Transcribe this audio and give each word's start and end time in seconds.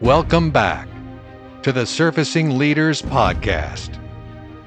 Welcome 0.00 0.50
back 0.50 0.88
to 1.62 1.70
the 1.70 1.86
Surfacing 1.86 2.58
Leaders 2.58 3.00
Podcast, 3.00 3.94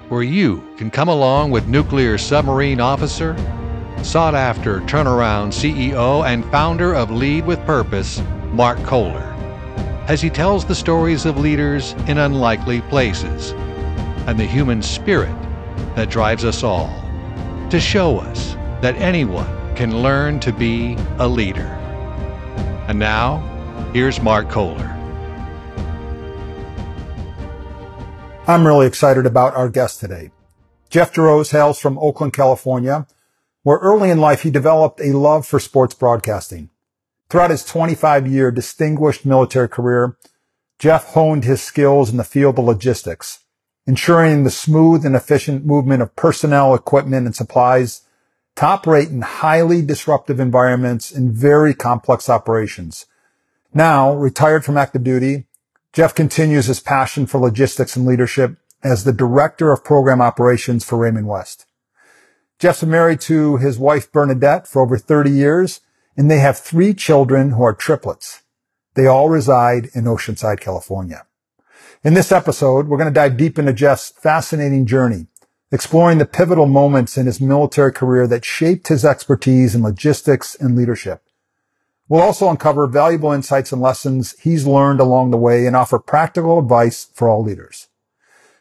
where 0.08 0.24
you 0.24 0.64
can 0.78 0.90
come 0.90 1.10
along 1.10 1.52
with 1.52 1.68
nuclear 1.68 2.18
submarine 2.18 2.80
officer, 2.80 3.36
sought 4.04 4.36
after 4.36 4.80
turnaround 4.82 5.50
CEO, 5.50 6.26
and 6.26 6.46
founder 6.46 6.96
of 6.96 7.12
Lead 7.12 7.46
with 7.46 7.60
Purpose, 7.66 8.22
Marc 8.54 8.78
Koehler, 8.80 9.36
as 10.08 10.22
he 10.22 10.30
tells 10.30 10.64
the 10.64 10.74
stories 10.74 11.26
of 11.26 11.38
leaders 11.38 11.92
in 12.08 12.20
unlikely 12.20 12.80
places 12.84 13.52
and 14.28 14.40
the 14.40 14.46
human 14.46 14.82
spirit 14.82 15.36
that 15.96 16.10
drives 16.10 16.46
us 16.46 16.64
all 16.64 16.90
to 17.70 17.82
show 17.82 18.18
us 18.18 18.54
that 18.80 18.96
anyone 18.96 19.76
can 19.76 20.02
learn 20.02 20.40
to 20.40 20.54
be 20.54 20.96
a 21.20 21.28
leader. 21.28 21.68
And 22.88 22.98
now, 22.98 23.40
here's 23.92 24.22
Marc 24.22 24.48
Koehler. 24.48 24.97
I'm 28.50 28.66
really 28.66 28.88
excited 28.88 29.26
about 29.26 29.56
our 29.56 29.68
guest 29.68 30.00
today. 30.00 30.32
Jeff 30.90 31.14
Jarosz 31.14 31.52
hails 31.52 31.82
from 31.82 32.00
Oakland, 32.00 32.32
California, 32.32 33.06
where 33.64 33.78
early 33.80 34.10
in 34.10 34.22
life 34.22 34.44
he 34.44 34.50
developed 34.50 35.02
a 35.02 35.18
love 35.18 35.46
for 35.46 35.60
sports 35.60 35.94
broadcasting. 35.94 36.70
Throughout 37.30 37.50
his 37.50 37.66
25 37.66 38.26
year 38.26 38.50
distinguished 38.50 39.26
military 39.26 39.68
career, 39.68 40.16
Jeff 40.80 41.08
honed 41.08 41.44
his 41.44 41.62
skills 41.62 42.10
in 42.10 42.16
the 42.16 42.24
field 42.24 42.58
of 42.58 42.64
logistics, 42.64 43.40
ensuring 43.86 44.46
the 44.46 44.50
smooth 44.50 45.06
and 45.06 45.14
efficient 45.14 45.66
movement 45.66 46.02
of 46.02 46.16
personnel, 46.16 46.74
equipment, 46.74 47.26
and 47.26 47.36
supplies 47.36 48.04
to 48.56 48.66
operate 48.66 49.10
in 49.10 49.24
highly 49.24 49.82
disruptive 49.82 50.40
environments 50.40 51.12
and 51.12 51.34
very 51.34 51.74
complex 51.74 52.30
operations. 52.30 53.08
Now, 53.74 54.14
retired 54.14 54.64
from 54.64 54.78
active 54.78 55.04
duty, 55.04 55.48
Jeff 55.94 56.14
continues 56.14 56.68
his 56.68 56.80
passion 56.80 57.26
for 57.26 57.40
logistics 57.40 57.96
and 57.96 58.06
leadership 58.06 58.58
as 58.84 59.04
the 59.04 59.14
director 59.14 59.72
of 59.72 59.84
program 59.84 60.22
operations 60.22 60.84
for 60.84 60.98
Raymond 60.98 61.28
West. 61.28 61.66
Jeff's 62.60 62.82
been 62.82 62.90
married 62.90 63.22
to 63.22 63.58
his 63.58 63.78
wife 63.78 64.12
Bernadette 64.12 64.68
for 64.68 64.82
over 64.82 64.98
30 64.98 65.30
years, 65.30 65.82
and 66.16 66.30
they 66.30 66.40
have 66.40 66.58
three 66.58 66.94
children 66.94 67.52
who 67.52 67.64
are 67.64 67.74
triplets. 67.74 68.42
They 68.96 69.06
all 69.06 69.30
reside 69.30 69.90
in 69.94 70.06
Oceanside, 70.06 70.60
California. 70.60 71.26
In 72.04 72.16
this 72.16 72.32
episode, 72.32 72.88
we're 72.88 72.98
going 72.98 73.10
to 73.10 73.14
dive 73.14 73.38
deep 73.38 73.60
into 73.60 73.74
Jeff's 73.74 74.12
fascinating 74.12 74.86
journey, 74.86 75.28
exploring 75.72 76.18
the 76.18 76.26
pivotal 76.26 76.66
moments 76.66 77.18
in 77.18 77.26
his 77.28 77.42
military 77.42 77.92
career 77.92 78.26
that 78.28 78.46
shaped 78.46 78.88
his 78.88 79.06
expertise 79.06 79.76
in 79.76 79.84
logistics 79.84 80.56
and 80.56 80.76
leadership. 80.76 81.22
We'll 82.10 82.22
also 82.22 82.50
uncover 82.50 82.88
valuable 82.88 83.34
insights 83.34 83.74
and 83.74 83.82
lessons 83.82 84.34
he's 84.40 84.66
learned 84.66 85.02
along 85.02 85.32
the 85.32 85.38
way 85.38 85.68
and 85.68 85.76
offer 85.76 86.00
practical 86.00 86.58
advice 86.58 87.10
for 87.14 87.28
all 87.28 87.44
leaders. 87.44 87.90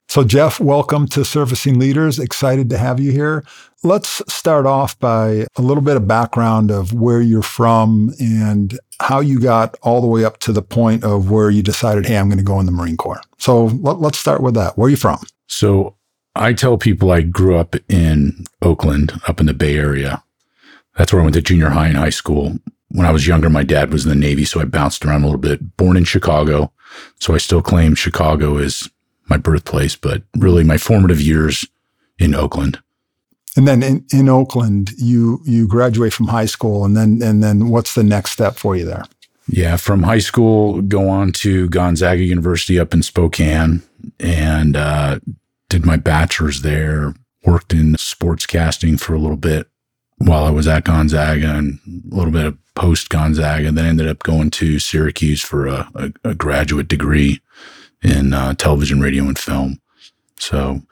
So, 0.09 0.25
Jeff, 0.25 0.59
welcome 0.59 1.07
to 1.09 1.25
Surfacing 1.25 1.79
Leaders. 1.79 2.19
Excited 2.19 2.69
to 2.71 2.79
have 2.79 2.99
you 2.99 3.13
here. 3.13 3.45
Let's 3.85 4.21
start 4.33 4.67
off 4.67 4.99
by 4.99 5.47
a 5.57 5.63
little 5.63 5.83
bit 5.83 5.97
of 5.97 6.09
background 6.09 6.73
of 6.73 6.93
where 6.93 7.21
you're 7.21 7.43
from 7.43 8.13
and 8.19 8.79
how 9.01 9.21
you 9.21 9.39
got 9.39 9.77
all 9.83 10.01
the 10.01 10.07
way 10.09 10.25
up 10.25 10.39
to 10.39 10.53
the 10.53 10.63
point 10.63 11.05
of 11.05 11.31
where 11.31 11.51
you 11.51 11.63
decided, 11.63 12.07
hey, 12.07 12.19
I'm 12.19 12.29
going 12.29 12.39
to 12.39 12.45
go 12.45 12.59
in 12.59 12.67
the 12.67 12.73
Marine 12.73 12.97
Corps. 12.97 13.21
So, 13.39 13.67
let, 13.67 14.01
us 14.01 14.19
start 14.19 14.43
with 14.43 14.55
that. 14.55 14.77
Where 14.77 14.87
are 14.87 14.91
you 14.91 14.97
from? 14.97 15.19
So, 15.47 15.95
I 16.35 16.53
tell 16.53 16.79
people 16.79 17.13
I 17.13 17.23
grew 17.23 17.57
up 17.57 17.77
in 17.89 18.45
Oakland, 18.61 19.21
up 19.29 19.39
in 19.39 19.47
the 19.47 19.55
Bay 19.55 19.77
Area. 19.77 20.25
That's 20.97 21.13
where 21.13 21.23
I 21.23 21.25
went 21.25 21.35
to 21.35 21.43
junior 21.43 21.71
high 21.71 21.89
and 21.89 21.97
high 21.97 22.11
school 22.11 22.59
when 22.97 23.07
I 23.07 23.13
was 23.13 23.27
younger, 23.27 23.51
my 23.51 23.63
dad 23.63 23.93
was 23.93 24.07
in 24.07 24.09
the 24.09 24.15
Navy, 24.15 24.47
so 24.47 24.59
I 24.59 24.65
bounced 24.65 25.05
around 25.05 25.23
a 25.23 25.27
little 25.27 25.39
bit. 25.39 25.77
Born 25.77 25.99
in 25.99 26.05
Chicago, 26.05 26.73
so 27.21 27.35
I 27.35 27.39
still 27.39 27.61
claim 27.61 27.95
Chicago 27.95 28.57
is 28.57 28.89
my 29.29 29.37
birthplace, 29.37 29.95
but 29.95 30.23
really 30.39 30.65
my 30.65 30.79
formative 30.79 31.21
years 31.21 31.67
in 32.19 32.35
Oakland. 32.35 32.81
And 33.55 33.69
then 33.69 33.83
in, 33.83 34.07
in 34.15 34.31
Oakland, 34.31 34.93
you 34.97 35.41
you 35.45 35.69
graduate 35.69 36.15
from 36.15 36.29
high 36.29 36.47
school, 36.47 36.87
and 36.87 36.97
then 36.97 37.21
and 37.23 37.43
then 37.43 37.69
what's 37.69 37.95
the 37.95 38.03
next 38.03 38.31
step 38.31 38.57
for 38.57 38.75
you 38.75 38.87
there? 38.87 39.05
Yeah, 39.47 39.77
from 39.77 40.03
high 40.03 40.19
school, 40.19 40.81
go 40.81 41.11
on 41.11 41.33
to 41.33 41.69
Gonzaga 41.69 42.23
University 42.23 42.81
up 42.81 42.95
in 42.95 43.03
Spokane, 43.03 43.83
and 44.19 44.75
uh, 44.75 45.21
did 45.69 45.85
my 45.85 45.99
bachelor's 45.99 46.63
there. 46.63 47.15
Worked 47.45 47.75
in 47.75 47.93
sportscasting 47.93 48.99
for 48.99 49.15
a 49.15 49.19
little 49.19 49.37
bit 49.37 49.69
while 50.19 50.45
I 50.45 50.51
was 50.51 50.67
at 50.67 50.85
Gonzaga, 50.85 51.55
and 51.55 51.79
a 52.11 52.15
little 52.15 52.33
bit 52.33 52.47
of 52.47 52.59
post 52.75 53.09
Gonzaga, 53.11 53.71
then 53.71 53.87
ended 53.87 54.09
up 54.09 54.23
going 54.23 54.51
to 54.53 54.79
Syracuse 54.79 55.43
for 55.43 55.67
a, 55.67 55.89
a, 55.95 56.13
a 56.25 56.35
graduate 56.35 56.89
degree 56.89 57.41
in 58.03 58.33
uh, 58.33 58.55
television, 58.55 59.01
radio, 59.01 59.25
and 59.25 59.39
film. 59.39 59.81
So, 60.39 60.83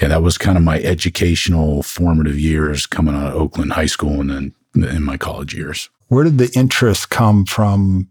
yeah, 0.00 0.08
that 0.08 0.22
was 0.22 0.38
kind 0.38 0.56
of 0.56 0.64
my 0.64 0.80
educational 0.80 1.82
formative 1.82 2.38
years 2.38 2.86
coming 2.86 3.14
out 3.14 3.28
of 3.28 3.34
Oakland 3.34 3.72
High 3.72 3.86
School 3.86 4.20
and 4.20 4.30
then 4.30 4.54
in 4.74 5.02
my 5.02 5.16
college 5.16 5.54
years. 5.54 5.88
Where 6.08 6.24
did 6.24 6.38
the 6.38 6.50
interest 6.54 7.10
come 7.10 7.44
from 7.44 8.08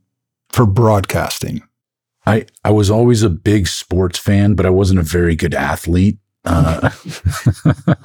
for 0.49 0.65
broadcasting? 0.65 1.61
I, 2.25 2.45
I 2.63 2.71
was 2.71 2.89
always 2.89 3.21
a 3.21 3.29
big 3.29 3.67
sports 3.67 4.17
fan, 4.17 4.55
but 4.55 4.65
I 4.65 4.69
wasn't 4.69 4.99
a 4.99 5.03
very 5.03 5.35
good 5.35 5.53
athlete. 5.53 6.17
Uh, 6.45 6.89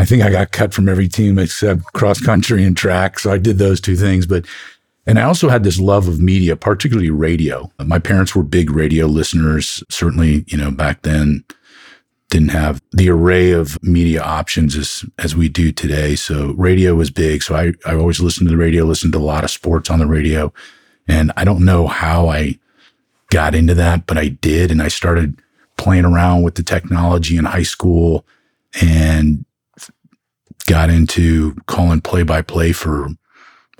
I 0.00 0.06
think 0.06 0.22
I 0.22 0.30
got 0.30 0.52
cut 0.52 0.72
from 0.72 0.88
every 0.88 1.08
team 1.08 1.38
except 1.38 1.84
cross 1.92 2.22
country 2.22 2.64
and 2.64 2.74
track. 2.74 3.18
So 3.18 3.30
I 3.30 3.36
did 3.36 3.58
those 3.58 3.82
two 3.82 3.96
things. 3.96 4.26
But, 4.26 4.46
and 5.06 5.18
I 5.18 5.24
also 5.24 5.50
had 5.50 5.62
this 5.62 5.78
love 5.78 6.08
of 6.08 6.22
media, 6.22 6.56
particularly 6.56 7.10
radio. 7.10 7.70
My 7.84 7.98
parents 7.98 8.34
were 8.34 8.42
big 8.42 8.70
radio 8.70 9.04
listeners. 9.04 9.84
Certainly, 9.90 10.46
you 10.48 10.56
know, 10.56 10.70
back 10.70 11.02
then 11.02 11.44
didn't 12.30 12.48
have 12.48 12.80
the 12.92 13.10
array 13.10 13.50
of 13.50 13.76
media 13.82 14.22
options 14.22 14.74
as, 14.74 15.04
as 15.18 15.36
we 15.36 15.50
do 15.50 15.70
today. 15.70 16.16
So 16.16 16.54
radio 16.54 16.94
was 16.94 17.10
big. 17.10 17.42
So 17.42 17.54
I, 17.54 17.74
I 17.84 17.94
always 17.94 18.20
listened 18.20 18.48
to 18.48 18.52
the 18.52 18.62
radio, 18.62 18.84
listened 18.84 19.12
to 19.12 19.18
a 19.18 19.20
lot 19.20 19.44
of 19.44 19.50
sports 19.50 19.90
on 19.90 19.98
the 19.98 20.06
radio. 20.06 20.50
And 21.08 21.30
I 21.36 21.44
don't 21.44 21.62
know 21.62 21.88
how 21.88 22.30
I 22.30 22.58
got 23.28 23.54
into 23.54 23.74
that, 23.74 24.06
but 24.06 24.16
I 24.16 24.28
did. 24.28 24.70
And 24.70 24.80
I 24.80 24.88
started 24.88 25.42
playing 25.76 26.06
around 26.06 26.40
with 26.40 26.54
the 26.54 26.62
technology 26.62 27.36
in 27.36 27.44
high 27.44 27.64
school 27.64 28.24
and 28.80 29.44
got 30.70 30.88
into 30.88 31.56
calling 31.66 32.00
play 32.00 32.22
by 32.22 32.40
play 32.40 32.70
for 32.70 33.08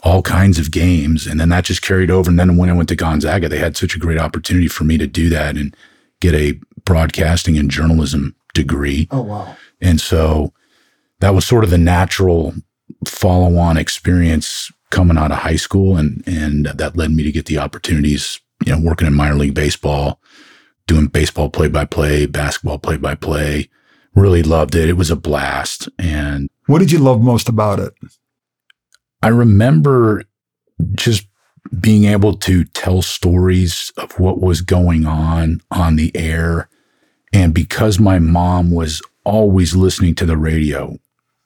all 0.02 0.22
kinds 0.22 0.58
of 0.58 0.72
games. 0.72 1.24
And 1.24 1.38
then 1.38 1.50
that 1.50 1.64
just 1.64 1.82
carried 1.82 2.10
over. 2.10 2.28
And 2.28 2.38
then 2.38 2.56
when 2.56 2.68
I 2.68 2.72
went 2.72 2.88
to 2.88 2.96
Gonzaga, 2.96 3.48
they 3.48 3.58
had 3.58 3.76
such 3.76 3.94
a 3.94 3.98
great 3.98 4.18
opportunity 4.18 4.66
for 4.66 4.82
me 4.82 4.98
to 4.98 5.06
do 5.06 5.28
that 5.28 5.56
and 5.56 5.76
get 6.20 6.34
a 6.34 6.58
broadcasting 6.84 7.56
and 7.56 7.70
journalism 7.70 8.34
degree. 8.54 9.06
Oh, 9.12 9.22
wow. 9.22 9.56
And 9.80 10.00
so 10.00 10.52
that 11.20 11.32
was 11.32 11.46
sort 11.46 11.62
of 11.62 11.70
the 11.70 11.78
natural 11.78 12.54
follow 13.06 13.56
on 13.56 13.76
experience 13.76 14.72
coming 14.90 15.16
out 15.16 15.30
of 15.30 15.38
high 15.38 15.56
school. 15.56 15.96
And, 15.96 16.24
and 16.26 16.66
that 16.66 16.96
led 16.96 17.12
me 17.12 17.22
to 17.22 17.30
get 17.30 17.46
the 17.46 17.58
opportunities, 17.58 18.40
you 18.66 18.72
know, 18.72 18.80
working 18.80 19.06
in 19.06 19.14
minor 19.14 19.36
league 19.36 19.54
baseball, 19.54 20.20
doing 20.88 21.06
baseball 21.06 21.50
play 21.50 21.68
by 21.68 21.84
play, 21.84 22.26
basketball 22.26 22.78
play 22.78 22.96
by 22.96 23.14
play. 23.14 23.68
Really 24.16 24.42
loved 24.42 24.74
it. 24.74 24.88
It 24.88 24.96
was 24.96 25.10
a 25.10 25.16
blast. 25.16 25.88
And 25.96 26.50
what 26.70 26.78
did 26.78 26.92
you 26.92 26.98
love 26.98 27.20
most 27.20 27.48
about 27.48 27.78
it? 27.78 27.92
I 29.22 29.28
remember 29.28 30.24
just 30.92 31.26
being 31.78 32.04
able 32.04 32.36
to 32.38 32.64
tell 32.64 33.02
stories 33.02 33.92
of 33.96 34.18
what 34.18 34.40
was 34.40 34.60
going 34.62 35.06
on 35.06 35.60
on 35.70 35.96
the 35.96 36.10
air. 36.16 36.68
And 37.32 37.54
because 37.54 37.98
my 37.98 38.18
mom 38.18 38.70
was 38.70 39.02
always 39.24 39.76
listening 39.76 40.14
to 40.16 40.26
the 40.26 40.36
radio 40.36 40.98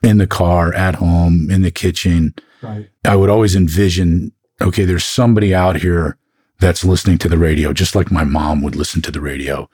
in 0.02 0.18
the 0.18 0.26
car, 0.26 0.72
at 0.72 0.96
home, 0.96 1.50
in 1.50 1.62
the 1.62 1.70
kitchen, 1.70 2.34
right. 2.62 2.88
I 3.04 3.16
would 3.16 3.30
always 3.30 3.56
envision 3.56 4.32
okay, 4.60 4.84
there's 4.84 5.04
somebody 5.04 5.54
out 5.54 5.76
here 5.76 6.16
that's 6.60 6.84
listening 6.84 7.18
to 7.18 7.28
the 7.28 7.38
radio, 7.38 7.72
just 7.72 7.94
like 7.94 8.10
my 8.10 8.24
mom 8.24 8.62
would 8.62 8.76
listen 8.76 9.02
to 9.02 9.10
the 9.10 9.20
radio, 9.20 9.68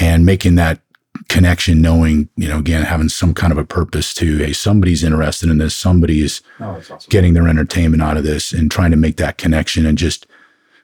and 0.00 0.24
making 0.24 0.54
that 0.54 0.80
connection, 1.28 1.80
knowing, 1.80 2.28
you 2.36 2.48
know, 2.48 2.58
again, 2.58 2.82
having 2.82 3.08
some 3.08 3.34
kind 3.34 3.52
of 3.52 3.58
a 3.58 3.64
purpose 3.64 4.14
to, 4.14 4.38
hey, 4.38 4.52
somebody's 4.52 5.04
interested 5.04 5.48
in 5.48 5.58
this, 5.58 5.76
somebody's 5.76 6.42
oh, 6.60 6.76
awesome. 6.76 6.98
getting 7.08 7.34
their 7.34 7.48
entertainment 7.48 8.02
out 8.02 8.16
of 8.16 8.24
this 8.24 8.52
and 8.52 8.70
trying 8.70 8.90
to 8.90 8.96
make 8.96 9.16
that 9.16 9.38
connection 9.38 9.86
and 9.86 9.98
just, 9.98 10.26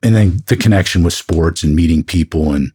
and 0.03 0.15
then 0.15 0.43
the 0.47 0.57
connection 0.57 1.03
with 1.03 1.13
sports 1.13 1.63
and 1.63 1.77
meeting 1.77 2.03
people 2.03 2.53
and 2.53 2.73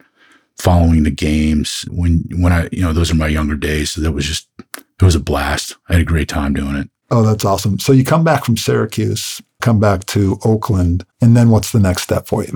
following 0.57 1.03
the 1.03 1.11
games 1.11 1.85
when, 1.89 2.23
when 2.37 2.53
I, 2.53 2.69
you 2.71 2.81
know, 2.81 2.93
those 2.93 3.11
are 3.11 3.15
my 3.15 3.27
younger 3.27 3.55
days. 3.55 3.91
So 3.91 4.01
that 4.01 4.11
was 4.11 4.25
just, 4.25 4.47
it 4.77 5.03
was 5.03 5.15
a 5.15 5.19
blast. 5.19 5.75
I 5.89 5.93
had 5.93 6.01
a 6.01 6.05
great 6.05 6.29
time 6.29 6.53
doing 6.53 6.75
it. 6.75 6.89
Oh, 7.11 7.23
that's 7.23 7.45
awesome. 7.45 7.79
So 7.79 7.91
you 7.91 8.03
come 8.03 8.23
back 8.23 8.45
from 8.45 8.57
Syracuse, 8.57 9.41
come 9.61 9.79
back 9.79 10.05
to 10.07 10.39
Oakland, 10.43 11.05
and 11.21 11.35
then 11.37 11.49
what's 11.49 11.71
the 11.71 11.79
next 11.79 12.03
step 12.03 12.27
for 12.27 12.43
you? 12.43 12.55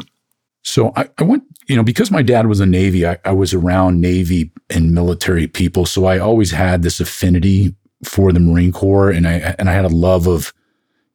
So 0.64 0.92
I, 0.96 1.10
I 1.18 1.24
went, 1.24 1.44
you 1.68 1.76
know, 1.76 1.84
because 1.84 2.12
my 2.12 2.22
dad 2.22 2.48
was 2.48 2.60
a 2.60 2.66
Navy, 2.66 3.08
I, 3.08 3.18
I 3.26 3.32
was 3.32 3.54
around 3.54 4.02
Navy 4.02 4.52
and 4.70 4.94
military 4.94 5.48
people. 5.48 5.86
So 5.86 6.06
I 6.06 6.20
always 6.20 6.52
had 6.52 6.84
this 6.84 7.00
affinity 7.00 7.76
for 8.04 8.32
the 8.32 8.40
Marine 8.40 8.72
Corps 8.72 9.10
and 9.10 9.28
I 9.28 9.56
and 9.60 9.70
I 9.70 9.74
had 9.74 9.86
a 9.86 9.90
love 9.90 10.28
of 10.28 10.54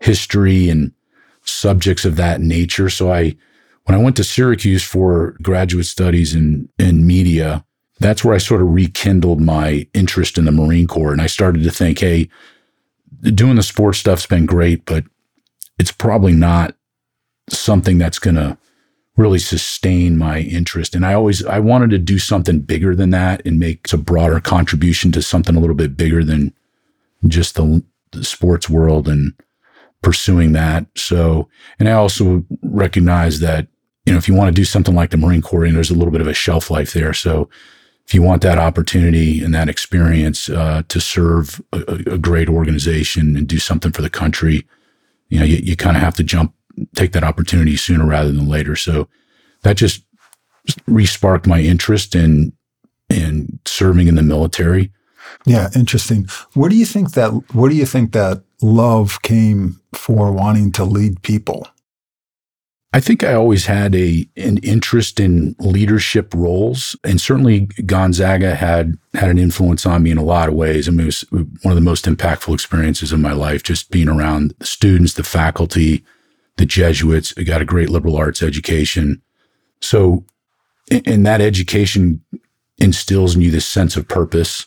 history 0.00 0.68
and 0.68 0.92
subjects 1.44 2.04
of 2.04 2.16
that 2.16 2.40
nature. 2.40 2.90
So 2.90 3.12
I 3.12 3.36
when 3.84 3.98
I 3.98 4.02
went 4.02 4.16
to 4.16 4.24
Syracuse 4.24 4.82
for 4.82 5.36
graduate 5.42 5.86
studies 5.86 6.34
in, 6.34 6.68
in 6.78 7.06
media, 7.06 7.64
that's 8.00 8.24
where 8.24 8.34
I 8.34 8.38
sort 8.38 8.62
of 8.62 8.72
rekindled 8.72 9.40
my 9.40 9.86
interest 9.94 10.38
in 10.38 10.46
the 10.46 10.52
Marine 10.52 10.86
Corps. 10.86 11.12
And 11.12 11.20
I 11.20 11.26
started 11.26 11.62
to 11.64 11.70
think, 11.70 11.98
hey, 12.00 12.28
doing 13.22 13.56
the 13.56 13.62
sports 13.62 13.98
stuff's 13.98 14.26
been 14.26 14.46
great, 14.46 14.84
but 14.86 15.04
it's 15.78 15.92
probably 15.92 16.32
not 16.32 16.74
something 17.50 17.98
that's 17.98 18.18
going 18.18 18.36
to 18.36 18.56
really 19.16 19.38
sustain 19.38 20.18
my 20.18 20.40
interest. 20.40 20.94
And 20.94 21.06
I 21.06 21.14
always, 21.14 21.44
I 21.46 21.60
wanted 21.60 21.90
to 21.90 21.98
do 21.98 22.18
something 22.18 22.60
bigger 22.60 22.96
than 22.96 23.10
that 23.10 23.44
and 23.46 23.58
make 23.58 23.92
a 23.92 23.96
broader 23.96 24.40
contribution 24.40 25.12
to 25.12 25.22
something 25.22 25.54
a 25.54 25.60
little 25.60 25.76
bit 25.76 25.96
bigger 25.96 26.24
than 26.24 26.52
just 27.26 27.54
the, 27.54 27.82
the 28.10 28.24
sports 28.24 28.68
world 28.68 29.08
and 29.08 29.32
pursuing 30.02 30.52
that. 30.52 30.86
So, 30.96 31.48
and 31.78 31.88
I 31.88 31.92
also 31.92 32.44
recognize 32.62 33.40
that, 33.40 33.68
you 34.04 34.12
know, 34.12 34.18
if 34.18 34.28
you 34.28 34.34
want 34.34 34.48
to 34.48 34.60
do 34.60 34.64
something 34.64 34.94
like 34.94 35.10
the 35.10 35.16
Marine 35.16 35.42
Corps, 35.42 35.64
and 35.64 35.76
there's 35.76 35.90
a 35.90 35.94
little 35.94 36.12
bit 36.12 36.20
of 36.20 36.26
a 36.26 36.34
shelf 36.34 36.70
life 36.70 36.92
there. 36.92 37.14
So 37.14 37.48
if 38.06 38.12
you 38.12 38.20
want 38.20 38.42
that 38.42 38.58
opportunity 38.58 39.42
and 39.42 39.54
that 39.54 39.68
experience 39.68 40.50
uh, 40.50 40.82
to 40.88 41.00
serve 41.00 41.62
a, 41.72 41.80
a, 42.06 42.18
great 42.18 42.50
organization 42.50 43.34
and 43.34 43.46
do 43.46 43.58
something 43.58 43.92
for 43.92 44.02
the 44.02 44.10
country, 44.10 44.66
you 45.30 45.38
know, 45.38 45.44
you, 45.44 45.56
you 45.56 45.74
kind 45.76 45.96
of 45.96 46.02
have 46.02 46.14
to 46.16 46.22
jump, 46.22 46.52
take 46.94 47.12
that 47.12 47.24
opportunity 47.24 47.76
sooner 47.76 48.06
rather 48.06 48.32
than 48.32 48.48
later. 48.48 48.76
So 48.76 49.08
that 49.62 49.76
just 49.76 50.04
resparked 50.88 51.46
my 51.46 51.60
interest 51.60 52.14
in 52.14 52.52
in 53.10 53.60
serving 53.66 54.08
in 54.08 54.14
the 54.14 54.22
military. 54.22 54.92
Yeah, 55.46 55.68
interesting. 55.74 56.26
Where 56.54 56.70
do 56.70 56.76
you 56.76 56.86
think 56.86 57.12
that? 57.12 57.30
Where 57.52 57.70
do 57.70 57.76
you 57.76 57.86
think 57.86 58.12
that 58.12 58.42
love 58.62 59.22
came 59.22 59.80
for 59.94 60.32
wanting 60.32 60.72
to 60.72 60.84
lead 60.84 61.22
people? 61.22 61.66
I 62.94 63.00
think 63.00 63.24
I 63.24 63.34
always 63.34 63.66
had 63.66 63.94
a 63.94 64.26
an 64.36 64.58
interest 64.58 65.18
in 65.18 65.56
leadership 65.58 66.32
roles, 66.32 66.96
and 67.02 67.20
certainly 67.20 67.68
Gonzaga 67.84 68.54
had 68.54 68.96
had 69.14 69.30
an 69.30 69.38
influence 69.38 69.84
on 69.84 70.04
me 70.04 70.12
in 70.12 70.18
a 70.18 70.24
lot 70.24 70.48
of 70.48 70.54
ways. 70.54 70.88
I 70.88 70.92
mean, 70.92 71.00
it 71.00 71.06
was 71.06 71.24
one 71.30 71.72
of 71.72 71.74
the 71.74 71.80
most 71.80 72.04
impactful 72.04 72.54
experiences 72.54 73.12
of 73.12 73.18
my 73.18 73.32
life, 73.32 73.62
just 73.62 73.90
being 73.90 74.08
around 74.08 74.54
the 74.60 74.66
students, 74.66 75.14
the 75.14 75.24
faculty, 75.24 76.04
the 76.56 76.66
Jesuits. 76.66 77.32
Got 77.32 77.62
a 77.62 77.66
great 77.66 77.90
liberal 77.90 78.16
arts 78.16 78.42
education, 78.42 79.22
so 79.80 80.24
and 81.06 81.24
that 81.26 81.40
education 81.40 82.22
instills 82.78 83.34
in 83.34 83.40
you 83.40 83.50
this 83.50 83.66
sense 83.66 83.96
of 83.96 84.08
purpose, 84.08 84.66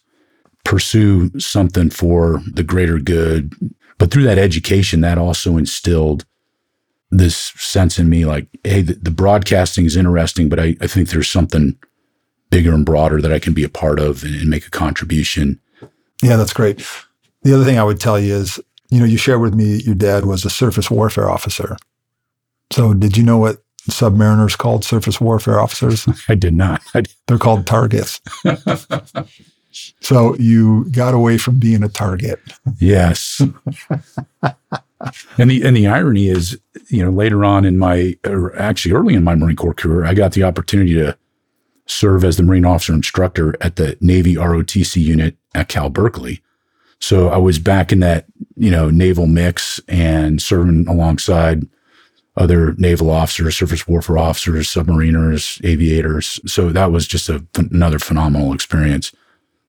pursue 0.63 1.37
something 1.39 1.89
for 1.89 2.41
the 2.51 2.63
greater 2.63 2.99
good. 2.99 3.53
But 3.97 4.11
through 4.11 4.23
that 4.23 4.37
education, 4.37 5.01
that 5.01 5.17
also 5.17 5.57
instilled 5.57 6.25
this 7.09 7.35
sense 7.35 7.99
in 7.99 8.09
me 8.09 8.25
like, 8.25 8.47
hey, 8.63 8.81
the, 8.81 8.93
the 8.93 9.11
broadcasting 9.11 9.85
is 9.85 9.95
interesting, 9.95 10.49
but 10.49 10.59
I, 10.59 10.75
I 10.81 10.87
think 10.87 11.09
there's 11.09 11.29
something 11.29 11.77
bigger 12.49 12.73
and 12.73 12.85
broader 12.85 13.21
that 13.21 13.31
I 13.31 13.39
can 13.39 13.53
be 13.53 13.63
a 13.63 13.69
part 13.69 13.99
of 13.99 14.23
and, 14.23 14.35
and, 14.35 14.49
make 14.49 14.67
a 14.67 14.71
contribution. 14.71 15.59
Yeah, 16.21 16.35
that's 16.35 16.53
great. 16.53 16.85
The 17.43 17.53
other 17.53 17.63
thing 17.63 17.79
I 17.79 17.83
would 17.83 17.99
tell 17.99 18.19
you 18.19 18.35
is, 18.35 18.59
you 18.89 18.99
know, 18.99 19.05
you 19.05 19.17
share 19.17 19.39
with 19.39 19.53
me 19.53 19.77
your 19.77 19.95
dad 19.95 20.25
was 20.25 20.45
a 20.45 20.49
surface 20.49 20.89
warfare 20.89 21.29
officer. 21.29 21.77
So 22.71 22.93
did 22.93 23.17
you 23.17 23.23
know 23.23 23.37
what 23.37 23.63
submariners 23.89 24.57
called 24.57 24.83
surface 24.83 25.19
warfare 25.21 25.59
officers? 25.59 26.07
I 26.29 26.35
did 26.35 26.53
not. 26.53 26.81
I 26.93 27.01
did. 27.01 27.13
They're 27.27 27.37
called 27.37 27.65
targets. 27.65 28.21
so 30.01 30.35
you 30.35 30.85
got 30.91 31.13
away 31.13 31.37
from 31.37 31.59
being 31.59 31.83
a 31.83 31.89
target. 31.89 32.39
Yes. 32.79 33.41
and 35.37 35.49
the 35.51 35.63
and 35.63 35.75
the 35.75 35.87
irony 35.87 36.27
is, 36.27 36.59
you 36.89 37.03
know, 37.03 37.11
later 37.11 37.43
on 37.45 37.65
in 37.65 37.77
my, 37.77 38.17
or 38.25 38.57
actually 38.59 38.93
early 38.93 39.13
in 39.13 39.23
my 39.23 39.35
Marine 39.35 39.55
Corps 39.55 39.73
career, 39.73 40.05
I 40.05 40.13
got 40.13 40.33
the 40.33 40.43
opportunity 40.43 40.93
to 40.95 41.17
serve 41.85 42.23
as 42.23 42.37
the 42.37 42.43
Marine 42.43 42.65
officer 42.65 42.93
instructor 42.93 43.55
at 43.61 43.77
the 43.77 43.97
Navy 44.01 44.35
ROTC 44.35 45.01
unit 45.01 45.37
at 45.55 45.69
Cal 45.69 45.89
Berkeley. 45.89 46.41
So 46.99 47.29
I 47.29 47.37
was 47.37 47.59
back 47.59 47.91
in 47.91 47.99
that, 47.99 48.25
you 48.55 48.71
know, 48.71 48.89
naval 48.89 49.27
mix 49.27 49.79
and 49.87 50.41
serving 50.41 50.87
alongside 50.87 51.67
other 52.35 52.73
naval 52.73 53.09
officers, 53.09 53.57
surface 53.57 53.87
warfare 53.87 54.17
officers, 54.17 54.67
submariners, 54.67 55.63
aviators. 55.65 56.39
So 56.45 56.69
that 56.69 56.91
was 56.91 57.07
just 57.07 57.29
a, 57.29 57.45
another 57.55 57.99
phenomenal 57.99 58.53
experience. 58.53 59.11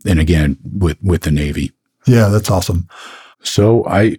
And 0.06 0.20
again, 0.20 0.58
with, 0.62 0.98
with 1.02 1.22
the 1.22 1.30
Navy. 1.30 1.72
Yeah, 2.06 2.28
that's 2.28 2.50
awesome. 2.50 2.88
So 3.42 3.84
I, 3.86 4.18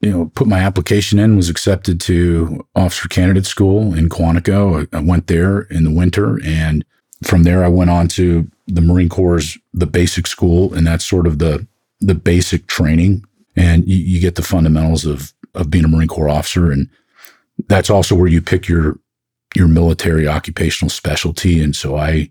you 0.00 0.10
know, 0.10 0.26
put 0.34 0.46
my 0.46 0.60
application 0.60 1.18
in, 1.18 1.36
was 1.36 1.48
accepted 1.48 2.00
to 2.02 2.66
officer 2.74 3.08
candidate 3.08 3.46
school 3.46 3.94
in 3.94 4.08
Quantico. 4.08 4.86
I, 4.92 4.98
I 4.98 5.00
went 5.00 5.26
there 5.26 5.62
in 5.62 5.84
the 5.84 5.90
winter 5.90 6.38
and 6.44 6.84
from 7.22 7.42
there 7.42 7.64
I 7.64 7.68
went 7.68 7.90
on 7.90 8.08
to 8.08 8.48
the 8.66 8.80
Marine 8.80 9.08
Corps' 9.08 9.58
the 9.72 9.86
basic 9.86 10.26
school, 10.26 10.72
and 10.74 10.86
that's 10.86 11.04
sort 11.04 11.26
of 11.26 11.38
the 11.38 11.66
the 12.00 12.14
basic 12.14 12.66
training. 12.66 13.24
And 13.56 13.88
you, 13.88 13.96
you 13.96 14.20
get 14.20 14.36
the 14.36 14.42
fundamentals 14.42 15.04
of 15.04 15.32
of 15.54 15.70
being 15.70 15.84
a 15.84 15.88
Marine 15.88 16.08
Corps 16.08 16.28
officer. 16.28 16.70
And 16.70 16.88
that's 17.68 17.90
also 17.90 18.14
where 18.14 18.28
you 18.28 18.40
pick 18.40 18.68
your 18.68 18.98
your 19.54 19.68
military 19.68 20.28
occupational 20.28 20.90
specialty. 20.90 21.62
And 21.62 21.74
so 21.74 21.96
I 21.96 22.30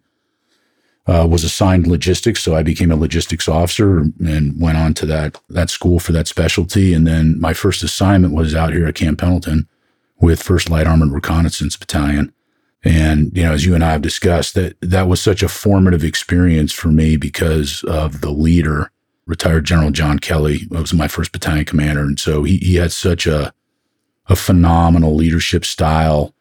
uh, 1.07 1.25
was 1.25 1.43
assigned 1.43 1.87
logistics, 1.87 2.43
so 2.43 2.55
I 2.55 2.63
became 2.63 2.91
a 2.91 2.95
logistics 2.97 3.47
officer 3.47 3.99
and 3.99 4.59
went 4.59 4.77
on 4.77 4.93
to 4.95 5.05
that 5.07 5.39
that 5.49 5.69
school 5.69 5.99
for 5.99 6.11
that 6.11 6.27
specialty. 6.27 6.93
And 6.93 7.07
then 7.07 7.39
my 7.39 7.53
first 7.53 7.81
assignment 7.81 8.33
was 8.33 8.53
out 8.53 8.73
here 8.73 8.87
at 8.87 8.95
Camp 8.95 9.19
Pendleton 9.19 9.67
with 10.19 10.43
First 10.43 10.69
Light 10.69 10.87
Armored 10.87 11.11
Reconnaissance 11.11 11.77
Battalion. 11.77 12.33
And 12.83 13.35
you 13.35 13.43
know, 13.43 13.53
as 13.53 13.65
you 13.65 13.73
and 13.73 13.83
I 13.83 13.91
have 13.91 14.01
discussed, 14.01 14.53
that 14.55 14.77
that 14.81 15.07
was 15.07 15.21
such 15.21 15.41
a 15.41 15.49
formative 15.49 16.03
experience 16.03 16.73
for 16.73 16.89
me 16.89 17.17
because 17.17 17.83
of 17.85 18.21
the 18.21 18.31
leader, 18.31 18.91
retired 19.27 19.65
General 19.65 19.91
John 19.91 20.19
Kelly, 20.19 20.67
was 20.69 20.93
my 20.93 21.07
first 21.07 21.31
battalion 21.31 21.65
commander, 21.65 22.01
and 22.01 22.19
so 22.19 22.43
he 22.43 22.57
he 22.57 22.75
had 22.75 22.91
such 22.91 23.27
a 23.27 23.53
a 24.27 24.35
phenomenal 24.35 25.15
leadership 25.15 25.63
style 25.63 26.33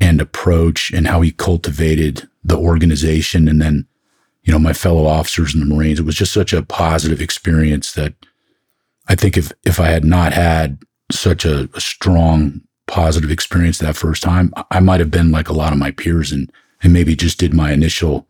and 0.00 0.20
approach, 0.20 0.90
and 0.92 1.06
how 1.06 1.20
he 1.20 1.32
cultivated 1.32 2.28
the 2.44 2.56
organization, 2.56 3.48
and 3.48 3.60
then 3.60 3.86
you 4.44 4.52
know, 4.52 4.58
my 4.58 4.72
fellow 4.72 5.06
officers 5.06 5.54
in 5.54 5.60
the 5.60 5.66
Marines. 5.66 6.00
It 6.00 6.06
was 6.06 6.16
just 6.16 6.32
such 6.32 6.52
a 6.52 6.62
positive 6.62 7.20
experience 7.20 7.92
that 7.92 8.14
I 9.08 9.14
think 9.14 9.36
if 9.36 9.52
if 9.64 9.78
I 9.78 9.86
had 9.86 10.04
not 10.04 10.32
had 10.32 10.78
such 11.10 11.44
a, 11.44 11.68
a 11.74 11.80
strong 11.80 12.60
positive 12.86 13.30
experience 13.30 13.78
that 13.78 13.96
first 13.96 14.22
time, 14.22 14.52
I 14.70 14.80
might 14.80 15.00
have 15.00 15.10
been 15.10 15.30
like 15.30 15.48
a 15.48 15.54
lot 15.54 15.72
of 15.72 15.78
my 15.78 15.90
peers 15.92 16.32
and 16.32 16.50
and 16.82 16.92
maybe 16.92 17.14
just 17.14 17.38
did 17.38 17.54
my 17.54 17.72
initial, 17.72 18.26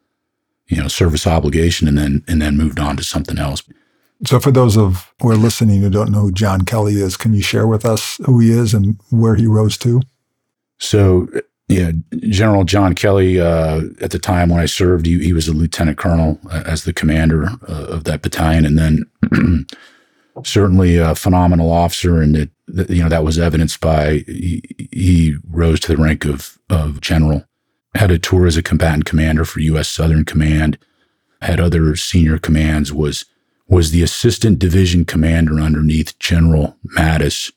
you 0.67 0.77
know, 0.77 0.89
service 0.89 1.27
obligation 1.27 1.89
and 1.89 1.97
then 1.97 2.25
and 2.29 2.43
then 2.43 2.57
moved 2.59 2.79
on 2.79 2.97
to 2.99 3.05
something 3.05 3.39
else. 3.39 3.63
So, 4.25 4.39
for 4.39 4.53
those 4.53 4.77
of 4.77 5.13
who 5.21 5.31
are 5.31 5.37
listening 5.37 5.81
who 5.81 5.91
don't 5.91 6.13
know 6.13 6.21
who 6.21 6.33
John 6.33 6.63
Kelly 6.63 6.95
is, 6.95 7.17
can 7.17 7.35
you 7.35 7.43
share 7.43 7.67
with 7.67 7.85
us 7.85 8.19
who 8.25 8.39
he 8.39 8.51
is 8.51 8.73
and 8.73 8.99
where 9.11 9.35
he 9.35 9.47
rose 9.47 9.77
to? 9.79 10.01
So, 10.79 11.29
yeah, 11.69 11.93
General 12.29 12.65
John 12.65 12.95
Kelly, 12.95 13.41
uh, 13.41 13.83
at 14.01 14.11
the 14.11 14.19
time 14.19 14.51
when 14.51 14.61
I 14.61 14.67
served, 14.67 15.07
he, 15.07 15.23
he 15.23 15.33
was 15.33 15.49
a 15.49 15.53
lieutenant 15.53 15.99
colonel 15.99 16.39
uh, 16.51 16.63
as 16.67 16.85
the 16.85 16.93
commander 16.93 17.47
uh, 17.69 17.87
of 17.87 18.05
that 18.05 18.23
battalion, 18.23 18.65
and 18.65 18.79
then 18.79 19.67
certainly 20.45 20.99
a 20.99 21.15
phenomenal 21.15 21.73
officer. 21.73 22.21
And 22.21 22.37
it, 22.37 22.51
you 22.89 23.03
know, 23.03 23.09
that 23.09 23.25
was 23.25 23.39
evidenced 23.39 23.81
by 23.81 24.25
he, 24.27 24.63
he, 24.93 25.37
rose 25.49 25.81
to 25.81 25.97
the 25.97 26.03
rank 26.03 26.25
of 26.25 26.59
of 26.71 27.01
general. 27.01 27.45
Had 27.95 28.11
a 28.11 28.19
tour 28.19 28.47
as 28.47 28.57
a 28.57 28.63
combatant 28.63 29.05
commander 29.05 29.45
for 29.45 29.61
U.S. 29.61 29.89
Southern 29.89 30.25
Command. 30.25 30.79
Had 31.41 31.59
other 31.59 31.97
senior 31.97 32.39
commands. 32.39 32.93
Was 32.93 33.25
was 33.69 33.91
the 33.91 34.03
assistant 34.03 34.59
division 34.59 35.05
commander 35.05 35.61
underneath 35.61 36.19
General 36.19 36.77
Mattis 36.97 37.53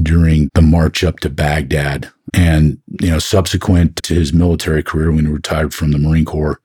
during 0.00 0.50
the 0.54 0.62
march 0.62 1.04
up 1.04 1.20
to 1.20 1.30
Baghdad. 1.30 2.10
And, 2.34 2.80
you 3.00 3.10
know, 3.10 3.18
subsequent 3.18 3.96
to 4.02 4.14
his 4.14 4.32
military 4.32 4.82
career, 4.82 5.12
when 5.12 5.26
he 5.26 5.32
retired 5.32 5.72
from 5.72 5.92
the 5.92 5.98
Marine 5.98 6.24
Corps, 6.24 6.60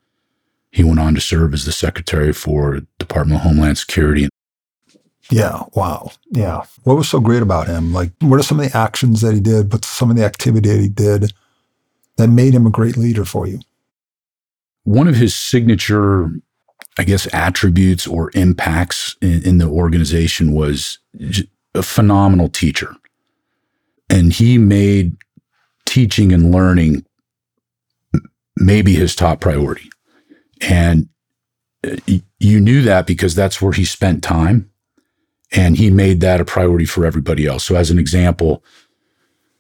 he 0.72 0.84
went 0.84 1.00
on 1.00 1.16
to 1.16 1.22
serve 1.22 1.54
as 1.54 1.66
the 1.66 1.72
secretary 1.72 2.34
for 2.34 2.82
Department 2.98 3.42
of 3.42 3.44
Homeland 3.44 3.78
Security. 3.78 4.30
Yeah. 5.30 5.64
Wow. 5.76 6.12
Yeah. 6.32 6.64
What 6.84 6.98
was 6.98 7.08
so 7.08 7.20
great 7.20 7.42
about 7.42 7.68
him? 7.68 7.94
Like, 7.94 8.12
what 8.20 8.40
are 8.40 8.44
some 8.44 8.60
of 8.60 8.70
the 8.70 8.78
actions 8.78 9.22
that 9.22 9.34
he 9.34 9.40
did? 9.40 9.72
What's 9.72 9.88
some 9.88 10.10
of 10.10 10.18
the 10.18 10.26
activity 10.26 10.70
that 10.70 10.82
he 10.82 10.90
did 10.90 11.34
that 12.18 12.28
made 12.28 12.54
him 12.54 12.66
a 12.66 12.72
great 12.72 12.98
leader 12.98 13.24
for 13.24 13.48
you? 13.48 13.60
One 14.84 15.08
of 15.08 15.16
his 15.16 15.36
signature, 15.36 16.32
I 16.98 17.04
guess, 17.04 17.28
attributes 17.34 18.06
or 18.06 18.32
impacts 18.34 19.16
in, 19.22 19.44
in 19.44 19.58
the 19.58 19.68
organization 19.68 20.54
was 20.54 21.00
a 21.74 21.84
phenomenal 21.84 22.50
teacher 22.50 22.96
and 24.10 24.34
he 24.34 24.58
made 24.58 25.16
teaching 25.86 26.34
and 26.34 26.52
learning 26.52 27.06
maybe 28.58 28.94
his 28.94 29.16
top 29.16 29.40
priority. 29.40 29.90
And 30.62 31.08
uh, 31.86 31.96
you 32.40 32.60
knew 32.60 32.82
that 32.84 33.08
because 33.08 33.34
that's 33.36 33.62
where 33.62 33.72
he 33.72 33.86
spent 33.86 34.22
time 34.22 34.70
and 35.52 35.78
he 35.78 35.90
made 35.90 36.20
that 36.22 36.42
a 36.42 36.46
priority 36.46 36.86
for 36.86 37.06
everybody 37.06 37.46
else. 37.46 37.64
So 37.64 37.76
as 37.76 37.90
an 37.90 38.00
example, 38.00 38.64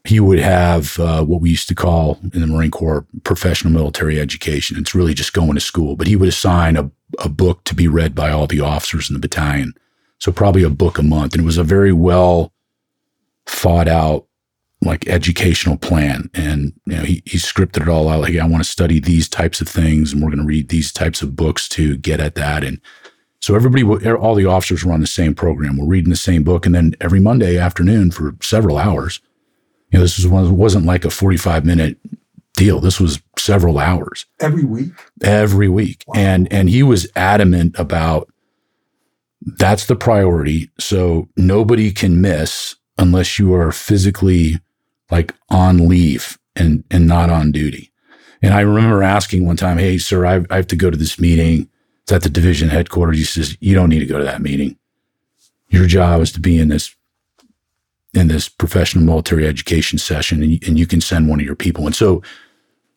he 0.03 0.19
would 0.19 0.39
have 0.39 0.99
uh, 0.99 1.23
what 1.23 1.41
we 1.41 1.51
used 1.51 1.67
to 1.69 1.75
call 1.75 2.19
in 2.33 2.41
the 2.41 2.47
Marine 2.47 2.71
Corps 2.71 3.05
professional 3.23 3.73
military 3.73 4.19
education. 4.19 4.77
It's 4.77 4.95
really 4.95 5.13
just 5.13 5.33
going 5.33 5.53
to 5.53 5.61
school, 5.61 5.95
but 5.95 6.07
he 6.07 6.15
would 6.15 6.29
assign 6.29 6.75
a, 6.75 6.89
a 7.19 7.29
book 7.29 7.63
to 7.65 7.75
be 7.75 7.87
read 7.87 8.15
by 8.15 8.31
all 8.31 8.47
the 8.47 8.61
officers 8.61 9.09
in 9.09 9.13
the 9.13 9.19
battalion. 9.19 9.73
So 10.19 10.31
probably 10.31 10.63
a 10.63 10.69
book 10.69 10.97
a 10.97 11.03
month. 11.03 11.33
And 11.33 11.41
it 11.41 11.45
was 11.45 11.57
a 11.57 11.63
very 11.63 11.91
well 11.91 12.53
thought 13.45 13.87
out 13.87 14.27
like 14.83 15.07
educational 15.07 15.77
plan. 15.77 16.29
And 16.33 16.73
you 16.85 16.95
know, 16.95 17.03
he, 17.03 17.21
he 17.25 17.37
scripted 17.37 17.83
it 17.83 17.89
all 17.89 18.09
out. 18.09 18.21
Like, 18.21 18.35
I 18.37 18.45
want 18.45 18.63
to 18.63 18.69
study 18.69 18.99
these 18.99 19.29
types 19.29 19.61
of 19.61 19.69
things 19.69 20.11
and 20.11 20.21
we're 20.21 20.29
going 20.29 20.39
to 20.39 20.45
read 20.45 20.69
these 20.69 20.91
types 20.91 21.21
of 21.21 21.35
books 21.35 21.67
to 21.69 21.97
get 21.97 22.19
at 22.19 22.35
that. 22.35 22.63
And 22.63 22.81
so 23.39 23.55
everybody, 23.55 23.83
er, 24.07 24.17
all 24.17 24.35
the 24.35 24.45
officers 24.45 24.83
were 24.83 24.93
on 24.93 25.01
the 25.01 25.07
same 25.07 25.35
program. 25.35 25.77
We're 25.77 25.85
reading 25.85 26.09
the 26.09 26.15
same 26.15 26.43
book. 26.43 26.65
And 26.65 26.73
then 26.73 26.93
every 27.01 27.19
Monday 27.19 27.57
afternoon 27.57 28.11
for 28.11 28.35
several 28.41 28.77
hours, 28.77 29.19
you 29.91 29.99
know, 29.99 30.03
this 30.03 30.17
was 30.17 30.27
one, 30.27 30.57
wasn't 30.57 30.85
like 30.85 31.05
a 31.05 31.09
45 31.09 31.65
minute 31.65 31.97
deal. 32.53 32.79
This 32.79 32.99
was 32.99 33.21
several 33.37 33.79
hours 33.79 34.25
every 34.39 34.63
week, 34.63 34.91
every 35.21 35.67
week. 35.67 36.03
Wow. 36.07 36.15
And, 36.17 36.51
and 36.51 36.69
he 36.69 36.83
was 36.83 37.07
adamant 37.15 37.75
about 37.77 38.31
that's 39.41 39.87
the 39.87 39.95
priority. 39.95 40.69
So 40.79 41.27
nobody 41.35 41.91
can 41.91 42.21
miss 42.21 42.75
unless 42.97 43.39
you 43.39 43.53
are 43.53 43.71
physically 43.71 44.59
like 45.09 45.33
on 45.49 45.87
leave 45.89 46.37
and, 46.55 46.83
and 46.91 47.07
not 47.07 47.29
on 47.29 47.51
duty. 47.51 47.91
And 48.41 48.53
I 48.53 48.61
remember 48.61 49.03
asking 49.03 49.45
one 49.45 49.57
time, 49.57 49.77
Hey, 49.77 49.97
sir, 49.97 50.25
I, 50.25 50.43
I 50.49 50.57
have 50.57 50.67
to 50.67 50.75
go 50.75 50.89
to 50.89 50.97
this 50.97 51.19
meeting. 51.19 51.69
It's 52.03 52.11
at 52.11 52.23
the 52.23 52.29
division 52.29 52.69
headquarters. 52.69 53.17
He 53.17 53.23
says, 53.23 53.57
you 53.59 53.75
don't 53.75 53.89
need 53.89 53.99
to 53.99 54.05
go 54.05 54.17
to 54.17 54.23
that 54.23 54.41
meeting. 54.41 54.77
Your 55.69 55.85
job 55.85 56.21
is 56.21 56.31
to 56.33 56.39
be 56.39 56.59
in 56.59 56.67
this 56.67 56.95
in 58.13 58.27
this 58.27 58.49
professional 58.49 59.05
military 59.05 59.47
education 59.47 59.97
session 59.97 60.43
and 60.43 60.51
you, 60.51 60.59
and 60.67 60.77
you 60.77 60.85
can 60.85 61.01
send 61.01 61.29
one 61.29 61.39
of 61.39 61.45
your 61.45 61.55
people. 61.55 61.85
And 61.85 61.95
so 61.95 62.21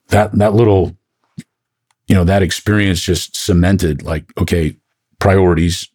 that, 0.09 0.33
that 0.33 0.54
little, 0.54 0.97
you 2.09 2.14
know, 2.14 2.25
that 2.25 2.42
experience 2.42 3.00
just 3.00 3.37
cemented 3.37 4.02
like, 4.02 4.25
okay, 4.38 4.76
priorities, 5.21 5.88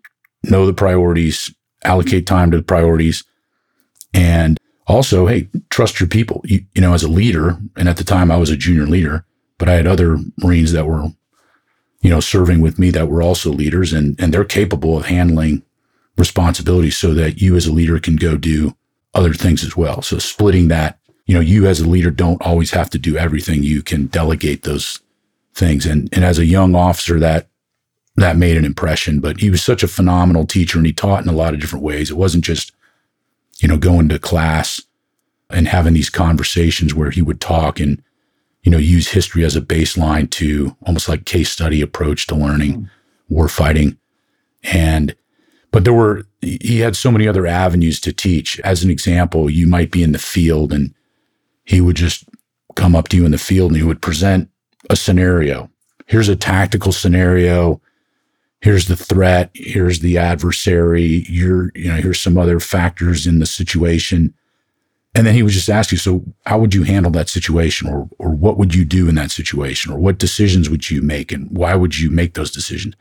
know 0.44 0.66
the 0.66 0.74
priorities, 0.74 1.54
allocate 1.84 2.26
time 2.26 2.52
to 2.52 2.58
the 2.58 2.64
priorities. 2.64 3.24
And 4.14 4.58
also, 4.88 5.28
hey, 5.28 5.50
trust 5.70 6.00
your 6.00 6.10
people. 6.10 6.42
You, 6.46 6.66
you 6.74 6.82
know, 6.82 6.94
as 6.94 7.04
a 7.04 7.10
leader, 7.10 7.60
and 7.76 7.88
at 7.88 7.98
the 7.98 8.04
time 8.04 8.32
I 8.32 8.38
was 8.38 8.50
a 8.50 8.58
junior 8.58 8.88
leader, 8.88 9.26
but 9.58 9.70
I 9.70 9.74
had 9.74 9.86
other 9.86 10.18
Marines 10.42 10.72
that 10.72 10.88
were, 10.88 11.10
you 12.02 12.10
know, 12.10 12.22
serving 12.22 12.62
with 12.62 12.80
me 12.80 12.90
that 12.92 13.08
were 13.08 13.22
also 13.22 13.52
leaders 13.52 13.94
and, 13.94 14.20
and 14.20 14.34
they're 14.34 14.46
capable 14.46 14.98
of 14.98 15.06
handling 15.06 15.62
responsibilities 16.18 16.98
so 16.98 17.14
that 17.14 17.42
you 17.42 17.56
as 17.56 17.68
a 17.68 17.72
leader 17.72 18.00
can 18.00 18.16
go 18.16 18.36
do 18.36 18.76
other 19.14 19.34
things 19.34 19.64
as 19.64 19.76
well. 19.76 20.02
So 20.02 20.20
splitting 20.20 20.68
that, 20.68 21.00
you 21.26 21.34
know, 21.34 21.40
you 21.40 21.68
as 21.68 21.80
a 21.80 21.88
leader 21.88 22.12
don't 22.12 22.42
always 22.42 22.72
have 22.72 22.90
to 22.92 22.98
do 22.98 23.18
everything. 23.18 23.64
You 23.64 23.82
can 23.82 24.08
delegate 24.08 24.64
those 24.64 25.00
things. 25.54 25.86
And, 25.86 26.10
and 26.12 26.24
as 26.24 26.40
a 26.40 26.46
young 26.46 26.76
officer, 26.76 27.20
that, 27.20 27.48
that 28.16 28.38
made 28.38 28.58
an 28.58 28.66
impression, 28.66 29.20
but 29.20 29.40
he 29.40 29.50
was 29.50 29.64
such 29.64 29.84
a 29.84 29.88
phenomenal 29.88 30.46
teacher 30.46 30.78
and 30.78 30.86
he 30.86 30.94
taught 30.94 31.24
in 31.24 31.30
a 31.30 31.34
lot 31.34 31.54
of 31.54 31.60
different 31.60 31.86
ways. 31.86 32.12
It 32.12 32.18
wasn't 32.18 32.44
just, 32.44 32.72
you 33.60 33.68
know, 33.68 33.78
going 33.78 34.10
to 34.10 34.20
class 34.20 34.82
and 35.50 35.68
having 35.68 35.94
these 35.94 36.10
conversations 36.10 36.94
where 36.94 37.12
he 37.12 37.22
would 37.22 37.42
talk 37.42 37.80
and, 37.80 38.02
you 38.64 38.72
know, 38.72 38.78
use 38.78 39.10
history 39.10 39.44
as 39.44 39.56
a 39.56 39.62
baseline 39.62 40.30
to 40.32 40.76
almost 40.86 41.10
like 41.10 41.26
case 41.26 41.50
study 41.50 41.82
approach 41.82 42.28
to 42.28 42.36
learning 42.36 42.74
mm. 42.74 42.90
war 43.30 43.48
fighting. 43.48 43.98
And 44.64 45.16
but 45.72 45.84
there 45.84 45.94
were, 45.94 46.26
he 46.42 46.80
had 46.80 46.96
so 46.96 47.12
many 47.12 47.28
other 47.28 47.46
avenues 47.46 48.00
to 48.02 48.14
teach. 48.14 48.60
As 48.62 48.84
an 48.84 48.90
example, 48.90 49.50
you 49.50 49.68
might 49.68 49.92
be 49.92 50.04
in 50.04 50.14
the 50.14 50.20
field 50.20 50.72
and 50.72 50.94
he 51.66 51.82
would 51.82 51.96
just 51.96 52.24
come 52.76 52.96
up 52.96 53.10
to 53.10 53.18
you 53.18 53.26
in 53.26 53.32
the 53.32 53.38
field 53.38 53.72
and 53.72 53.78
he 53.78 53.86
would 53.86 54.02
present 54.02 54.50
a 54.90 54.96
scenario. 54.96 55.70
Here's 56.06 56.30
a 56.30 56.36
tactical 56.36 56.92
scenario. 56.92 57.82
Here's 58.62 58.88
the 58.88 58.96
threat. 58.96 59.52
Here's 59.54 60.00
the 60.00 60.18
adversary. 60.18 61.26
You're, 61.30 61.72
you 61.76 61.90
know, 61.90 61.96
here's 61.96 62.22
some 62.22 62.38
other 62.38 62.60
factors 62.60 63.28
in 63.28 63.40
the 63.40 63.46
situation. 63.46 64.34
And 65.16 65.26
then 65.26 65.34
he 65.34 65.44
would 65.44 65.52
just 65.52 65.70
ask 65.70 65.92
you, 65.92 65.98
so 65.98 66.24
how 66.46 66.60
would 66.60 66.74
you 66.74 66.84
handle 66.84 67.12
that 67.14 67.30
situation? 67.30 67.90
Or, 67.90 68.10
or 68.18 68.30
what 68.30 68.58
would 68.58 68.76
you 68.76 68.86
do 68.86 69.10
in 69.10 69.16
that 69.16 69.32
situation? 69.32 69.92
Or 69.92 70.00
what 70.00 70.20
decisions 70.20 70.70
would 70.70 70.90
you 70.90 71.02
make? 71.02 71.32
And 71.32 71.50
why 71.52 71.76
would 71.76 71.98
you 71.98 72.12
make 72.12 72.36
those 72.36 72.52
decisions? 72.52 72.96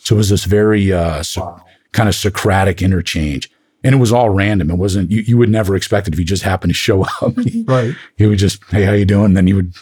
So 0.00 0.14
it 0.14 0.18
was 0.18 0.30
this 0.30 0.44
very, 0.44 0.92
uh, 0.92 1.22
wow 1.36 1.64
kind 1.92 2.08
of 2.08 2.14
Socratic 2.14 2.82
interchange. 2.82 3.50
And 3.84 3.94
it 3.94 3.98
was 3.98 4.12
all 4.12 4.30
random. 4.30 4.70
It 4.70 4.76
wasn't, 4.76 5.10
you, 5.10 5.22
you 5.22 5.38
would 5.38 5.48
never 5.48 5.76
expect 5.76 6.08
it 6.08 6.14
if 6.14 6.18
you 6.18 6.24
just 6.24 6.42
happened 6.42 6.70
to 6.70 6.74
show 6.74 7.02
up. 7.22 7.36
right. 7.66 7.94
He 8.16 8.26
would 8.26 8.38
just, 8.38 8.62
hey, 8.70 8.84
how 8.84 8.92
you 8.92 9.04
doing? 9.04 9.26
And 9.26 9.36
then 9.36 9.46
he 9.46 9.52
would, 9.52 9.74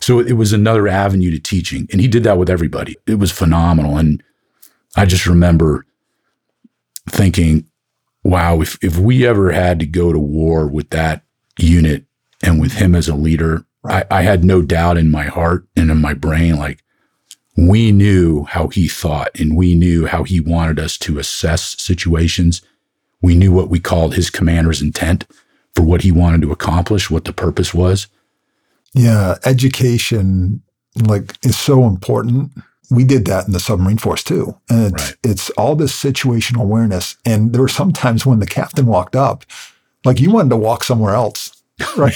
so 0.00 0.20
it 0.20 0.32
was 0.32 0.52
another 0.52 0.88
avenue 0.88 1.30
to 1.30 1.38
teaching. 1.38 1.86
And 1.92 2.00
he 2.00 2.08
did 2.08 2.24
that 2.24 2.38
with 2.38 2.50
everybody. 2.50 2.96
It 3.06 3.18
was 3.18 3.30
phenomenal. 3.30 3.96
And 3.96 4.22
I 4.96 5.06
just 5.06 5.26
remember 5.26 5.86
thinking, 7.08 7.66
wow, 8.24 8.60
if, 8.60 8.78
if 8.82 8.98
we 8.98 9.26
ever 9.26 9.52
had 9.52 9.78
to 9.80 9.86
go 9.86 10.12
to 10.12 10.18
war 10.18 10.66
with 10.66 10.90
that 10.90 11.22
unit 11.58 12.04
and 12.42 12.60
with 12.60 12.72
him 12.72 12.94
as 12.94 13.08
a 13.08 13.14
leader, 13.14 13.64
I, 13.84 14.04
I 14.10 14.22
had 14.22 14.44
no 14.44 14.62
doubt 14.62 14.98
in 14.98 15.10
my 15.10 15.24
heart 15.24 15.66
and 15.76 15.90
in 15.90 16.00
my 16.00 16.14
brain, 16.14 16.56
like, 16.56 16.82
we 17.58 17.90
knew 17.90 18.44
how 18.44 18.68
he 18.68 18.86
thought 18.86 19.30
and 19.34 19.56
we 19.56 19.74
knew 19.74 20.06
how 20.06 20.22
he 20.22 20.38
wanted 20.38 20.78
us 20.78 20.96
to 20.96 21.18
assess 21.18 21.80
situations. 21.82 22.62
We 23.20 23.34
knew 23.34 23.50
what 23.50 23.68
we 23.68 23.80
called 23.80 24.14
his 24.14 24.30
commander's 24.30 24.80
intent 24.80 25.26
for 25.74 25.82
what 25.82 26.02
he 26.02 26.12
wanted 26.12 26.42
to 26.42 26.52
accomplish, 26.52 27.10
what 27.10 27.24
the 27.24 27.32
purpose 27.32 27.74
was. 27.74 28.06
Yeah, 28.94 29.34
education 29.44 30.62
like 31.04 31.34
is 31.44 31.58
so 31.58 31.84
important. 31.84 32.52
We 32.92 33.02
did 33.02 33.24
that 33.24 33.48
in 33.48 33.52
the 33.52 33.60
submarine 33.60 33.98
force 33.98 34.22
too. 34.22 34.56
And 34.70 34.94
it's 34.94 35.04
right. 35.08 35.16
it's 35.24 35.50
all 35.50 35.74
this 35.74 36.00
situational 36.00 36.62
awareness. 36.62 37.16
And 37.24 37.52
there 37.52 37.62
were 37.62 37.66
some 37.66 37.92
times 37.92 38.24
when 38.24 38.38
the 38.38 38.46
captain 38.46 38.86
walked 38.86 39.16
up, 39.16 39.44
like 40.04 40.20
you 40.20 40.30
wanted 40.30 40.50
to 40.50 40.56
walk 40.56 40.84
somewhere 40.84 41.14
else 41.14 41.57
right? 41.96 42.14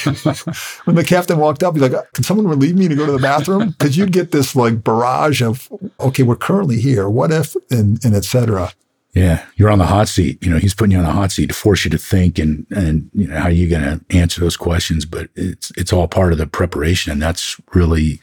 when 0.84 0.96
the 0.96 1.04
captain 1.06 1.38
walked 1.38 1.62
up, 1.62 1.74
he's 1.74 1.82
like, 1.82 2.12
"Can 2.14 2.24
someone 2.24 2.48
relieve 2.48 2.76
me 2.76 2.88
to 2.88 2.96
go 2.96 3.06
to 3.06 3.12
the 3.12 3.18
bathroom?" 3.18 3.70
Because 3.70 3.96
you'd 3.96 4.12
get 4.12 4.32
this 4.32 4.56
like 4.56 4.82
barrage 4.82 5.40
of, 5.40 5.68
"Okay, 6.00 6.22
we're 6.22 6.36
currently 6.36 6.80
here. 6.80 7.08
What 7.08 7.30
if?" 7.30 7.54
and 7.70 8.04
and 8.04 8.14
etc. 8.14 8.72
Yeah, 9.14 9.44
you're 9.56 9.70
on 9.70 9.78
the 9.78 9.86
hot 9.86 10.08
seat. 10.08 10.42
You 10.42 10.50
know, 10.50 10.58
he's 10.58 10.74
putting 10.74 10.92
you 10.92 10.98
on 10.98 11.04
the 11.04 11.12
hot 11.12 11.32
seat 11.32 11.48
to 11.48 11.54
force 11.54 11.84
you 11.84 11.90
to 11.90 11.98
think 11.98 12.38
and 12.38 12.66
and 12.70 13.10
you 13.12 13.28
know 13.28 13.38
how 13.38 13.44
are 13.44 13.50
you 13.50 13.68
going 13.68 13.82
to 13.82 14.16
answer 14.16 14.40
those 14.40 14.56
questions. 14.56 15.04
But 15.04 15.28
it's 15.36 15.70
it's 15.76 15.92
all 15.92 16.08
part 16.08 16.32
of 16.32 16.38
the 16.38 16.46
preparation, 16.46 17.12
and 17.12 17.22
that's 17.22 17.60
really 17.74 18.20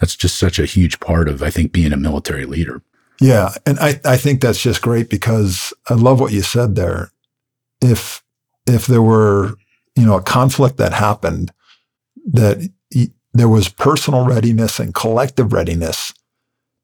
that's 0.00 0.16
just 0.16 0.38
such 0.38 0.58
a 0.58 0.64
huge 0.64 1.00
part 1.00 1.28
of 1.28 1.42
I 1.42 1.50
think 1.50 1.70
being 1.72 1.92
a 1.92 1.96
military 1.96 2.46
leader. 2.46 2.82
Yeah, 3.20 3.50
and 3.66 3.78
I 3.78 4.00
I 4.04 4.16
think 4.16 4.40
that's 4.40 4.60
just 4.60 4.82
great 4.82 5.10
because 5.10 5.72
I 5.88 5.94
love 5.94 6.18
what 6.18 6.32
you 6.32 6.42
said 6.42 6.74
there. 6.74 7.12
If 7.80 8.24
if 8.66 8.86
there 8.86 9.02
were 9.02 9.54
you 9.96 10.06
know, 10.06 10.16
a 10.16 10.22
conflict 10.22 10.76
that 10.78 10.92
happened 10.92 11.52
that 12.24 12.70
there 13.34 13.48
was 13.48 13.68
personal 13.68 14.26
readiness 14.26 14.78
and 14.78 14.94
collective 14.94 15.52
readiness. 15.52 16.12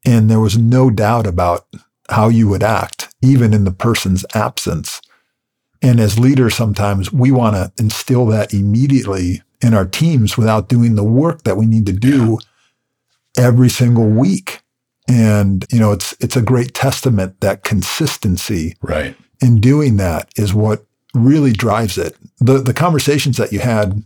And 0.05 0.29
there 0.29 0.39
was 0.39 0.57
no 0.57 0.89
doubt 0.89 1.27
about 1.27 1.67
how 2.09 2.29
you 2.29 2.47
would 2.47 2.63
act, 2.63 3.13
even 3.21 3.53
in 3.53 3.65
the 3.65 3.71
person's 3.71 4.25
absence. 4.33 5.01
And 5.81 5.99
as 5.99 6.19
leaders, 6.19 6.55
sometimes 6.55 7.11
we 7.11 7.31
want 7.31 7.55
to 7.55 7.71
instill 7.81 8.25
that 8.27 8.53
immediately 8.53 9.41
in 9.61 9.73
our 9.73 9.85
teams 9.85 10.37
without 10.37 10.69
doing 10.69 10.95
the 10.95 11.03
work 11.03 11.43
that 11.43 11.57
we 11.57 11.65
need 11.65 11.85
to 11.85 11.93
do 11.93 12.39
every 13.37 13.69
single 13.69 14.07
week. 14.07 14.61
And, 15.07 15.65
you 15.71 15.79
know, 15.79 15.91
it's, 15.91 16.15
it's 16.19 16.35
a 16.35 16.41
great 16.41 16.73
testament 16.73 17.41
that 17.41 17.63
consistency 17.63 18.75
right. 18.81 19.15
in 19.41 19.59
doing 19.59 19.97
that 19.97 20.29
is 20.35 20.53
what 20.53 20.85
really 21.13 21.51
drives 21.51 21.97
it. 21.97 22.15
The 22.39 22.59
the 22.59 22.73
conversations 22.73 23.37
that 23.37 23.51
you 23.51 23.59
had 23.59 24.03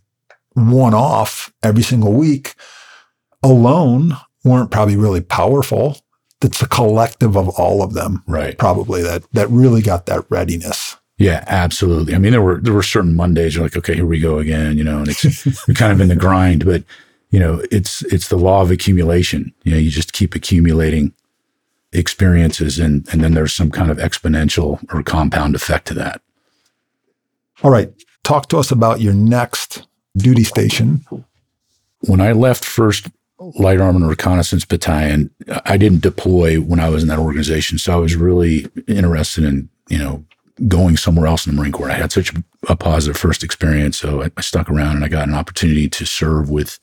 one 0.53 0.93
off 0.93 1.51
every 1.63 1.83
single 1.83 2.13
week 2.13 2.55
alone 3.41 4.17
weren't 4.43 4.72
probably 4.72 4.95
really 4.95 5.22
powerful. 5.22 5.98
It's 6.41 6.60
the 6.60 6.67
collective 6.67 7.38
of 7.38 7.48
all 7.50 7.81
of 7.81 7.93
them, 7.93 8.24
right? 8.27 8.57
Probably 8.57 9.01
that 9.01 9.24
that 9.33 9.50
really 9.50 9.81
got 9.81 10.05
that 10.07 10.25
readiness. 10.29 10.98
Yeah, 11.17 11.43
absolutely. 11.48 12.15
I 12.15 12.17
mean, 12.17 12.31
there 12.31 12.41
were 12.41 12.60
there 12.60 12.74
were 12.74 12.83
certain 12.83 13.15
Mondays 13.15 13.55
you're 13.55 13.63
like, 13.63 13.77
okay, 13.77 13.95
here 13.95 14.05
we 14.05 14.19
go 14.19 14.39
again, 14.39 14.77
you 14.77 14.83
know, 14.83 15.00
and 15.00 15.07
it's 15.07 15.45
you're 15.67 15.75
kind 15.75 15.91
of 15.91 16.01
in 16.01 16.10
the 16.10 16.15
grind, 16.15 16.65
but 16.65 16.83
you 17.29 17.39
know, 17.39 17.63
it's 17.72 18.03
it's 18.03 18.27
the 18.27 18.38
law 18.38 18.62
of 18.62 18.72
accumulation. 18.72 19.53
You 19.63 19.72
know, 19.72 19.77
you 19.77 19.89
just 19.89 20.13
keep 20.13 20.36
accumulating 20.36 21.13
experiences, 21.91 22.77
and 22.77 23.07
and 23.12 23.24
then 23.24 23.33
there's 23.33 23.53
some 23.53 23.72
kind 23.72 23.89
of 23.89 23.98
exponential 23.98 24.83
or 24.93 25.01
compound 25.01 25.55
effect 25.55 25.88
to 25.88 25.93
that. 25.95 26.22
All 27.63 27.72
right. 27.72 27.91
Talk 28.24 28.50
to 28.50 28.58
us 28.58 28.72
about 28.72 29.01
your 29.01 29.13
next 29.13 29.88
duty 30.17 30.43
station. 30.43 31.05
When 32.01 32.22
I 32.22 32.34
left 32.34 32.65
First 32.65 33.08
Light 33.39 33.79
Armored 33.79 34.03
Reconnaissance 34.03 34.65
Battalion, 34.65 35.29
I 35.65 35.77
didn't 35.77 36.01
deploy 36.01 36.58
when 36.58 36.79
I 36.79 36.89
was 36.89 37.03
in 37.03 37.10
that 37.10 37.20
organization. 37.20 37.77
So 37.77 37.93
I 37.93 37.96
was 37.96 38.15
really 38.15 38.67
interested 38.88 39.43
in, 39.46 39.70
you 39.89 39.98
know, 39.98 40.25
going 40.67 40.98
somewhere 40.98 41.27
else 41.27 41.48
in 41.48 41.55
the 41.55 41.62
Marine 41.62 41.72
Corps. 41.72 41.89
I 41.89 41.96
had 41.96 42.12
such 42.12 42.34
a 42.70 42.75
positive 42.75 43.17
first 43.17 43.43
experience. 43.43 43.98
So 43.98 44.24
I, 44.24 44.32
I 44.38 44.41
stuck 44.41 44.70
around 44.70 44.98
and 44.98 45.05
I 45.05 45.08
got 45.08 45.27
an 45.27 45.34
opportunity 45.34 45.89
to 45.89 46.05
serve 46.05 46.50
with 46.50 46.79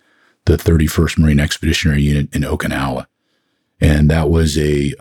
the 0.47 0.57
31st 0.57 1.19
Marine 1.19 1.41
Expeditionary 1.41 2.03
Unit 2.03 2.35
in 2.35 2.43
Okinawa. 2.43 3.07
And 3.81 4.11
that 4.11 4.29
was 4.29 4.59
a 4.59 4.95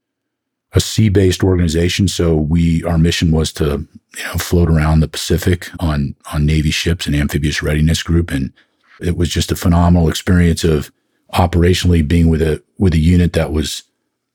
a 0.73 0.79
sea-based 0.79 1.43
organization. 1.43 2.07
So 2.07 2.35
we 2.35 2.83
our 2.83 2.97
mission 2.97 3.31
was 3.31 3.51
to 3.53 3.87
you 4.17 4.23
know 4.25 4.33
float 4.33 4.69
around 4.69 4.99
the 4.99 5.07
Pacific 5.07 5.69
on 5.79 6.15
on 6.33 6.45
Navy 6.45 6.71
ships 6.71 7.07
and 7.07 7.15
amphibious 7.15 7.63
readiness 7.63 8.03
group, 8.03 8.31
and 8.31 8.53
it 9.01 9.17
was 9.17 9.29
just 9.29 9.51
a 9.51 9.55
phenomenal 9.55 10.09
experience 10.09 10.63
of 10.63 10.91
operationally 11.33 12.07
being 12.07 12.29
with 12.29 12.41
a 12.41 12.61
with 12.77 12.93
a 12.93 12.99
unit 12.99 13.33
that 13.33 13.51
was 13.51 13.83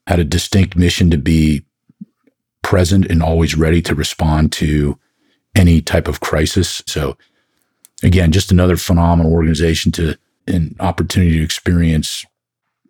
had 0.07 0.21
a 0.21 0.25
distinct 0.25 0.77
mission 0.77 1.11
to 1.11 1.19
be 1.19 1.65
present 2.63 3.07
and 3.07 3.23
always 3.23 3.57
ready 3.57 3.81
to 3.83 3.95
respond 3.95 4.53
to 4.53 4.99
any 5.55 5.81
type 5.81 6.09
of 6.09 6.21
crisis. 6.21 6.83
So 6.87 7.17
again, 8.03 8.33
just 8.33 8.51
another 8.51 8.77
phenomenal 8.77 9.33
organization 9.33 9.93
to 9.93 10.17
an 10.47 10.75
opportunity 10.81 11.39
to 11.39 11.45
experience 11.45 12.25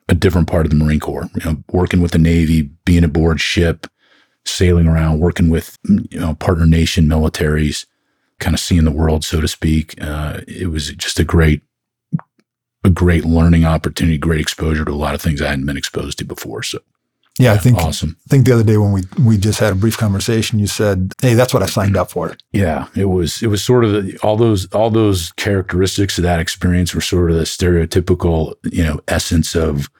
a 0.08 0.14
different 0.14 0.48
part 0.48 0.66
of 0.66 0.70
the 0.70 0.76
Marine 0.76 1.00
Corps, 1.00 1.28
you 1.34 1.44
know, 1.44 1.62
working 1.72 2.00
with 2.00 2.12
the 2.12 2.18
Navy, 2.18 2.62
being 2.84 3.04
aboard 3.04 3.40
ship, 3.40 3.86
sailing 4.44 4.86
around, 4.86 5.20
working 5.20 5.48
with, 5.48 5.78
you 5.84 6.20
know, 6.20 6.34
partner 6.34 6.66
nation 6.66 7.06
militaries, 7.06 7.86
kind 8.38 8.54
of 8.54 8.60
seeing 8.60 8.84
the 8.84 8.90
world, 8.90 9.24
so 9.24 9.40
to 9.40 9.48
speak. 9.48 9.94
Uh, 10.00 10.40
it 10.46 10.70
was 10.70 10.90
just 10.92 11.18
a 11.18 11.24
great, 11.24 11.62
a 12.84 12.90
great 12.90 13.24
learning 13.24 13.64
opportunity, 13.64 14.18
great 14.18 14.40
exposure 14.40 14.84
to 14.84 14.92
a 14.92 14.94
lot 14.94 15.14
of 15.14 15.22
things 15.22 15.40
I 15.40 15.48
hadn't 15.48 15.66
been 15.66 15.78
exposed 15.78 16.18
to 16.18 16.24
before. 16.24 16.62
So 16.62 16.80
yeah, 17.38 17.52
I 17.52 17.58
think 17.58 17.78
awesome. 17.78 18.16
I 18.26 18.28
think 18.30 18.46
the 18.46 18.52
other 18.52 18.62
day 18.62 18.76
when 18.76 18.92
we 18.92 19.02
we 19.20 19.36
just 19.36 19.58
had 19.58 19.72
a 19.72 19.76
brief 19.76 19.96
conversation, 19.96 20.58
you 20.58 20.68
said, 20.68 21.12
"Hey, 21.20 21.34
that's 21.34 21.52
what 21.52 21.62
I 21.62 21.66
signed 21.66 21.96
up 21.96 22.10
for." 22.10 22.36
Yeah, 22.52 22.86
it 22.94 23.06
was 23.06 23.42
it 23.42 23.48
was 23.48 23.64
sort 23.64 23.84
of 23.84 23.92
the, 23.92 24.16
all 24.22 24.36
those 24.36 24.72
all 24.72 24.90
those 24.90 25.32
characteristics 25.32 26.16
of 26.16 26.22
that 26.22 26.38
experience 26.38 26.94
were 26.94 27.00
sort 27.00 27.30
of 27.30 27.36
the 27.36 27.42
stereotypical 27.42 28.54
you 28.70 28.84
know 28.84 29.00
essence 29.08 29.56
of 29.56 29.90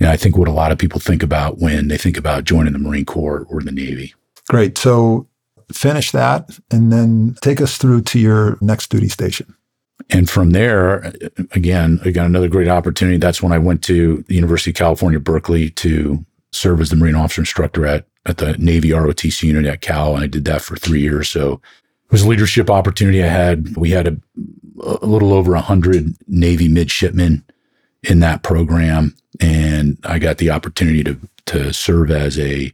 you 0.00 0.06
know, 0.06 0.12
I 0.12 0.16
think 0.16 0.36
what 0.36 0.48
a 0.48 0.52
lot 0.52 0.72
of 0.72 0.78
people 0.78 0.98
think 0.98 1.22
about 1.22 1.58
when 1.58 1.86
they 1.86 1.96
think 1.96 2.16
about 2.16 2.42
joining 2.42 2.72
the 2.72 2.80
Marine 2.80 3.04
Corps 3.04 3.46
or 3.48 3.62
the 3.62 3.70
Navy. 3.70 4.12
Great. 4.48 4.76
So 4.76 5.28
finish 5.72 6.10
that 6.10 6.58
and 6.72 6.92
then 6.92 7.36
take 7.40 7.60
us 7.60 7.78
through 7.78 8.02
to 8.02 8.18
your 8.18 8.58
next 8.60 8.90
duty 8.90 9.08
station. 9.08 9.54
And 10.10 10.28
from 10.28 10.50
there, 10.50 11.12
again, 11.52 12.00
I 12.04 12.10
got 12.10 12.26
another 12.26 12.48
great 12.48 12.66
opportunity. 12.66 13.16
That's 13.18 13.42
when 13.42 13.52
I 13.52 13.58
went 13.58 13.84
to 13.84 14.24
the 14.26 14.34
University 14.34 14.70
of 14.70 14.76
California, 14.76 15.20
Berkeley 15.20 15.70
to 15.70 16.24
serve 16.52 16.80
as 16.80 16.90
the 16.90 16.96
Marine 16.96 17.14
Officer 17.14 17.42
Instructor 17.42 17.86
at, 17.86 18.06
at 18.26 18.38
the 18.38 18.56
Navy 18.58 18.90
ROTC 18.90 19.42
unit 19.42 19.66
at 19.66 19.80
Cal. 19.80 20.14
And 20.14 20.24
I 20.24 20.26
did 20.26 20.44
that 20.44 20.62
for 20.62 20.76
three 20.76 21.00
years. 21.00 21.28
So 21.28 21.54
it 21.54 22.12
was 22.12 22.22
a 22.22 22.28
leadership 22.28 22.70
opportunity 22.70 23.22
I 23.22 23.28
had. 23.28 23.76
We 23.76 23.90
had 23.90 24.06
a, 24.06 24.16
a 24.82 25.06
little 25.06 25.32
over 25.32 25.52
100 25.52 26.14
Navy 26.28 26.68
midshipmen 26.68 27.44
in 28.02 28.20
that 28.20 28.42
program. 28.42 29.16
And 29.40 29.98
I 30.04 30.18
got 30.18 30.38
the 30.38 30.50
opportunity 30.50 31.02
to, 31.04 31.18
to 31.46 31.72
serve 31.72 32.10
as 32.10 32.38
a, 32.38 32.72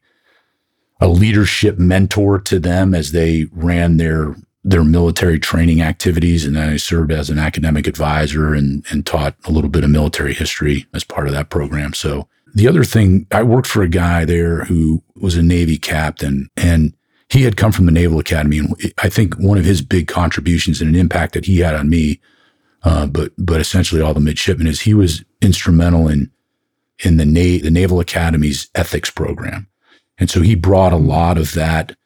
a 1.00 1.08
leadership 1.08 1.78
mentor 1.78 2.40
to 2.40 2.58
them 2.58 2.94
as 2.94 3.12
they 3.12 3.46
ran 3.52 3.96
their 3.96 4.34
their 4.64 4.84
military 4.84 5.38
training 5.38 5.80
activities. 5.80 6.44
And 6.44 6.56
then 6.56 6.68
I 6.68 6.76
served 6.76 7.10
as 7.10 7.30
an 7.30 7.38
academic 7.38 7.86
advisor 7.86 8.52
and, 8.52 8.84
and 8.90 9.06
taught 9.06 9.34
a 9.46 9.50
little 9.50 9.70
bit 9.70 9.84
of 9.84 9.88
military 9.88 10.34
history 10.34 10.84
as 10.92 11.04
part 11.04 11.26
of 11.26 11.32
that 11.32 11.48
program. 11.48 11.94
So 11.94 12.28
the 12.54 12.68
other 12.68 12.84
thing, 12.84 13.26
I 13.30 13.42
worked 13.42 13.68
for 13.68 13.82
a 13.82 13.88
guy 13.88 14.24
there 14.24 14.64
who 14.64 15.02
was 15.16 15.36
a 15.36 15.42
Navy 15.42 15.78
captain 15.78 16.48
and 16.56 16.94
he 17.30 17.42
had 17.42 17.56
come 17.56 17.72
from 17.72 17.86
the 17.86 17.92
Naval 17.92 18.18
Academy. 18.18 18.58
And 18.58 18.74
I 18.98 19.08
think 19.08 19.34
one 19.38 19.58
of 19.58 19.64
his 19.64 19.82
big 19.82 20.08
contributions 20.08 20.80
and 20.80 20.88
an 20.88 21.00
impact 21.00 21.34
that 21.34 21.44
he 21.44 21.58
had 21.58 21.74
on 21.74 21.90
me, 21.90 22.20
uh, 22.84 23.06
but, 23.06 23.32
but 23.36 23.60
essentially 23.60 24.00
all 24.00 24.14
the 24.14 24.20
midshipmen 24.20 24.66
is 24.66 24.80
he 24.80 24.94
was 24.94 25.24
instrumental 25.42 26.08
in, 26.08 26.30
in 27.04 27.18
the, 27.18 27.26
Na- 27.26 27.62
the 27.62 27.70
Naval 27.70 28.00
Academy's 28.00 28.68
ethics 28.74 29.10
program. 29.10 29.68
And 30.18 30.30
so 30.30 30.40
he 30.40 30.54
brought 30.54 30.92
a 30.92 30.96
lot 30.96 31.38
of 31.38 31.52
that 31.52 31.96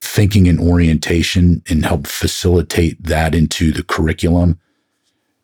thinking 0.00 0.48
and 0.48 0.60
orientation 0.60 1.62
and 1.68 1.84
helped 1.84 2.06
facilitate 2.06 3.02
that 3.02 3.34
into 3.34 3.72
the 3.72 3.82
curriculum. 3.82 4.58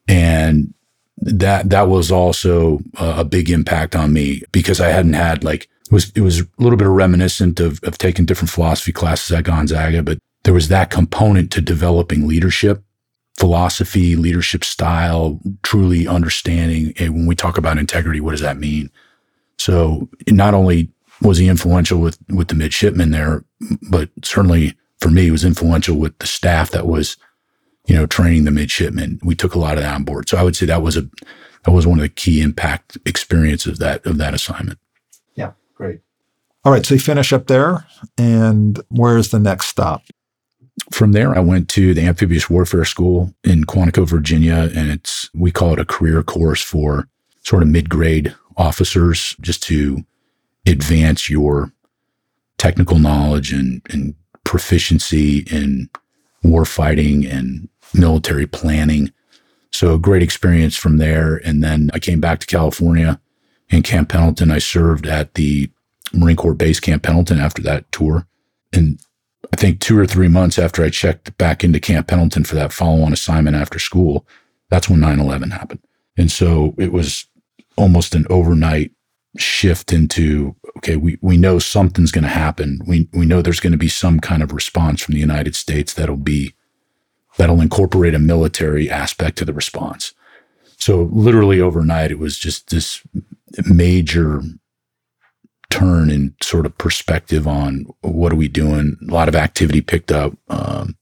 And 0.09 0.73
that 1.19 1.71
that 1.71 1.89
was 1.89 2.11
also 2.11 2.81
uh, 2.97 3.15
a 3.19 3.25
big 3.25 3.51
impact 3.51 3.97
on 3.97 4.13
me 4.13 4.43
because 4.53 4.81
I 4.81 4.89
hadn't 4.89 5.15
had 5.15 5.45
like 5.45 5.65
it 5.87 5.93
was 5.93 6.13
it 6.15 6.21
was 6.21 6.41
a 6.41 6.47
little 6.59 6.77
bit 6.77 6.87
of 6.87 6.93
reminiscent 6.93 7.61
of 7.61 7.83
of 7.85 7.99
taking 7.99 8.25
different 8.25 8.51
philosophy 8.51 8.93
classes 8.93 9.33
at 9.33 9.45
Gonzaga, 9.45 10.03
but 10.03 10.19
there 10.45 10.55
was 10.55 10.69
that 10.69 10.91
component 10.91 11.51
to 11.53 11.61
developing 11.61 12.29
leadership, 12.29 12.85
philosophy, 13.39 14.15
leadership 14.15 14.65
style, 14.65 15.41
truly 15.63 16.07
understanding. 16.07 16.93
And 16.99 17.15
when 17.15 17.27
we 17.27 17.35
talk 17.35 17.59
about 17.59 17.79
integrity, 17.79 18.21
what 18.21 18.33
does 18.33 18.41
that 18.43 18.59
mean? 18.59 18.91
So 19.59 20.09
not 20.29 20.55
only 20.55 20.91
was 21.23 21.39
he 21.39 21.49
influential 21.49 21.99
with 21.99 22.19
with 22.29 22.49
the 22.49 22.55
midshipmen 22.55 23.11
there, 23.11 23.45
but 23.91 24.11
certainly 24.23 24.77
for 25.01 25.11
me, 25.11 25.31
was 25.31 25.45
influential 25.45 25.97
with 25.97 26.19
the 26.19 26.27
staff 26.27 26.71
that 26.71 26.87
was 26.87 27.17
you 27.87 27.95
know, 27.95 28.07
training 28.07 28.45
the 28.45 28.51
midshipmen. 28.51 29.21
We 29.23 29.35
took 29.35 29.55
a 29.55 29.59
lot 29.59 29.77
of 29.77 29.83
that 29.83 29.95
on 29.95 30.05
board. 30.05 30.29
So 30.29 30.37
I 30.37 30.43
would 30.43 30.57
say 30.57 30.67
that 30.67 30.83
was 30.83 30.97
a 30.97 31.09
that 31.65 31.73
was 31.73 31.87
one 31.87 31.99
of 31.99 32.03
the 32.03 32.09
key 32.09 32.41
impact 32.43 32.97
experiences 33.07 33.73
of 33.73 33.79
that 33.79 34.07
of 34.07 34.19
that 34.19 34.35
assignment. 34.35 34.79
Yeah, 35.35 35.53
great. 35.75 36.01
All 36.65 36.73
right, 36.73 36.85
so 36.85 36.95
you 36.95 37.01
finish 37.01 37.33
up 37.33 37.47
there, 37.47 37.87
and 38.19 38.81
where's 38.89 39.31
the 39.31 39.39
next 39.39 39.67
stop? 39.67 40.03
From 40.93 41.13
there, 41.13 41.35
I 41.35 41.41
went 41.41 41.69
to 41.71 41.95
the 41.95 42.07
Amphibious 42.07 42.51
Warfare 42.51 42.85
School 42.85 43.33
in 43.45 43.65
Quantico, 43.65 44.07
Virginia, 44.07 44.71
and 44.75 44.91
it's 44.91 45.31
we 45.35 45.51
call 45.51 45.73
it 45.73 45.79
a 45.79 45.85
career 45.85 46.23
course 46.23 46.61
for 46.61 47.09
sort 47.43 47.63
of 47.63 47.69
mid 47.69 47.89
grade 47.89 48.35
officers, 48.57 49.37
just 49.41 49.63
to 49.65 50.05
advance 50.67 51.31
your 51.31 51.73
technical 52.59 52.99
knowledge 52.99 53.53
and, 53.53 53.83
and 53.91 54.15
proficiency 54.45 55.41
in 55.51 55.89
war 56.43 56.65
fighting 56.65 57.27
and 57.27 57.69
military 57.95 58.47
planning. 58.47 59.13
So 59.73 59.95
a 59.95 59.99
great 59.99 60.23
experience 60.23 60.77
from 60.77 60.99
there. 60.99 61.37
And 61.37 61.63
then 61.63 61.91
I 61.93 61.99
came 61.99 62.21
back 62.21 62.41
to 62.41 62.47
California 62.47 63.21
in 63.69 63.83
Camp 63.83 64.09
Pendleton. 64.09 64.51
I 64.51 64.59
served 64.59 65.07
at 65.07 65.35
the 65.35 65.71
Marine 66.13 66.37
Corps 66.37 66.55
Base 66.55 66.81
Camp 66.81 67.03
Pendleton 67.03 67.39
after 67.39 67.63
that 67.63 67.91
tour. 67.93 68.27
And 68.73 68.99
I 69.53 69.57
think 69.57 69.81
two 69.81 69.99
or 69.99 70.07
three 70.07 70.29
months 70.29 70.59
after 70.59 70.83
I 70.85 70.91
checked 70.91 71.37
back 71.39 71.63
into 71.63 71.81
Camp 71.81 72.09
Pendleton 72.09 72.45
for 72.45 72.55
that 72.55 72.73
follow 72.73 73.03
on 73.03 73.13
assignment 73.13 73.57
after 73.57 73.79
school, 73.79 74.27
that's 74.71 74.89
when 74.89 75.01
9 75.01 75.21
11 75.21 75.51
happened. 75.51 75.81
And 76.17 76.31
so 76.31 76.75
it 76.79 76.93
was 76.93 77.27
almost 77.77 78.15
an 78.15 78.27
overnight 78.31 78.93
shift 79.37 79.93
into 79.93 80.57
okay, 80.79 80.97
we, 80.97 81.19
we 81.21 81.37
know 81.37 81.59
something's 81.59 82.13
going 82.13 82.25
to 82.25 82.29
happen. 82.29 82.81
We, 82.87 83.09
we 83.13 83.27
know 83.27 83.43
there's 83.43 83.61
going 83.61 83.73
to 83.73 83.79
be 83.79 83.89
some 83.89 84.21
kind 84.21 84.43
of 84.43 84.53
response 84.53 85.03
from 85.03 85.15
the 85.15 85.21
United 85.21 85.55
States 85.55 85.95
that'll 85.95 86.17
be 86.17 86.55
that'll 87.37 87.61
incorporate 87.61 88.15
a 88.15 88.19
military 88.19 88.91
aspect 88.91 89.39
to 89.39 89.45
the 89.45 89.53
response. 89.53 90.15
So 90.79 91.09
literally 91.13 91.61
overnight, 91.61 92.11
it 92.11 92.19
was 92.19 92.39
just 92.39 92.71
this 92.71 93.03
major 93.67 94.43
turn 95.71 96.11
in 96.11 96.35
sort 96.43 96.67
of 96.67 96.77
perspective 96.79 97.47
on 97.47 97.87
what 98.03 98.33
are 98.33 98.37
we 98.37 98.49
doing. 98.49 98.97
A 99.09 99.13
lot 99.13 99.29
of 99.29 99.35
activity 99.35 99.81
picked 99.81 100.13
up. 100.13 100.33
Um, 100.49 100.97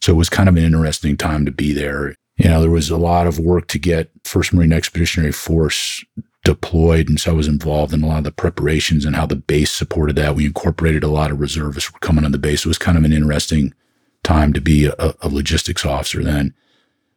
so 0.00 0.12
it 0.12 0.16
was 0.16 0.30
kind 0.30 0.48
of 0.48 0.56
an 0.56 0.64
interesting 0.64 1.16
time 1.16 1.44
to 1.44 1.50
be 1.50 1.72
there. 1.72 2.14
You 2.36 2.48
know, 2.48 2.62
there 2.62 2.70
was 2.70 2.88
a 2.88 2.96
lot 2.96 3.26
of 3.26 3.38
work 3.38 3.68
to 3.68 3.78
get 3.78 4.10
First 4.24 4.54
Marine 4.54 4.72
Expeditionary 4.72 5.32
Force 5.32 6.02
deployed. 6.44 7.08
And 7.08 7.20
so 7.20 7.32
I 7.32 7.34
was 7.34 7.48
involved 7.48 7.92
in 7.92 8.02
a 8.02 8.06
lot 8.06 8.18
of 8.18 8.24
the 8.24 8.32
preparations 8.32 9.04
and 9.04 9.14
how 9.14 9.26
the 9.26 9.36
base 9.36 9.70
supported 9.70 10.16
that. 10.16 10.34
We 10.34 10.46
incorporated 10.46 11.04
a 11.04 11.08
lot 11.08 11.30
of 11.30 11.40
reservists 11.40 11.90
coming 12.00 12.24
on 12.24 12.32
the 12.32 12.38
base. 12.38 12.64
It 12.64 12.68
was 12.68 12.78
kind 12.78 12.96
of 12.96 13.04
an 13.04 13.12
interesting 13.12 13.74
time 14.22 14.52
to 14.52 14.60
be 14.60 14.86
a, 14.86 15.14
a 15.20 15.28
logistics 15.28 15.84
officer 15.84 16.22
then. 16.22 16.54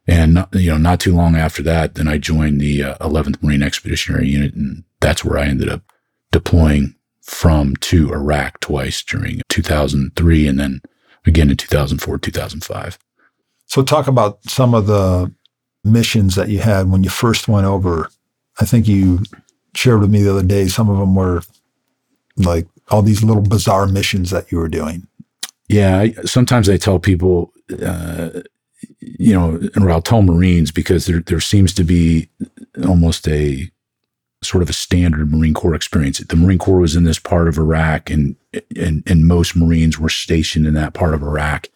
And, 0.06 0.46
you 0.52 0.70
know, 0.70 0.78
not 0.78 1.00
too 1.00 1.14
long 1.14 1.34
after 1.34 1.62
that, 1.62 1.94
then 1.94 2.08
I 2.08 2.18
joined 2.18 2.60
the 2.60 2.82
uh, 2.82 2.98
11th 2.98 3.42
Marine 3.42 3.62
Expeditionary 3.62 4.28
Unit. 4.28 4.54
And 4.54 4.84
that's 5.00 5.24
where 5.24 5.38
I 5.38 5.46
ended 5.46 5.68
up 5.68 5.82
deploying 6.30 6.94
from 7.22 7.74
to 7.76 8.12
Iraq 8.12 8.60
twice 8.60 9.02
during 9.02 9.40
2003 9.48 10.46
and 10.46 10.60
then 10.60 10.82
again 11.26 11.50
in 11.50 11.56
2004, 11.56 12.18
2005. 12.18 12.98
So 13.66 13.82
talk 13.82 14.06
about 14.08 14.44
some 14.44 14.74
of 14.74 14.86
the 14.86 15.32
missions 15.84 16.34
that 16.34 16.48
you 16.48 16.58
had 16.58 16.90
when 16.90 17.02
you 17.02 17.10
first 17.10 17.48
went 17.48 17.66
over. 17.66 18.10
I 18.60 18.66
think 18.66 18.86
you 18.86 19.20
shared 19.74 20.00
with 20.00 20.10
me 20.10 20.22
the 20.22 20.30
other 20.30 20.46
day, 20.46 20.68
some 20.68 20.90
of 20.90 20.98
them 20.98 21.14
were 21.14 21.42
like 22.36 22.66
all 22.90 23.02
these 23.02 23.24
little 23.24 23.42
bizarre 23.42 23.86
missions 23.86 24.30
that 24.30 24.52
you 24.52 24.58
were 24.58 24.68
doing. 24.68 25.06
Yeah, 25.68 26.00
I, 26.00 26.12
sometimes 26.24 26.68
I 26.68 26.76
tell 26.76 26.98
people, 26.98 27.52
uh, 27.82 28.30
you 29.00 29.32
know, 29.32 29.60
or 29.80 29.90
I'll 29.90 30.02
tell 30.02 30.22
Marines 30.22 30.70
because 30.70 31.06
there 31.06 31.20
there 31.20 31.40
seems 31.40 31.72
to 31.74 31.84
be 31.84 32.28
almost 32.86 33.26
a 33.28 33.70
sort 34.42 34.62
of 34.62 34.68
a 34.68 34.74
standard 34.74 35.32
Marine 35.32 35.54
Corps 35.54 35.74
experience. 35.74 36.18
The 36.18 36.36
Marine 36.36 36.58
Corps 36.58 36.80
was 36.80 36.96
in 36.96 37.04
this 37.04 37.18
part 37.18 37.48
of 37.48 37.58
Iraq, 37.58 38.10
and 38.10 38.36
and 38.76 39.02
and 39.06 39.26
most 39.26 39.56
Marines 39.56 39.98
were 39.98 40.10
stationed 40.10 40.66
in 40.66 40.74
that 40.74 40.94
part 40.94 41.14
of 41.14 41.22
Iraq. 41.22 41.68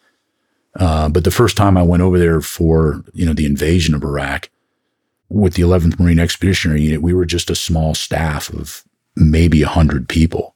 Uh, 0.79 1.09
but 1.09 1.25
the 1.25 1.31
first 1.31 1.57
time 1.57 1.77
I 1.77 1.83
went 1.83 2.03
over 2.03 2.19
there 2.19 2.41
for 2.41 3.03
you 3.15 3.25
know 3.25 3.33
the 3.33 3.47
invasion 3.47 3.95
of 3.95 4.05
Iraq 4.05 4.51
with 5.31 5.55
the 5.55 5.63
11th 5.63 5.99
Marine 6.01 6.19
Expeditionary 6.19 6.83
Unit, 6.83 7.03
we 7.03 7.13
were 7.13 7.27
just 7.27 7.51
a 7.51 7.55
small 7.55 7.95
staff 7.95 8.49
of 8.51 8.83
maybe 9.15 9.63
100 9.63 10.09
people. 10.09 10.55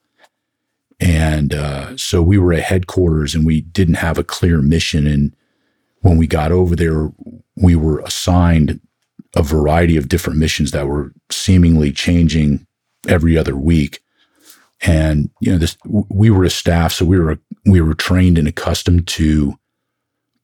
And 1.02 1.52
uh, 1.52 1.96
so 1.96 2.22
we 2.22 2.38
were 2.38 2.52
at 2.52 2.62
headquarters 2.62 3.34
and 3.34 3.44
we 3.44 3.62
didn't 3.62 3.94
have 3.94 4.18
a 4.18 4.24
clear 4.24 4.62
mission. 4.62 5.08
And 5.08 5.34
when 6.02 6.16
we 6.16 6.28
got 6.28 6.52
over 6.52 6.76
there, 6.76 7.10
we 7.56 7.74
were 7.74 7.98
assigned 8.00 8.80
a 9.34 9.42
variety 9.42 9.96
of 9.96 10.08
different 10.08 10.38
missions 10.38 10.70
that 10.70 10.86
were 10.86 11.12
seemingly 11.28 11.90
changing 11.90 12.64
every 13.08 13.36
other 13.36 13.56
week. 13.56 14.00
And 14.82 15.28
you 15.40 15.50
know, 15.50 15.58
this 15.58 15.76
we 15.84 16.30
were 16.30 16.44
a 16.44 16.50
staff, 16.50 16.92
so 16.92 17.04
we 17.04 17.18
were 17.18 17.38
we 17.66 17.80
were 17.80 17.94
trained 17.94 18.36
and 18.38 18.48
accustomed 18.48 19.06
to 19.08 19.54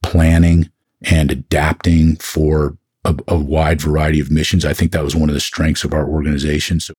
planning 0.03 0.71
and 1.03 1.31
adapting 1.31 2.17
for 2.17 2.77
a, 3.05 3.17
a 3.27 3.37
wide 3.37 3.81
variety 3.81 4.21
of 4.21 4.31
missions. 4.31 4.65
I 4.65 4.75
think 4.75 4.93
that 4.93 5.05
was 5.05 5.17
one 5.17 5.29
of 5.29 5.35
the 5.35 5.41
strengths 5.41 5.83
of 5.83 5.93
our 5.93 6.09
organization. 6.09 6.79
So, 6.79 6.95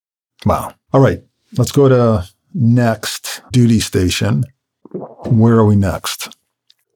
wow. 0.45 0.73
All 0.91 0.99
right, 0.99 1.23
let's 1.57 1.71
go 1.71 1.87
to 1.87 2.27
next 2.53 3.41
duty 3.51 3.79
station. 3.79 4.43
Where 5.25 5.55
are 5.55 5.65
we 5.65 5.75
next? 5.75 6.35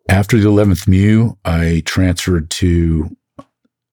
After 0.10 0.38
the 0.38 0.50
11th 0.50 0.88
MEU, 0.88 1.38
I 1.46 1.82
transferred 1.86 2.50
to 2.52 3.16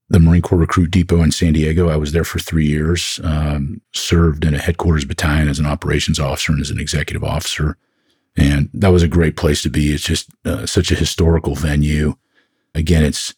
the 0.08 0.18
Marine 0.18 0.42
Corps 0.42 0.58
Recruit 0.58 0.90
Depot 0.90 1.22
in 1.22 1.30
San 1.30 1.52
Diego. 1.52 1.88
I 1.88 1.96
was 1.96 2.12
there 2.12 2.24
for 2.24 2.40
three 2.40 2.66
years, 2.66 3.20
um, 3.22 3.80
served 3.92 4.44
in 4.44 4.54
a 4.54 4.58
headquarters 4.58 5.04
battalion 5.04 5.48
as 5.48 5.60
an 5.60 5.66
operations 5.66 6.18
officer 6.18 6.52
and 6.52 6.60
as 6.60 6.70
an 6.70 6.80
executive 6.80 7.22
officer. 7.22 7.76
And 8.36 8.70
that 8.74 8.92
was 8.92 9.04
a 9.04 9.08
great 9.08 9.36
place 9.36 9.62
to 9.62 9.70
be. 9.70 9.92
It's 9.92 10.02
just 10.02 10.28
uh, 10.44 10.66
such 10.66 10.90
a 10.90 10.96
historical 10.96 11.54
venue. 11.54 12.16
Again, 12.74 13.04
it's 13.04 13.34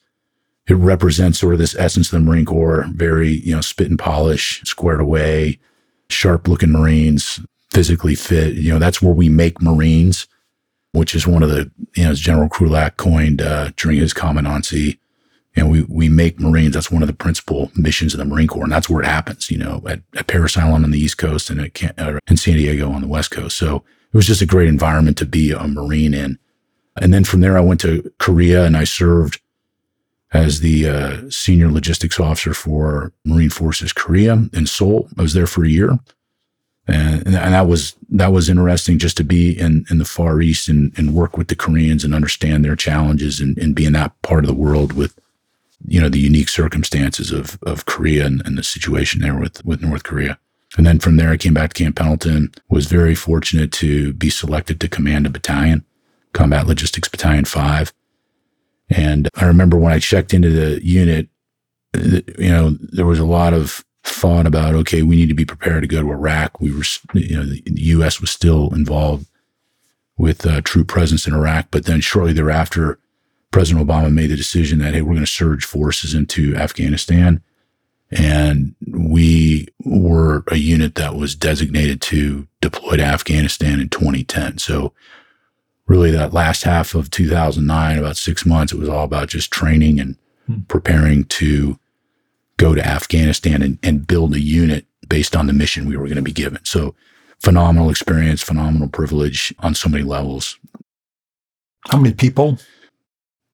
it 0.68 0.74
represents 0.74 1.40
sort 1.40 1.54
of 1.54 1.58
this 1.58 1.74
essence 1.74 2.12
of 2.12 2.20
the 2.20 2.20
Marine 2.20 2.44
Corps, 2.44 2.86
very, 2.92 3.30
you 3.30 3.54
know, 3.54 3.60
spit 3.60 3.90
and 3.90 3.98
polish, 3.98 4.62
squared 4.62 5.00
away, 5.00 5.58
sharp 6.08 6.46
looking 6.46 6.70
Marines, 6.70 7.40
physically 7.72 8.14
fit. 8.14 8.54
You 8.54 8.72
know, 8.72 8.78
that's 8.78 9.00
where 9.00 9.14
we 9.14 9.28
make 9.28 9.62
Marines, 9.62 10.26
which 10.92 11.14
is 11.14 11.26
one 11.26 11.42
of 11.42 11.50
the, 11.50 11.70
you 11.96 12.04
know, 12.04 12.10
as 12.10 12.20
General 12.20 12.48
Krulak 12.48 12.96
coined 12.96 13.40
uh, 13.40 13.70
during 13.76 13.98
his 13.98 14.12
commandancy. 14.12 14.98
And 15.54 15.70
we, 15.70 15.82
we 15.82 16.08
make 16.08 16.40
Marines. 16.40 16.74
That's 16.74 16.90
one 16.90 17.02
of 17.02 17.08
the 17.08 17.14
principal 17.14 17.70
missions 17.74 18.14
of 18.14 18.18
the 18.18 18.24
Marine 18.24 18.46
Corps. 18.46 18.64
And 18.64 18.72
that's 18.72 18.88
where 18.88 19.02
it 19.02 19.06
happens, 19.06 19.50
you 19.50 19.58
know, 19.58 19.82
at, 19.86 20.00
at 20.16 20.26
Parris 20.26 20.56
Island 20.56 20.84
on 20.84 20.90
the 20.90 20.98
East 20.98 21.18
Coast 21.18 21.50
and 21.50 21.60
at, 21.60 21.98
uh, 21.98 22.18
in 22.28 22.36
San 22.36 22.54
Diego 22.54 22.90
on 22.90 23.02
the 23.02 23.08
West 23.08 23.30
Coast. 23.30 23.58
So 23.58 23.76
it 24.12 24.16
was 24.16 24.26
just 24.26 24.42
a 24.42 24.46
great 24.46 24.68
environment 24.68 25.18
to 25.18 25.26
be 25.26 25.52
a 25.52 25.66
Marine 25.66 26.14
in. 26.14 26.38
And 26.96 27.12
then 27.12 27.24
from 27.24 27.40
there, 27.40 27.56
I 27.56 27.62
went 27.62 27.80
to 27.80 28.10
Korea 28.18 28.64
and 28.64 28.76
I 28.76 28.84
served 28.84 29.40
as 30.32 30.60
the 30.60 30.88
uh, 30.88 31.30
senior 31.30 31.70
logistics 31.70 32.18
officer 32.18 32.54
for 32.54 33.12
Marine 33.24 33.50
Forces 33.50 33.92
Korea 33.92 34.48
in 34.52 34.66
Seoul. 34.66 35.08
I 35.18 35.22
was 35.22 35.34
there 35.34 35.46
for 35.46 35.64
a 35.64 35.68
year. 35.68 35.98
And, 36.88 37.26
and 37.26 37.54
that 37.54 37.68
was 37.68 37.94
that 38.10 38.32
was 38.32 38.48
interesting 38.48 38.98
just 38.98 39.16
to 39.18 39.24
be 39.24 39.58
in, 39.58 39.84
in 39.88 39.98
the 39.98 40.04
Far 40.04 40.40
East 40.40 40.68
and, 40.68 40.92
and 40.98 41.14
work 41.14 41.36
with 41.36 41.48
the 41.48 41.54
Koreans 41.54 42.04
and 42.04 42.14
understand 42.14 42.64
their 42.64 42.76
challenges 42.76 43.40
and, 43.40 43.56
and 43.58 43.74
be 43.74 43.84
in 43.84 43.92
that 43.92 44.20
part 44.22 44.44
of 44.44 44.48
the 44.48 44.54
world 44.54 44.92
with 44.92 45.18
you 45.86 46.00
know 46.00 46.08
the 46.08 46.18
unique 46.18 46.48
circumstances 46.48 47.30
of 47.30 47.58
of 47.62 47.86
Korea 47.86 48.26
and, 48.26 48.42
and 48.44 48.58
the 48.58 48.64
situation 48.64 49.20
there 49.20 49.38
with 49.38 49.64
with 49.64 49.82
North 49.82 50.02
Korea. 50.02 50.38
And 50.76 50.86
then 50.86 50.98
from 50.98 51.16
there, 51.16 51.30
I 51.30 51.36
came 51.36 51.54
back 51.54 51.72
to 51.72 51.84
Camp 51.84 51.96
Pendleton. 51.96 52.52
Was 52.68 52.86
very 52.86 53.14
fortunate 53.14 53.70
to 53.72 54.12
be 54.14 54.30
selected 54.30 54.80
to 54.80 54.88
command 54.88 55.26
a 55.26 55.30
battalion, 55.30 55.84
Combat 56.32 56.66
Logistics 56.66 57.08
Battalion 57.08 57.44
Five, 57.44 57.92
and 58.90 59.28
I 59.36 59.46
remember 59.46 59.76
when 59.76 59.92
I 59.92 59.98
checked 59.98 60.34
into 60.34 60.50
the 60.50 60.84
unit, 60.84 61.28
you 61.94 62.50
know, 62.50 62.76
there 62.80 63.06
was 63.06 63.18
a 63.18 63.24
lot 63.24 63.54
of 63.54 63.84
thought 64.04 64.46
about, 64.46 64.74
okay, 64.74 65.02
we 65.02 65.16
need 65.16 65.28
to 65.28 65.34
be 65.34 65.44
prepared 65.44 65.82
to 65.82 65.88
go 65.88 66.02
to 66.02 66.10
Iraq. 66.10 66.60
We 66.60 66.72
were, 66.72 66.84
you 67.14 67.36
know, 67.36 67.44
the, 67.44 67.62
U.S. 67.64 68.20
was 68.20 68.30
still 68.30 68.74
involved 68.74 69.26
with 70.16 70.46
uh, 70.46 70.60
troop 70.62 70.88
presence 70.88 71.26
in 71.26 71.34
Iraq. 71.34 71.68
But 71.70 71.84
then 71.84 72.00
shortly 72.00 72.32
thereafter, 72.32 72.98
President 73.50 73.86
Obama 73.86 74.12
made 74.12 74.30
the 74.30 74.36
decision 74.36 74.78
that, 74.80 74.94
hey, 74.94 75.02
we're 75.02 75.14
going 75.14 75.20
to 75.20 75.26
surge 75.26 75.64
forces 75.64 76.14
into 76.14 76.56
Afghanistan. 76.56 77.42
And 78.10 78.74
we 78.86 79.68
were 79.84 80.44
a 80.48 80.56
unit 80.56 80.96
that 80.96 81.14
was 81.14 81.34
designated 81.34 82.00
to 82.02 82.46
deploy 82.60 82.96
to 82.96 83.04
Afghanistan 83.04 83.80
in 83.80 83.88
2010. 83.88 84.58
So 84.58 84.92
really 85.86 86.10
that 86.10 86.32
last 86.32 86.64
half 86.64 86.94
of 86.94 87.10
2009, 87.10 87.98
about 87.98 88.16
six 88.16 88.44
months, 88.44 88.72
it 88.72 88.78
was 88.78 88.88
all 88.88 89.04
about 89.04 89.28
just 89.28 89.50
training 89.50 89.98
and 89.98 90.16
hmm. 90.46 90.60
preparing 90.68 91.24
to 91.24 91.78
go 92.62 92.74
to 92.76 92.86
Afghanistan 92.86 93.60
and, 93.60 93.78
and 93.82 94.06
build 94.06 94.34
a 94.34 94.40
unit 94.40 94.86
based 95.08 95.34
on 95.34 95.48
the 95.48 95.52
mission 95.52 95.88
we 95.88 95.96
were 95.96 96.06
going 96.06 96.16
to 96.16 96.22
be 96.22 96.32
given. 96.32 96.64
So 96.64 96.94
phenomenal 97.40 97.90
experience, 97.90 98.40
phenomenal 98.40 98.88
privilege 98.88 99.52
on 99.58 99.74
so 99.74 99.88
many 99.88 100.04
levels. 100.04 100.58
How 101.90 101.98
many 101.98 102.14
people? 102.14 102.58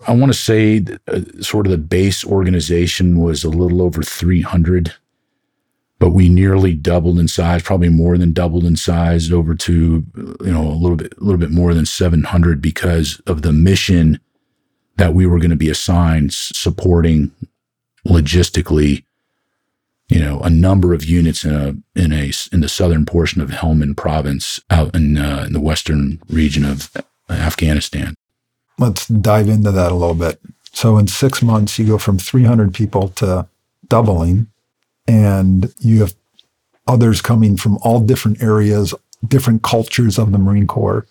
I 0.06 0.12
want 0.12 0.30
to 0.30 0.38
say 0.38 0.84
uh, 1.08 1.20
sort 1.40 1.66
of 1.66 1.70
the 1.70 1.78
base 1.78 2.22
organization 2.22 3.18
was 3.20 3.44
a 3.44 3.50
little 3.50 3.82
over 3.82 4.02
300 4.02 4.94
but 6.00 6.10
we 6.10 6.28
nearly 6.28 6.74
doubled 6.74 7.18
in 7.18 7.26
size, 7.26 7.60
probably 7.60 7.88
more 7.88 8.16
than 8.16 8.32
doubled 8.32 8.64
in 8.64 8.76
size 8.76 9.32
over 9.32 9.56
to, 9.56 10.04
you 10.14 10.52
know, 10.52 10.62
a 10.62 10.78
little 10.78 10.94
bit, 10.96 11.12
a 11.18 11.24
little 11.24 11.40
bit 11.40 11.50
more 11.50 11.74
than 11.74 11.86
700 11.86 12.62
because 12.62 13.20
of 13.26 13.42
the 13.42 13.52
mission 13.52 14.20
that 14.96 15.12
we 15.12 15.26
were 15.26 15.38
going 15.38 15.50
to 15.50 15.56
be 15.56 15.68
assigned 15.68 16.32
supporting 16.32 17.32
logistically, 18.08 19.04
you 20.08 20.20
know, 20.20 20.40
a 20.40 20.50
number 20.50 20.94
of 20.94 21.04
units 21.04 21.44
in 21.44 21.54
a, 21.54 21.98
in 21.98 22.12
a, 22.12 22.32
in 22.52 22.60
the 22.60 22.68
southern 22.68 23.04
portion 23.04 23.40
of 23.40 23.50
Helmand 23.50 23.96
province 23.96 24.60
out 24.70 24.94
in, 24.94 25.18
uh, 25.18 25.44
in 25.46 25.52
the 25.52 25.60
western 25.60 26.20
region 26.28 26.64
of 26.64 26.90
Afghanistan. 27.30 28.14
Let's 28.78 29.06
dive 29.06 29.48
into 29.48 29.70
that 29.72 29.92
a 29.92 29.94
little 29.94 30.14
bit. 30.14 30.40
So 30.72 30.96
in 30.98 31.08
six 31.08 31.42
months, 31.42 31.78
you 31.78 31.86
go 31.86 31.98
from 31.98 32.18
300 32.18 32.72
people 32.72 33.08
to 33.10 33.48
doubling 33.88 34.46
and 35.06 35.72
you 35.80 36.00
have 36.00 36.14
others 36.86 37.20
coming 37.20 37.56
from 37.56 37.78
all 37.82 38.00
different 38.00 38.42
areas, 38.42 38.94
different 39.26 39.62
cultures 39.62 40.18
of 40.18 40.32
the 40.32 40.38
Marine 40.38 40.66
Corps, 40.66 41.06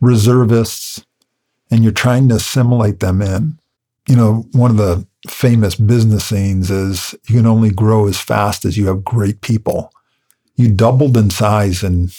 reservists, 0.00 1.04
and 1.70 1.82
you're 1.82 1.92
trying 1.92 2.28
to 2.28 2.36
assimilate 2.36 3.00
them 3.00 3.20
in. 3.20 3.58
You 4.08 4.16
know, 4.16 4.46
one 4.52 4.70
of 4.70 4.76
the 4.76 5.06
famous 5.28 5.74
business 5.74 6.26
sayings 6.26 6.70
is 6.70 7.14
you 7.28 7.36
can 7.36 7.46
only 7.46 7.70
grow 7.70 8.06
as 8.06 8.20
fast 8.20 8.64
as 8.64 8.76
you 8.76 8.86
have 8.88 9.04
great 9.04 9.40
people. 9.40 9.92
You 10.56 10.70
doubled 10.70 11.16
in 11.16 11.30
size 11.30 11.82
in 11.82 12.10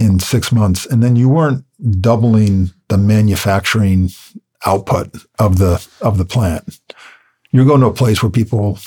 in 0.00 0.20
six 0.20 0.52
months, 0.52 0.86
and 0.86 1.02
then 1.02 1.16
you 1.16 1.28
weren't 1.28 1.64
doubling 2.00 2.70
the 2.88 2.98
manufacturing 2.98 4.10
output 4.66 5.14
of 5.38 5.58
the 5.58 5.86
of 6.00 6.18
the 6.18 6.24
plant. 6.24 6.80
You're 7.50 7.64
going 7.66 7.80
to 7.80 7.86
a 7.86 7.94
place 7.94 8.22
where 8.22 8.30
people 8.30 8.78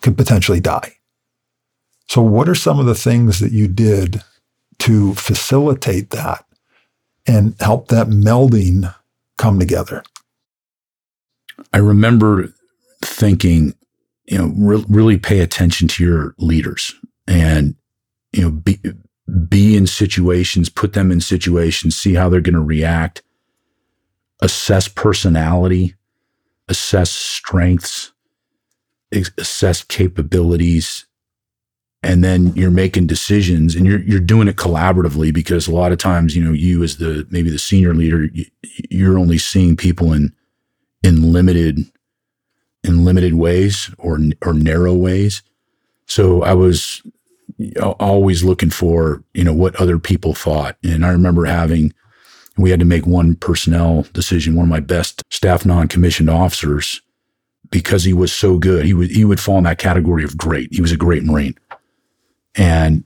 could 0.00 0.16
potentially 0.16 0.60
die. 0.60 0.94
So, 2.08 2.22
what 2.22 2.48
are 2.48 2.54
some 2.54 2.78
of 2.78 2.86
the 2.86 2.94
things 2.94 3.38
that 3.40 3.52
you 3.52 3.68
did 3.68 4.22
to 4.80 5.14
facilitate 5.14 6.10
that 6.10 6.44
and 7.26 7.54
help 7.60 7.88
that 7.88 8.06
melding 8.08 8.94
come 9.36 9.58
together? 9.58 10.02
I 11.72 11.78
remember 11.78 12.52
thinking, 13.02 13.74
you 14.26 14.38
know, 14.38 14.52
re- 14.56 14.84
really 14.88 15.18
pay 15.18 15.40
attention 15.40 15.88
to 15.88 16.04
your 16.04 16.34
leaders 16.38 16.94
and, 17.26 17.74
you 18.32 18.42
know, 18.42 18.50
be, 18.50 18.80
be 19.48 19.76
in 19.76 19.86
situations, 19.86 20.68
put 20.68 20.92
them 20.92 21.10
in 21.10 21.20
situations, 21.20 21.96
see 21.96 22.14
how 22.14 22.28
they're 22.28 22.40
going 22.40 22.54
to 22.54 22.60
react, 22.60 23.22
assess 24.40 24.88
personality, 24.88 25.94
assess 26.68 27.10
strengths, 27.10 28.12
assess 29.12 29.82
capabilities 29.82 31.06
and 32.02 32.22
then 32.22 32.52
you're 32.54 32.70
making 32.70 33.06
decisions 33.06 33.74
and 33.74 33.86
you're 33.86 34.00
you're 34.00 34.20
doing 34.20 34.48
it 34.48 34.56
collaboratively 34.56 35.32
because 35.32 35.66
a 35.66 35.74
lot 35.74 35.92
of 35.92 35.98
times 35.98 36.36
you 36.36 36.42
know 36.42 36.52
you 36.52 36.82
as 36.82 36.98
the 36.98 37.26
maybe 37.30 37.50
the 37.50 37.58
senior 37.58 37.94
leader 37.94 38.28
you're 38.90 39.18
only 39.18 39.38
seeing 39.38 39.76
people 39.76 40.12
in 40.12 40.32
in 41.02 41.32
limited 41.32 41.78
in 42.84 43.04
limited 43.04 43.34
ways 43.34 43.90
or 43.98 44.18
or 44.42 44.52
narrow 44.52 44.94
ways 44.94 45.42
so 46.06 46.42
i 46.42 46.52
was 46.52 47.02
always 47.98 48.44
looking 48.44 48.70
for 48.70 49.22
you 49.34 49.42
know 49.42 49.52
what 49.52 49.76
other 49.76 49.98
people 49.98 50.34
thought 50.34 50.76
and 50.82 51.04
i 51.04 51.10
remember 51.10 51.44
having 51.44 51.92
we 52.56 52.70
had 52.70 52.80
to 52.80 52.86
make 52.86 53.06
one 53.06 53.34
personnel 53.36 54.04
decision 54.12 54.54
one 54.54 54.64
of 54.64 54.70
my 54.70 54.80
best 54.80 55.22
staff 55.30 55.66
non-commissioned 55.66 56.30
officers 56.30 57.00
because 57.70 58.04
he 58.04 58.12
was 58.12 58.32
so 58.32 58.58
good. 58.58 58.84
He 58.84 58.94
would 58.94 59.10
he 59.10 59.24
would 59.24 59.40
fall 59.40 59.58
in 59.58 59.64
that 59.64 59.78
category 59.78 60.24
of 60.24 60.36
great. 60.36 60.72
He 60.72 60.80
was 60.80 60.92
a 60.92 60.96
great 60.96 61.24
Marine. 61.24 61.56
And 62.56 63.04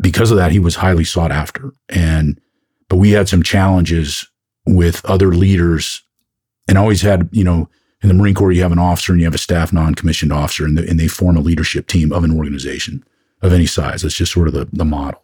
because 0.00 0.30
of 0.30 0.36
that, 0.38 0.52
he 0.52 0.58
was 0.58 0.76
highly 0.76 1.04
sought 1.04 1.32
after. 1.32 1.72
And 1.88 2.40
but 2.88 2.96
we 2.96 3.10
had 3.10 3.28
some 3.28 3.42
challenges 3.42 4.26
with 4.66 5.04
other 5.04 5.34
leaders 5.34 6.02
and 6.68 6.78
always 6.78 7.02
had, 7.02 7.28
you 7.32 7.44
know, 7.44 7.68
in 8.02 8.08
the 8.08 8.14
Marine 8.14 8.34
Corps, 8.34 8.52
you 8.52 8.62
have 8.62 8.72
an 8.72 8.78
officer 8.78 9.12
and 9.12 9.20
you 9.20 9.26
have 9.26 9.34
a 9.34 9.38
staff 9.38 9.72
non-commissioned 9.72 10.32
officer, 10.32 10.64
and, 10.64 10.76
the, 10.76 10.88
and 10.88 11.00
they 11.00 11.08
form 11.08 11.36
a 11.36 11.40
leadership 11.40 11.86
team 11.86 12.12
of 12.12 12.22
an 12.22 12.36
organization 12.36 13.02
of 13.42 13.52
any 13.52 13.66
size. 13.66 14.02
That's 14.02 14.14
just 14.14 14.32
sort 14.32 14.48
of 14.48 14.54
the, 14.54 14.68
the 14.72 14.84
model. 14.84 15.22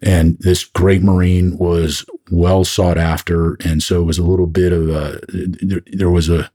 And 0.00 0.38
this 0.38 0.64
great 0.64 1.02
Marine 1.02 1.56
was 1.58 2.04
well 2.30 2.64
sought 2.64 2.98
after, 2.98 3.56
and 3.64 3.82
so 3.82 4.00
it 4.00 4.04
was 4.04 4.18
a 4.18 4.24
little 4.24 4.46
bit 4.46 4.72
of 4.72 4.88
a 4.88 5.20
there, 5.28 5.82
there 5.92 6.10
was 6.10 6.28
a 6.28 6.50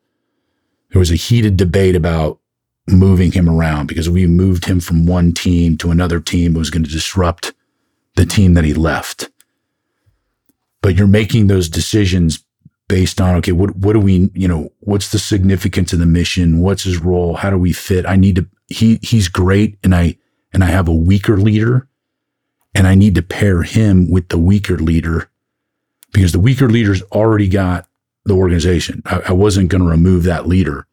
there 0.91 0.99
was 0.99 1.11
a 1.11 1.15
heated 1.15 1.57
debate 1.57 1.95
about 1.95 2.39
moving 2.87 3.31
him 3.31 3.49
around 3.49 3.87
because 3.87 4.09
we 4.09 4.27
moved 4.27 4.65
him 4.65 4.79
from 4.79 5.05
one 5.05 5.33
team 5.33 5.77
to 5.77 5.91
another 5.91 6.19
team 6.19 6.55
it 6.55 6.59
was 6.59 6.69
going 6.69 6.83
to 6.83 6.89
disrupt 6.89 7.53
the 8.15 8.25
team 8.25 8.53
that 8.53 8.63
he 8.63 8.73
left. 8.73 9.29
But 10.81 10.95
you're 10.95 11.07
making 11.07 11.47
those 11.47 11.67
decisions 11.67 12.43
based 12.87 13.21
on 13.21 13.35
okay, 13.37 13.51
what 13.51 13.75
what 13.75 13.93
do 13.93 13.99
we 13.99 14.29
you 14.33 14.47
know 14.47 14.69
what's 14.79 15.11
the 15.11 15.19
significance 15.19 15.93
of 15.93 15.99
the 15.99 16.05
mission? 16.05 16.59
What's 16.59 16.83
his 16.83 16.99
role? 16.99 17.35
How 17.35 17.49
do 17.49 17.57
we 17.57 17.73
fit? 17.73 18.05
I 18.05 18.15
need 18.15 18.35
to 18.37 18.47
he 18.67 18.99
he's 19.01 19.27
great, 19.27 19.77
and 19.83 19.93
I 19.93 20.17
and 20.53 20.63
I 20.63 20.67
have 20.67 20.87
a 20.87 20.93
weaker 20.93 21.37
leader 21.37 21.87
and 22.75 22.87
I 22.87 22.95
need 22.95 23.15
to 23.15 23.21
pair 23.21 23.63
him 23.63 24.09
with 24.09 24.29
the 24.29 24.37
weaker 24.37 24.77
leader 24.77 25.29
because 26.11 26.31
the 26.31 26.39
weaker 26.39 26.69
leader's 26.69 27.01
already 27.03 27.47
got 27.47 27.87
the 28.25 28.33
organization. 28.33 29.01
I, 29.05 29.21
I 29.29 29.31
wasn't 29.33 29.69
going 29.69 29.83
to 29.83 29.89
remove 29.89 30.23
that 30.23 30.47
leader. 30.47 30.87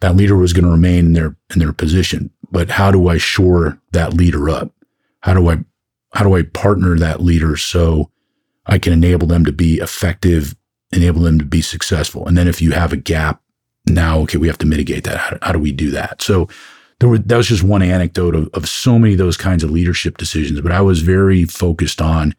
That 0.00 0.16
leader 0.16 0.36
was 0.36 0.52
going 0.52 0.64
to 0.64 0.70
remain 0.70 1.06
in 1.06 1.12
their 1.12 1.36
in 1.52 1.60
their 1.60 1.72
position. 1.72 2.30
But 2.50 2.70
how 2.70 2.90
do 2.90 3.08
I 3.08 3.18
shore 3.18 3.78
that 3.92 4.14
leader 4.14 4.48
up? 4.50 4.72
How 5.20 5.34
do 5.34 5.50
I 5.50 5.58
how 6.12 6.24
do 6.24 6.34
I 6.34 6.42
partner 6.42 6.96
that 6.98 7.20
leader 7.20 7.56
so 7.56 8.10
I 8.66 8.78
can 8.78 8.92
enable 8.92 9.26
them 9.26 9.44
to 9.44 9.52
be 9.52 9.78
effective, 9.78 10.54
enable 10.94 11.22
them 11.22 11.38
to 11.38 11.44
be 11.44 11.60
successful? 11.60 12.26
And 12.26 12.36
then 12.36 12.48
if 12.48 12.62
you 12.62 12.72
have 12.72 12.92
a 12.92 12.96
gap, 12.96 13.40
now 13.86 14.20
okay, 14.20 14.38
we 14.38 14.48
have 14.48 14.58
to 14.58 14.66
mitigate 14.66 15.04
that. 15.04 15.18
How, 15.18 15.38
how 15.42 15.52
do 15.52 15.58
we 15.58 15.72
do 15.72 15.90
that? 15.90 16.22
So 16.22 16.48
there 17.00 17.08
were, 17.08 17.18
that 17.18 17.36
was 17.36 17.48
just 17.48 17.62
one 17.62 17.82
anecdote 17.82 18.34
of, 18.34 18.48
of 18.54 18.68
so 18.68 18.98
many 18.98 19.14
of 19.14 19.18
those 19.18 19.36
kinds 19.36 19.64
of 19.64 19.70
leadership 19.70 20.16
decisions. 20.16 20.60
But 20.60 20.72
I 20.72 20.80
was 20.80 21.02
very 21.02 21.44
focused 21.44 22.00
on 22.00 22.34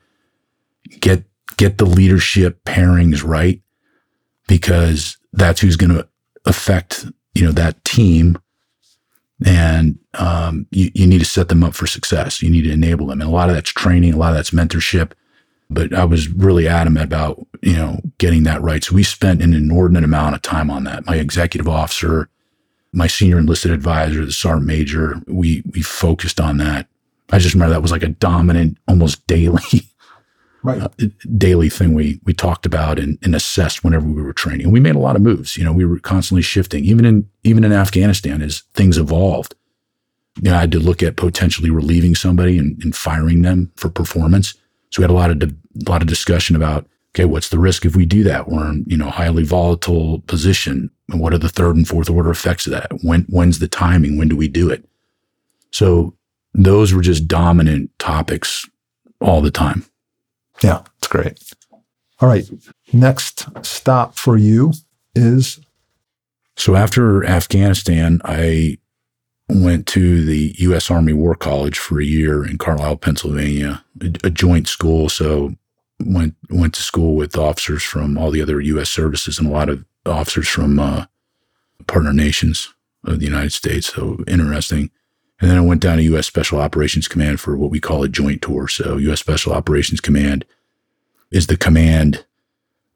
get 0.99 1.23
get 1.57 1.77
the 1.77 1.85
leadership 1.85 2.63
pairings 2.65 3.23
right 3.23 3.61
because 4.47 5.17
that's 5.33 5.61
who's 5.61 5.75
going 5.75 5.91
to 5.91 6.07
affect 6.45 7.05
you 7.33 7.45
know 7.45 7.51
that 7.51 7.83
team 7.83 8.37
and 9.45 9.99
um, 10.13 10.65
you, 10.71 10.91
you 10.93 11.07
need 11.07 11.19
to 11.19 11.25
set 11.25 11.49
them 11.49 11.63
up 11.63 11.73
for 11.73 11.87
success 11.87 12.41
you 12.41 12.49
need 12.49 12.63
to 12.63 12.71
enable 12.71 13.07
them 13.07 13.21
and 13.21 13.29
a 13.29 13.33
lot 13.33 13.49
of 13.49 13.55
that's 13.55 13.69
training 13.69 14.13
a 14.13 14.17
lot 14.17 14.29
of 14.29 14.35
that's 14.35 14.51
mentorship 14.51 15.11
but 15.69 15.93
i 15.93 16.03
was 16.03 16.29
really 16.29 16.67
adamant 16.67 17.05
about 17.05 17.45
you 17.61 17.75
know 17.75 17.99
getting 18.17 18.43
that 18.43 18.61
right 18.61 18.83
so 18.83 18.95
we 18.95 19.03
spent 19.03 19.41
an 19.41 19.53
inordinate 19.53 20.03
amount 20.03 20.35
of 20.35 20.41
time 20.41 20.69
on 20.69 20.83
that 20.83 21.05
my 21.05 21.15
executive 21.15 21.67
officer 21.67 22.29
my 22.95 23.07
senior 23.07 23.37
enlisted 23.37 23.71
advisor, 23.71 24.25
the 24.25 24.31
sergeant 24.31 24.65
major, 24.65 25.21
we 25.27 25.61
we 25.73 25.81
focused 25.81 26.39
on 26.39 26.57
that. 26.57 26.87
I 27.29 27.39
just 27.39 27.53
remember 27.53 27.73
that 27.73 27.81
was 27.81 27.91
like 27.91 28.03
a 28.03 28.07
dominant, 28.07 28.77
almost 28.87 29.27
daily, 29.27 29.61
right. 30.63 30.81
uh, 30.81 30.87
daily 31.37 31.69
thing 31.69 31.93
we 31.93 32.21
we 32.23 32.33
talked 32.33 32.65
about 32.65 32.97
and, 32.97 33.19
and 33.21 33.35
assessed 33.35 33.83
whenever 33.83 34.07
we 34.07 34.21
were 34.21 34.33
training. 34.33 34.63
And 34.63 34.73
we 34.73 34.79
made 34.79 34.95
a 34.95 34.99
lot 34.99 35.17
of 35.17 35.21
moves. 35.21 35.57
You 35.57 35.65
know, 35.65 35.73
we 35.73 35.85
were 35.85 35.99
constantly 35.99 36.41
shifting, 36.41 36.85
even 36.85 37.05
in 37.05 37.29
even 37.43 37.65
in 37.65 37.73
Afghanistan 37.73 38.41
as 38.41 38.63
things 38.73 38.97
evolved. 38.97 39.53
You 40.41 40.49
know, 40.49 40.55
I 40.55 40.61
had 40.61 40.71
to 40.71 40.79
look 40.79 41.03
at 41.03 41.17
potentially 41.17 41.69
relieving 41.69 42.15
somebody 42.15 42.57
and, 42.57 42.81
and 42.81 42.95
firing 42.95 43.41
them 43.41 43.71
for 43.75 43.89
performance. 43.89 44.53
So 44.95 45.01
we 45.01 45.03
had 45.03 45.11
a 45.11 45.13
lot 45.13 45.29
of 45.29 45.39
di- 45.39 45.55
a 45.85 45.91
lot 45.91 46.01
of 46.01 46.07
discussion 46.07 46.55
about 46.55 46.87
okay, 47.13 47.25
what's 47.25 47.49
the 47.49 47.59
risk 47.59 47.85
if 47.85 47.97
we 47.97 48.05
do 48.05 48.23
that? 48.23 48.47
We're 48.47 48.69
in, 48.69 48.85
you 48.87 48.95
know, 48.95 49.09
highly 49.09 49.43
volatile 49.43 50.19
position. 50.21 50.89
And 51.09 51.19
what 51.19 51.33
are 51.33 51.37
the 51.37 51.49
third 51.49 51.75
and 51.75 51.85
fourth 51.85 52.09
order 52.09 52.29
effects 52.29 52.65
of 52.65 52.71
that? 52.71 52.91
When, 53.03 53.25
when's 53.29 53.59
the 53.59 53.67
timing? 53.67 54.17
When 54.17 54.29
do 54.29 54.37
we 54.37 54.47
do 54.47 54.69
it? 54.69 54.85
So 55.71 56.13
those 56.53 56.93
were 56.93 57.01
just 57.01 57.27
dominant 57.27 57.89
topics 57.99 58.69
all 59.19 59.41
the 59.41 59.51
time. 59.51 59.85
Yeah, 60.61 60.83
it's 60.97 61.07
great. 61.07 61.39
All 62.21 62.29
right. 62.29 62.49
Next 62.93 63.47
stop 63.65 64.15
for 64.15 64.37
you 64.37 64.71
is. 65.13 65.59
So 66.55 66.75
after 66.75 67.25
Afghanistan, 67.25 68.21
I 68.23 68.77
went 69.47 69.85
to 69.87 70.23
the 70.23 70.55
U.S. 70.59 70.89
Army 70.89 71.13
War 71.13 71.35
College 71.35 71.77
for 71.77 71.99
a 71.99 72.05
year 72.05 72.45
in 72.45 72.57
Carlisle, 72.57 72.97
Pennsylvania, 72.97 73.83
a, 74.23 74.29
joint 74.29 74.67
school. 74.67 75.09
So 75.09 75.55
went 75.99 76.35
went 76.49 76.73
to 76.75 76.81
school 76.81 77.15
with 77.15 77.37
officers 77.37 77.83
from 77.83 78.17
all 78.17 78.31
the 78.31 78.41
other 78.41 78.59
U.S. 78.59 78.89
services 78.89 79.39
and 79.39 79.47
a 79.47 79.51
lot 79.51 79.69
of 79.69 79.85
officers 80.05 80.47
from 80.47 80.79
uh, 80.79 81.05
partner 81.87 82.13
nations 82.13 82.73
of 83.03 83.19
the 83.19 83.25
United 83.25 83.53
States. 83.53 83.93
So 83.93 84.23
interesting. 84.27 84.89
And 85.39 85.51
then 85.51 85.57
I 85.57 85.61
went 85.61 85.81
down 85.81 85.97
to 85.97 86.03
U.S. 86.03 86.27
Special 86.27 86.59
Operations 86.59 87.07
Command 87.07 87.39
for 87.39 87.57
what 87.57 87.69
we 87.69 87.79
call 87.79 88.03
a 88.03 88.09
joint 88.09 88.41
tour. 88.41 88.67
So 88.67 88.97
U.S. 88.97 89.19
Special 89.19 89.53
Operations 89.53 89.99
Command 89.99 90.45
is 91.29 91.47
the 91.47 91.57
command 91.57 92.25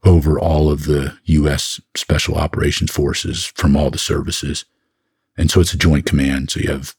over 0.04 0.40
all 0.40 0.72
of 0.72 0.86
the 0.86 1.18
U.S. 1.26 1.82
Special 1.96 2.36
Operations 2.36 2.92
Forces 2.92 3.46
from 3.46 3.76
all 3.76 3.92
the 3.92 3.98
services. 3.98 4.66
And 5.40 5.50
so 5.50 5.60
it's 5.60 5.74
a 5.74 5.78
joint 5.78 6.06
command. 6.06 6.52
So 6.52 6.60
you 6.60 6.70
have 6.70 6.96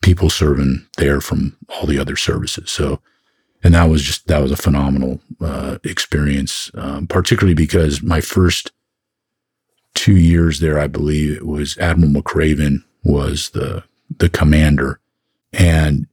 people 0.00 0.30
serving 0.30 0.86
there 0.96 1.20
from 1.20 1.56
all 1.68 1.86
the 1.86 1.98
other 1.98 2.16
services. 2.16 2.70
So 2.70 3.00
and 3.64 3.74
that 3.74 3.88
was 3.88 4.02
just 4.02 4.26
that 4.28 4.42
was 4.42 4.52
a 4.52 4.56
phenomenal 4.56 5.20
uh, 5.40 5.78
experience, 5.82 6.70
um, 6.74 7.06
particularly 7.06 7.54
because 7.54 8.02
my 8.02 8.20
first 8.20 8.70
two 9.94 10.16
years 10.16 10.60
there, 10.60 10.78
I 10.78 10.86
believe 10.86 11.34
it 11.34 11.46
was 11.46 11.78
Admiral 11.78 12.12
McRaven 12.12 12.84
was 13.02 13.50
the 13.50 13.82
the 14.18 14.28
commander, 14.28 15.00
and 15.52 16.06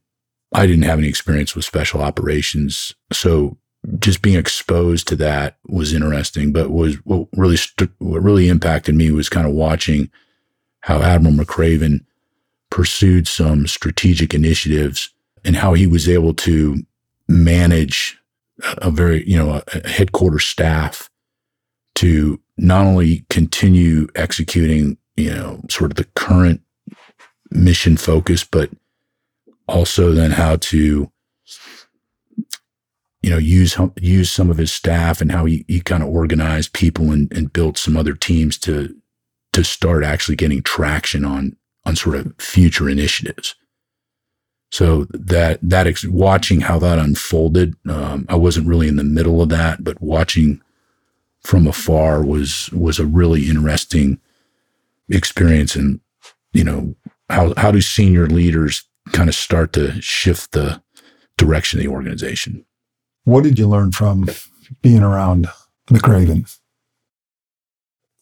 I 0.54 0.66
didn't 0.66 0.84
have 0.84 0.98
any 0.98 1.08
experience 1.08 1.54
with 1.54 1.66
special 1.66 2.00
operations, 2.00 2.94
so 3.12 3.58
just 3.98 4.22
being 4.22 4.38
exposed 4.38 5.06
to 5.08 5.16
that 5.16 5.58
was 5.66 5.92
interesting. 5.92 6.52
But 6.52 6.70
was 6.70 6.96
what 7.04 7.28
really 7.36 7.58
st- 7.58 7.90
what 7.98 8.22
really 8.22 8.48
impacted 8.48 8.94
me 8.94 9.10
was 9.10 9.28
kind 9.28 9.46
of 9.46 9.52
watching 9.52 10.10
how 10.82 11.00
Admiral 11.00 11.34
McRaven 11.34 12.04
pursued 12.70 13.26
some 13.26 13.66
strategic 13.66 14.34
initiatives 14.34 15.10
and 15.44 15.56
how 15.56 15.74
he 15.74 15.86
was 15.86 16.08
able 16.08 16.34
to 16.34 16.82
manage 17.28 18.18
a 18.78 18.90
very, 18.90 19.28
you 19.28 19.36
know, 19.36 19.62
a 19.74 19.88
headquarters 19.88 20.44
staff 20.44 21.08
to 21.96 22.40
not 22.56 22.86
only 22.86 23.24
continue 23.30 24.06
executing, 24.14 24.96
you 25.16 25.30
know, 25.30 25.60
sort 25.68 25.90
of 25.90 25.96
the 25.96 26.08
current 26.14 26.60
mission 27.50 27.96
focus, 27.96 28.44
but 28.44 28.70
also 29.68 30.12
then 30.12 30.30
how 30.30 30.56
to, 30.56 31.10
you 33.22 33.30
know, 33.30 33.38
use 33.38 33.76
use 34.00 34.30
some 34.30 34.50
of 34.50 34.58
his 34.58 34.72
staff 34.72 35.20
and 35.20 35.30
how 35.30 35.44
he, 35.44 35.64
he 35.68 35.80
kind 35.80 36.02
of 36.02 36.08
organized 36.08 36.72
people 36.72 37.12
and, 37.12 37.32
and 37.32 37.52
built 37.52 37.78
some 37.78 37.96
other 37.96 38.14
teams 38.14 38.58
to 38.58 38.94
to 39.52 39.64
start 39.64 40.04
actually 40.04 40.36
getting 40.36 40.62
traction 40.62 41.24
on 41.24 41.56
on 41.84 41.96
sort 41.96 42.16
of 42.16 42.32
future 42.38 42.88
initiatives. 42.88 43.54
So 44.70 45.06
that 45.10 45.58
that 45.62 45.86
ex- 45.86 46.06
watching 46.06 46.62
how 46.62 46.78
that 46.78 46.98
unfolded, 46.98 47.74
um, 47.88 48.24
I 48.28 48.36
wasn't 48.36 48.66
really 48.66 48.88
in 48.88 48.96
the 48.96 49.04
middle 49.04 49.42
of 49.42 49.50
that, 49.50 49.84
but 49.84 50.00
watching 50.00 50.62
from 51.42 51.66
afar 51.66 52.24
was 52.24 52.70
was 52.72 52.98
a 52.98 53.06
really 53.06 53.48
interesting 53.48 54.18
experience. 55.08 55.76
And 55.76 56.00
you 56.52 56.64
know 56.64 56.94
how 57.28 57.52
how 57.56 57.70
do 57.70 57.82
senior 57.82 58.26
leaders 58.26 58.84
kind 59.12 59.28
of 59.28 59.34
start 59.34 59.72
to 59.74 60.00
shift 60.00 60.52
the 60.52 60.82
direction 61.36 61.78
of 61.78 61.84
the 61.84 61.92
organization? 61.92 62.64
What 63.24 63.44
did 63.44 63.58
you 63.58 63.68
learn 63.68 63.92
from 63.92 64.28
being 64.80 65.02
around 65.02 65.48
the 65.88 65.98
McRaven? 65.98 66.50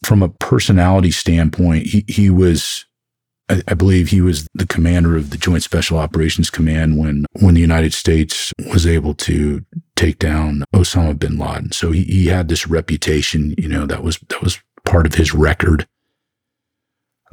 From 0.03 0.23
a 0.23 0.29
personality 0.29 1.11
standpoint, 1.11 1.87
he 1.87 2.03
he 2.07 2.29
was 2.29 2.85
I, 3.51 3.61
I, 3.67 3.73
believe 3.73 4.07
he 4.07 4.21
was 4.21 4.47
the 4.53 4.65
commander 4.65 5.17
of 5.17 5.29
the 5.29 5.37
Joint 5.37 5.61
Special 5.61 5.97
Operations 5.97 6.49
Command 6.49 6.97
when 6.97 7.25
when 7.39 7.53
the 7.53 7.61
United 7.61 7.93
States 7.93 8.53
was 8.71 8.87
able 8.87 9.13
to 9.15 9.63
take 9.95 10.19
down 10.19 10.63
Osama 10.73 11.17
bin 11.17 11.37
Laden. 11.37 11.71
So 11.71 11.91
he, 11.91 12.03
he 12.03 12.27
had 12.27 12.47
this 12.47 12.67
reputation, 12.67 13.53
you 13.57 13.67
know, 13.67 13.85
that 13.85 14.03
was 14.03 14.19
that 14.29 14.41
was 14.41 14.59
part 14.85 15.05
of 15.05 15.15
his 15.15 15.33
record. 15.33 15.87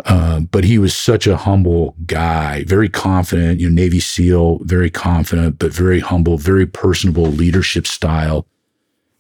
Uh, 0.04 0.40
but 0.40 0.64
he 0.64 0.78
was 0.78 0.96
such 0.96 1.26
a 1.26 1.36
humble 1.36 1.96
guy, 2.06 2.62
very 2.64 2.88
confident, 2.88 3.58
you 3.58 3.68
know, 3.68 3.74
Navy 3.74 3.98
SEAL, 3.98 4.60
very 4.62 4.90
confident, 4.90 5.58
but 5.58 5.72
very 5.72 5.98
humble, 5.98 6.36
very 6.36 6.66
personable 6.66 7.26
leadership 7.26 7.84
style. 7.86 8.46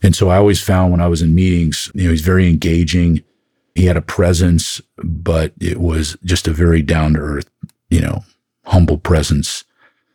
And 0.02 0.14
so 0.14 0.28
I 0.28 0.36
always 0.36 0.62
found 0.62 0.92
when 0.92 1.00
I 1.00 1.08
was 1.08 1.20
in 1.20 1.34
meetings, 1.34 1.90
you 1.94 2.04
know, 2.04 2.10
he's 2.10 2.20
very 2.20 2.48
engaging 2.48 3.24
he 3.78 3.86
had 3.86 3.96
a 3.96 4.02
presence, 4.02 4.82
but 4.96 5.52
it 5.60 5.80
was 5.80 6.16
just 6.24 6.48
a 6.48 6.52
very 6.52 6.82
down 6.82 7.14
to 7.14 7.20
earth, 7.20 7.48
you 7.90 8.00
know, 8.00 8.24
humble 8.64 8.98
presence 8.98 9.64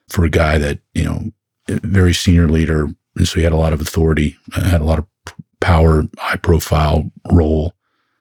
for 0.10 0.26
a 0.26 0.30
guy 0.30 0.58
that, 0.58 0.80
you 0.94 1.06
know, 1.06 1.32
very 1.70 2.14
senior 2.14 2.50
leader. 2.50 2.90
And 3.16 3.26
so 3.26 3.36
he 3.36 3.44
had 3.44 3.54
a 3.54 3.58
lot 3.58 3.72
of 3.72 3.80
authority, 3.80 4.36
had 4.54 4.82
a 4.82 4.84
lot 4.84 5.00
of 5.00 5.08
power, 5.62 6.04
high 6.18 6.36
profile 6.36 7.10
role. 7.32 7.74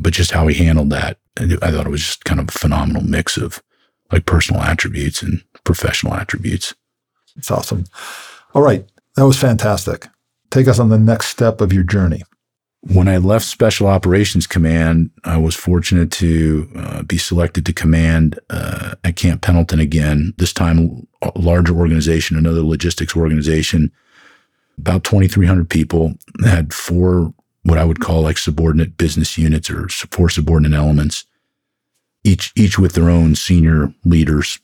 but 0.03 0.13
just 0.13 0.33
how 0.33 0.47
he 0.47 0.55
handled 0.55 0.91
that, 0.91 1.19
I 1.39 1.71
thought 1.71 1.87
it 1.87 1.91
was 1.91 2.03
just 2.03 2.25
kind 2.25 2.41
of 2.41 2.49
a 2.49 2.53
phenomenal 2.53 3.03
mix 3.03 3.37
of 3.37 3.63
like 4.11 4.27
personal 4.27 4.63
attributes 4.63 5.23
and 5.23 5.43
professional 5.65 6.15
attributes. 6.15 6.75
It's 7.37 7.51
awesome. 7.51 7.85
All 8.55 8.63
right. 8.63 8.85
That 9.17 9.27
was 9.27 9.39
fantastic. 9.39 10.09
Take 10.51 10.69
us 10.69 10.79
on 10.79 10.91
the 10.91 10.99
next 10.99 11.27
step 11.27 11.61
of 11.61 11.73
your 11.73 11.85
journey. 11.85 12.23
When 12.85 13.07
I 13.07 13.19
left 13.19 13.45
Special 13.45 13.87
Operations 13.87 14.49
Command, 14.49 15.11
I 15.23 15.37
was 15.37 15.55
fortunate 15.55 16.11
to 16.13 16.69
uh, 16.75 17.03
be 17.05 17.17
selected 17.17 17.65
to 17.67 17.73
command 17.73 18.41
uh, 18.51 18.97
at 19.05 19.15
Camp 19.15 19.41
Pendleton 19.41 19.79
again, 19.79 20.35
this 20.39 20.53
time 20.53 21.07
a 21.23 21.31
larger 21.37 21.75
organization, 21.75 22.37
another 22.37 22.63
logistics 22.63 23.17
organization, 23.17 23.93
about 24.79 25.05
2,300 25.05 25.71
people, 25.71 26.15
had 26.45 26.75
four 26.75 27.33
what 27.65 27.79
I 27.79 27.85
would 27.85 28.01
call 28.01 28.23
like 28.23 28.39
subordinate 28.39 28.97
business 28.97 29.39
units 29.39 29.71
or 29.71 29.89
four 29.89 30.29
subordinate 30.29 30.77
elements, 30.77 31.25
each 32.25 32.53
each 32.57 32.81
with 32.81 32.95
their 32.95 33.09
own 33.09 33.37
senior 33.37 33.95
leaders. 34.05 34.59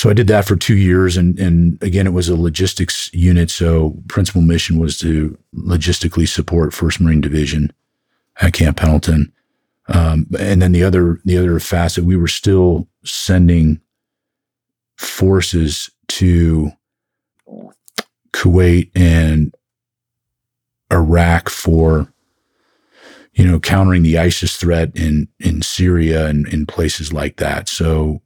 So 0.00 0.08
I 0.08 0.14
did 0.14 0.28
that 0.28 0.46
for 0.46 0.56
two 0.56 0.78
years, 0.78 1.18
and 1.18 1.38
and 1.38 1.76
again, 1.82 2.06
it 2.06 2.14
was 2.14 2.30
a 2.30 2.34
logistics 2.34 3.12
unit. 3.12 3.50
So 3.50 4.02
principal 4.08 4.40
mission 4.40 4.78
was 4.78 4.98
to 5.00 5.36
logistically 5.54 6.26
support 6.26 6.72
First 6.72 7.02
Marine 7.02 7.20
Division 7.20 7.70
at 8.40 8.54
Camp 8.54 8.78
Pendleton, 8.78 9.30
um, 9.88 10.26
and 10.38 10.62
then 10.62 10.72
the 10.72 10.82
other 10.82 11.20
the 11.26 11.36
other 11.36 11.60
facet, 11.60 12.04
we 12.04 12.16
were 12.16 12.28
still 12.28 12.88
sending 13.04 13.78
forces 14.96 15.90
to 16.08 16.72
Kuwait 18.32 18.90
and 18.94 19.54
Iraq 20.90 21.50
for 21.50 22.10
you 23.34 23.46
know 23.46 23.60
countering 23.60 24.02
the 24.02 24.16
ISIS 24.16 24.56
threat 24.56 24.92
in 24.94 25.28
in 25.38 25.60
Syria 25.60 26.26
and 26.26 26.48
in 26.48 26.64
places 26.64 27.12
like 27.12 27.36
that. 27.36 27.68
So 27.68 28.22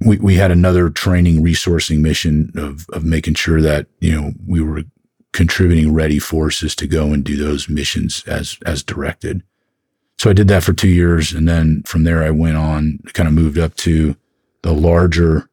we 0.00 0.18
we 0.18 0.34
had 0.36 0.50
another 0.50 0.90
training 0.90 1.42
resourcing 1.42 2.00
mission 2.00 2.52
of 2.56 2.88
of 2.90 3.04
making 3.04 3.34
sure 3.34 3.60
that 3.60 3.86
you 4.00 4.18
know 4.18 4.32
we 4.46 4.60
were 4.60 4.84
contributing 5.32 5.92
ready 5.92 6.18
forces 6.18 6.74
to 6.74 6.86
go 6.86 7.12
and 7.12 7.24
do 7.24 7.36
those 7.36 7.68
missions 7.68 8.24
as 8.26 8.58
as 8.66 8.82
directed. 8.82 9.42
So 10.18 10.28
I 10.28 10.34
did 10.34 10.48
that 10.48 10.62
for 10.62 10.72
two 10.72 10.88
years, 10.88 11.32
and 11.32 11.48
then 11.48 11.82
from 11.84 12.04
there 12.04 12.22
I 12.22 12.30
went 12.30 12.56
on, 12.56 12.98
kind 13.14 13.26
of 13.26 13.34
moved 13.34 13.58
up 13.58 13.74
to 13.76 14.16
the 14.62 14.72
larger 14.72 15.48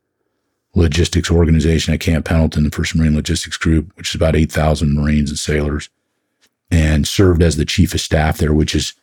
logistics 0.76 1.32
organization 1.32 1.94
at 1.94 2.02
Camp 2.02 2.26
Pendleton, 2.26 2.66
the 2.66 2.70
First 2.70 2.96
Marine 2.96 3.16
Logistics 3.16 3.58
Group, 3.58 3.92
which 3.96 4.10
is 4.10 4.16
about 4.16 4.36
8,000 4.36 4.94
Marines 4.94 5.30
and 5.30 5.40
sailors, 5.40 5.90
and 6.70 7.08
served 7.08 7.42
as 7.42 7.56
the 7.56 7.66
chief 7.66 7.94
of 7.94 8.02
staff 8.02 8.38
there, 8.38 8.54
which 8.54 8.76
is 8.76 8.94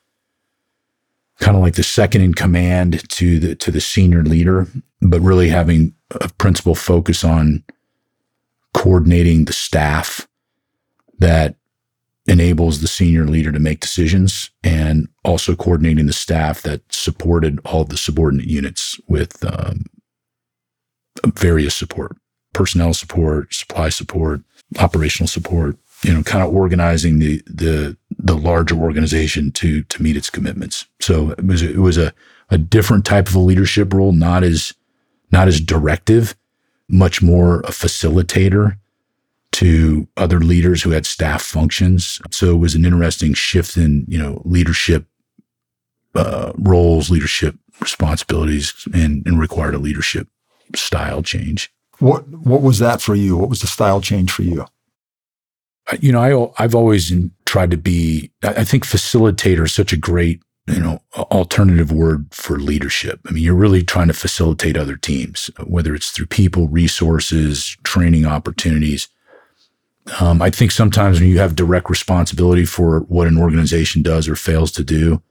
kind 1.40 1.56
of 1.56 1.62
like 1.62 1.74
the 1.74 1.82
second 1.82 2.22
in 2.22 2.34
command 2.34 3.08
to 3.10 3.38
the 3.38 3.54
to 3.56 3.70
the 3.70 3.80
senior 3.80 4.22
leader, 4.22 4.66
but 5.00 5.20
really 5.20 5.48
having 5.48 5.94
a 6.20 6.28
principal 6.38 6.74
focus 6.74 7.24
on 7.24 7.62
coordinating 8.72 9.44
the 9.44 9.52
staff 9.52 10.28
that 11.18 11.56
enables 12.26 12.80
the 12.80 12.88
senior 12.88 13.26
leader 13.26 13.52
to 13.52 13.58
make 13.58 13.80
decisions 13.80 14.50
and 14.62 15.08
also 15.24 15.54
coordinating 15.54 16.06
the 16.06 16.12
staff 16.12 16.62
that 16.62 16.80
supported 16.90 17.60
all 17.64 17.84
the 17.84 17.96
subordinate 17.96 18.46
units 18.46 18.98
with 19.06 19.44
um, 19.44 19.84
various 21.26 21.74
support, 21.74 22.16
personnel 22.52 22.94
support, 22.94 23.52
supply 23.52 23.90
support, 23.90 24.40
operational 24.78 25.28
support, 25.28 25.76
you 26.04 26.12
know, 26.12 26.22
kind 26.22 26.44
of 26.44 26.54
organizing 26.54 27.18
the, 27.18 27.42
the, 27.46 27.96
the 28.18 28.36
larger 28.36 28.76
organization 28.76 29.50
to, 29.52 29.82
to 29.84 30.02
meet 30.02 30.16
its 30.16 30.30
commitments. 30.30 30.86
So 31.00 31.30
it 31.30 31.46
was, 31.46 31.62
it 31.62 31.78
was 31.78 31.98
a, 31.98 32.12
a 32.50 32.58
different 32.58 33.04
type 33.04 33.28
of 33.28 33.34
a 33.34 33.40
leadership 33.40 33.92
role, 33.92 34.12
not 34.12 34.44
as, 34.44 34.74
not 35.32 35.48
as 35.48 35.60
directive, 35.60 36.36
much 36.88 37.22
more 37.22 37.60
a 37.60 37.72
facilitator 37.72 38.76
to 39.52 40.06
other 40.16 40.40
leaders 40.40 40.82
who 40.82 40.90
had 40.90 41.06
staff 41.06 41.42
functions. 41.42 42.20
So 42.30 42.50
it 42.50 42.58
was 42.58 42.74
an 42.74 42.84
interesting 42.84 43.34
shift 43.34 43.76
in, 43.76 44.04
you 44.08 44.18
know, 44.18 44.42
leadership 44.44 45.06
uh, 46.14 46.52
roles, 46.58 47.10
leadership 47.10 47.56
responsibilities, 47.80 48.86
and, 48.92 49.26
and 49.26 49.40
required 49.40 49.74
a 49.74 49.78
leadership 49.78 50.28
style 50.74 51.22
change. 51.22 51.72
What 52.00 52.28
what 52.28 52.62
was 52.62 52.78
that 52.80 53.00
for 53.00 53.14
you? 53.14 53.36
What 53.36 53.48
was 53.48 53.60
the 53.60 53.66
style 53.68 54.00
change 54.00 54.32
for 54.32 54.42
you? 54.42 54.66
You 56.00 56.12
know, 56.12 56.52
I 56.56 56.64
I've 56.64 56.74
always 56.74 57.12
tried 57.44 57.70
to 57.70 57.76
be. 57.76 58.30
I 58.42 58.64
think 58.64 58.84
facilitator 58.84 59.64
is 59.64 59.72
such 59.72 59.92
a 59.92 59.98
great 59.98 60.42
you 60.66 60.80
know 60.80 61.02
alternative 61.14 61.92
word 61.92 62.26
for 62.30 62.58
leadership. 62.58 63.20
I 63.26 63.32
mean, 63.32 63.42
you're 63.42 63.54
really 63.54 63.82
trying 63.82 64.08
to 64.08 64.14
facilitate 64.14 64.76
other 64.76 64.96
teams, 64.96 65.50
whether 65.66 65.94
it's 65.94 66.10
through 66.10 66.26
people, 66.26 66.68
resources, 66.68 67.76
training 67.84 68.24
opportunities. 68.24 69.08
Um, 70.20 70.42
I 70.42 70.50
think 70.50 70.70
sometimes 70.70 71.18
when 71.18 71.28
you 71.28 71.38
have 71.38 71.56
direct 71.56 71.88
responsibility 71.88 72.66
for 72.66 73.00
what 73.00 73.26
an 73.26 73.38
organization 73.38 74.02
does 74.02 74.28
or 74.28 74.36
fails 74.36 74.70
to 74.72 74.84
do, 74.84 75.22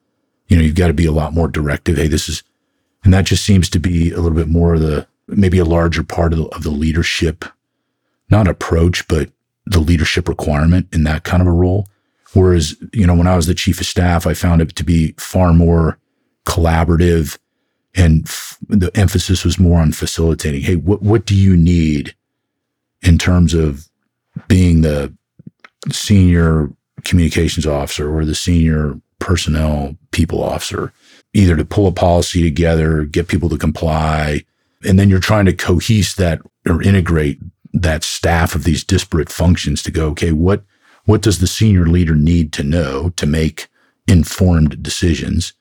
you 0.48 0.58
know, 0.58 0.64
you've 0.64 0.76
got 0.76 0.88
to 0.88 0.94
be 0.94 1.06
a 1.06 1.12
lot 1.12 1.34
more 1.34 1.48
directive. 1.48 1.98
Hey, 1.98 2.08
this 2.08 2.28
is, 2.28 2.44
and 3.04 3.14
that 3.14 3.26
just 3.26 3.46
seems 3.46 3.70
to 3.70 3.80
be 3.80 4.12
a 4.12 4.20
little 4.20 4.38
bit 4.38 4.48
more 4.48 4.74
of 4.74 4.82
the 4.82 5.08
maybe 5.28 5.60
a 5.60 5.66
larger 5.66 6.04
part 6.04 6.34
of 6.34 6.40
the, 6.40 6.46
of 6.48 6.64
the 6.64 6.72
leadership, 6.72 7.46
not 8.30 8.48
approach, 8.48 9.08
but 9.08 9.30
the 9.66 9.80
leadership 9.80 10.28
requirement 10.28 10.88
in 10.94 11.04
that 11.04 11.24
kind 11.24 11.42
of 11.42 11.48
a 11.48 11.52
role. 11.52 11.88
Whereas, 12.34 12.76
you 12.92 13.06
know, 13.06 13.16
when 13.16 13.28
I 13.28 13.36
was 13.36 13.48
the 13.48 13.54
chief 13.54 13.80
of 13.80 13.86
staff, 13.86 14.26
I 14.26 14.34
found 14.34 14.62
it 14.62 14.76
to 14.76 14.84
be 14.84 15.14
far 15.18 15.54
more 15.54 16.00
collaborative 16.46 17.38
and 17.96 18.26
f- 18.26 18.58
the 18.68 18.92
emphasis 18.96 19.46
was 19.46 19.60
more 19.60 19.80
on 19.80 19.92
facilitating. 19.92 20.62
Hey, 20.62 20.76
what, 20.76 21.02
what 21.02 21.26
do 21.26 21.36
you 21.36 21.56
need 21.56 22.16
in 23.02 23.18
terms 23.18 23.54
of 23.54 23.88
being 24.48 24.82
the 24.82 25.14
senior 25.92 26.72
communications 27.04 27.68
officer 27.68 28.14
or 28.14 28.26
the 28.26 28.36
senior 28.36 29.00
personnel 29.20 29.96
people 30.12 30.44
officer, 30.44 30.92
either 31.34 31.56
to 31.56 31.66
pull 31.66 31.88
a 31.88 31.92
policy 31.92 32.42
together, 32.42 33.04
get 33.04 33.28
people 33.28 33.50
to 33.50 33.58
comply, 33.58 34.44
and 34.86 34.98
then 34.98 35.10
you're 35.10 35.20
trying 35.20 35.46
to 35.46 35.54
cohese 35.54 36.16
that 36.16 36.42
or 36.68 36.82
integrate 36.82 37.40
that 37.74 38.04
staff 38.04 38.56
of 38.56 38.64
these 38.64 38.84
disparate 38.84 39.30
functions 39.30 39.82
to 39.84 39.92
go, 39.92 40.08
okay, 40.10 40.32
what, 40.32 40.64
what 41.06 41.22
does 41.22 41.40
the 41.40 41.48
senior 41.48 41.86
leader 41.86 42.16
need 42.16 42.54
to 42.54 42.64
know 42.64 43.10
to 43.12 43.26
make 43.26 43.68
informed 44.08 44.82
decisions? 44.84 45.54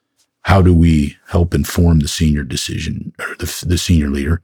How 0.43 0.61
do 0.61 0.73
we 0.73 1.17
help 1.27 1.53
inform 1.53 1.99
the 1.99 2.07
senior 2.07 2.43
decision 2.43 3.13
or 3.19 3.35
the, 3.39 3.65
the 3.65 3.77
senior 3.77 4.09
leader? 4.09 4.41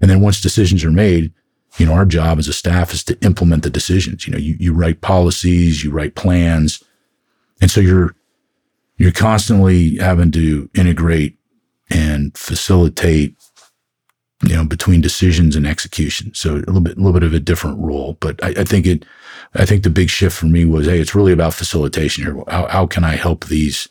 And 0.00 0.10
then 0.10 0.20
once 0.20 0.40
decisions 0.40 0.82
are 0.84 0.90
made, 0.90 1.32
you 1.78 1.86
know, 1.86 1.92
our 1.92 2.06
job 2.06 2.38
as 2.38 2.48
a 2.48 2.52
staff 2.52 2.92
is 2.92 3.04
to 3.04 3.18
implement 3.22 3.62
the 3.62 3.70
decisions. 3.70 4.26
You 4.26 4.32
know, 4.32 4.38
you, 4.38 4.56
you 4.58 4.72
write 4.72 5.02
policies, 5.02 5.84
you 5.84 5.90
write 5.90 6.14
plans. 6.14 6.82
And 7.60 7.70
so 7.70 7.80
you're, 7.80 8.14
you're 8.96 9.12
constantly 9.12 9.96
having 9.96 10.30
to 10.32 10.70
integrate 10.74 11.36
and 11.90 12.36
facilitate 12.36 13.36
you 14.42 14.56
know, 14.56 14.64
between 14.64 15.00
decisions 15.00 15.54
and 15.54 15.66
execution. 15.66 16.32
So 16.34 16.54
a 16.54 16.56
little 16.56 16.80
bit, 16.80 16.96
a 16.96 17.00
little 17.00 17.12
bit 17.12 17.22
of 17.22 17.34
a 17.34 17.40
different 17.40 17.78
role, 17.78 18.16
but 18.20 18.42
I, 18.42 18.48
I, 18.48 18.64
think 18.64 18.86
it, 18.86 19.04
I 19.54 19.66
think 19.66 19.82
the 19.82 19.90
big 19.90 20.08
shift 20.08 20.36
for 20.36 20.46
me 20.46 20.64
was, 20.64 20.86
Hey, 20.86 20.98
it's 20.98 21.14
really 21.14 21.32
about 21.32 21.54
facilitation 21.54 22.24
here. 22.24 22.42
How, 22.48 22.66
how 22.68 22.86
can 22.86 23.04
I 23.04 23.16
help 23.16 23.46
these 23.46 23.88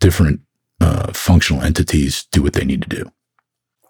different 0.00 0.40
uh, 0.80 1.12
functional 1.12 1.62
entities 1.62 2.26
do 2.32 2.42
what 2.42 2.54
they 2.54 2.64
need 2.64 2.82
to 2.82 2.88
do? 2.88 3.12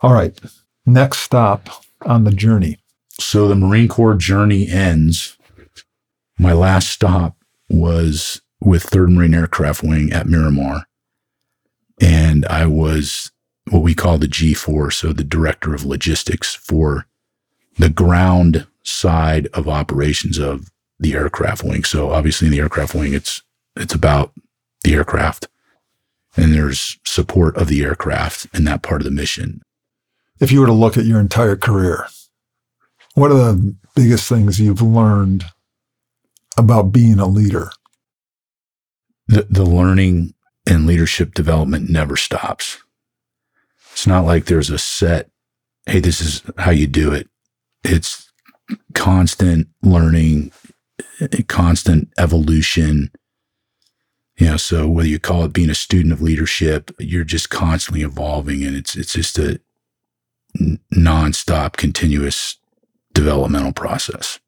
All 0.03 0.13
right. 0.13 0.39
Next 0.85 1.19
stop 1.19 1.69
on 2.05 2.25
the 2.25 2.33
journey. 2.33 2.79
So 3.13 3.49
the 3.49 3.55
Marine 3.55 3.89
Corps 3.89 4.15
journey 4.15 4.69
ends. 4.69 5.37
My 6.39 6.53
last 6.53 6.89
stop 6.89 7.37
was 7.69 8.41
with 8.61 8.85
3rd 8.85 9.15
Marine 9.15 9.35
Aircraft 9.35 9.83
Wing 9.83 10.13
at 10.13 10.27
Miramar. 10.27 10.87
And 12.01 12.47
I 12.47 12.67
was 12.67 13.31
what 13.71 13.83
we 13.83 13.95
call 13.95 14.19
the 14.19 14.27
G4, 14.27 14.93
so 14.93 15.13
the 15.13 15.25
director 15.25 15.75
of 15.75 15.85
logistics 15.85 16.55
for 16.55 17.07
the 17.79 17.89
ground 17.89 18.67
side 18.83 19.47
of 19.55 19.69
operations 19.69 20.39
of 20.39 20.71
the 20.99 21.15
aircraft 21.15 21.65
wing. 21.65 21.85
So 21.85 22.11
obviously 22.11 22.47
in 22.47 22.53
the 22.53 22.61
aircraft 22.61 22.95
wing, 22.95 23.15
it's 23.15 23.43
it's 23.77 23.95
about 23.95 24.33
the 24.83 24.95
aircraft, 24.95 25.49
and 26.37 26.53
there's 26.53 26.99
support 27.05 27.57
of 27.57 27.69
the 27.69 27.83
aircraft 27.83 28.47
in 28.53 28.65
that 28.65 28.83
part 28.83 29.01
of 29.01 29.05
the 29.05 29.11
mission. 29.11 29.63
If 30.41 30.51
you 30.51 30.61
were 30.61 30.67
to 30.67 30.73
look 30.73 30.97
at 30.97 31.05
your 31.05 31.21
entire 31.21 31.57
career, 31.57 32.07
what 33.15 33.31
are 33.31 33.53
the 33.53 33.77
biggest 33.95 34.29
things 34.29 34.61
you've 34.61 34.83
learned 34.83 35.45
about 36.57 36.93
being 36.93 37.19
a 37.19 37.27
leader? 37.27 37.71
The 39.29 39.47
the 39.49 39.65
learning 39.65 40.35
and 40.67 40.87
leadership 40.87 41.35
development 41.35 41.89
never 41.89 42.17
stops. 42.17 42.79
It's 44.01 44.07
not 44.07 44.25
like 44.25 44.47
there's 44.47 44.71
a 44.71 44.79
set, 44.79 45.29
hey, 45.85 46.01
this 46.01 46.23
is 46.23 46.43
how 46.57 46.71
you 46.71 46.87
do 46.87 47.13
it. 47.13 47.29
It's 47.85 48.33
constant 48.95 49.69
learning, 49.83 50.53
constant 51.49 52.09
evolution. 52.17 53.11
You 54.39 54.47
know, 54.47 54.57
so 54.57 54.89
whether 54.89 55.07
you 55.07 55.19
call 55.19 55.45
it 55.45 55.53
being 55.53 55.69
a 55.69 55.75
student 55.75 56.15
of 56.15 56.23
leadership, 56.23 56.91
you're 56.99 57.25
just 57.25 57.51
constantly 57.51 58.01
evolving 58.01 58.65
and 58.65 58.75
it's, 58.75 58.97
it's 58.97 59.13
just 59.13 59.39
a 59.39 59.61
nonstop, 60.59 61.77
continuous 61.77 62.57
developmental 63.13 63.75
process. 63.75 64.41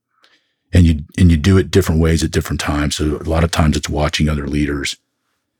And 0.72 0.86
you, 0.86 1.00
and 1.18 1.30
you 1.30 1.36
do 1.36 1.58
it 1.58 1.70
different 1.70 2.00
ways 2.00 2.24
at 2.24 2.30
different 2.30 2.60
times. 2.60 2.96
So 2.96 3.18
a 3.18 3.28
lot 3.28 3.44
of 3.44 3.50
times 3.50 3.76
it's 3.76 3.90
watching 3.90 4.30
other 4.30 4.48
leaders. 4.48 4.96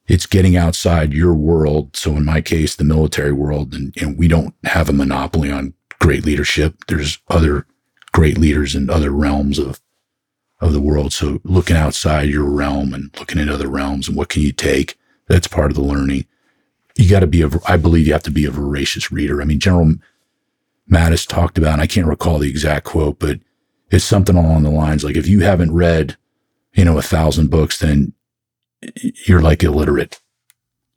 It's 0.09 0.27
getting 0.27 0.57
outside 0.57 1.13
your 1.13 1.35
world. 1.35 1.97
So 1.97 2.17
in 2.17 2.25
my 2.25 2.41
case, 2.41 2.75
the 2.75 2.85
military 2.85 3.33
world, 3.33 3.73
and, 3.75 3.95
and 4.01 4.19
we 4.19 4.29
don't 4.29 4.55
have 4.65 4.89
a 4.89 4.93
monopoly 4.93 5.51
on 5.51 5.75
great 6.01 6.25
leadership. 6.25 6.85
There's 6.89 7.19
other 7.29 7.67
great 8.13 8.37
leaders 8.37 8.75
in 8.75 8.91
other 8.91 9.11
realms 9.11 9.59
of 9.59 9.81
of 10.63 10.73
the 10.73 10.81
world. 10.81 11.13
So 11.13 11.41
looking 11.43 11.77
outside 11.77 12.29
your 12.29 12.45
realm 12.45 12.95
and 12.95 13.11
looking 13.19 13.41
at 13.41 13.49
other 13.49 13.69
realms 13.69 14.07
and 14.07 14.17
what 14.17 14.29
can 14.29 14.43
you 14.43 14.53
take? 14.53 14.97
That's 15.27 15.49
part 15.49 15.73
of 15.73 15.77
the 15.77 15.83
learning. 15.83 16.27
You 16.97 17.11
got 17.11 17.21
to 17.21 17.27
be 17.27 17.43
a, 17.43 17.51
I 17.67 17.77
believe 17.77 18.07
you 18.07 18.13
have 18.13 18.23
to 18.25 18.31
be 18.31 18.45
a 18.45 18.51
voracious 18.51 19.11
reader. 19.11 19.43
I 19.43 19.45
mean, 19.45 19.59
General 19.59 19.95
Mattis 20.91 21.27
talked 21.27 21.59
about, 21.59 21.73
and 21.73 21.83
I 21.83 21.89
can't 21.89 22.07
recall 22.07 22.39
the 22.39 22.49
exact 22.49 22.85
quote, 22.85 23.19
but 23.19 23.41
it's 23.91 24.05
something 24.05 24.37
along 24.37 24.63
the 24.63 24.71
lines 24.71 25.03
like 25.03 25.17
if 25.17 25.27
you 25.27 25.41
haven't 25.41 25.75
read, 25.75 26.17
you 26.75 26.85
know, 26.85 26.97
a 26.97 27.03
thousand 27.03 27.51
books, 27.51 27.79
then 27.81 28.13
you're 29.27 29.43
like 29.43 29.63
illiterate. 29.63 30.21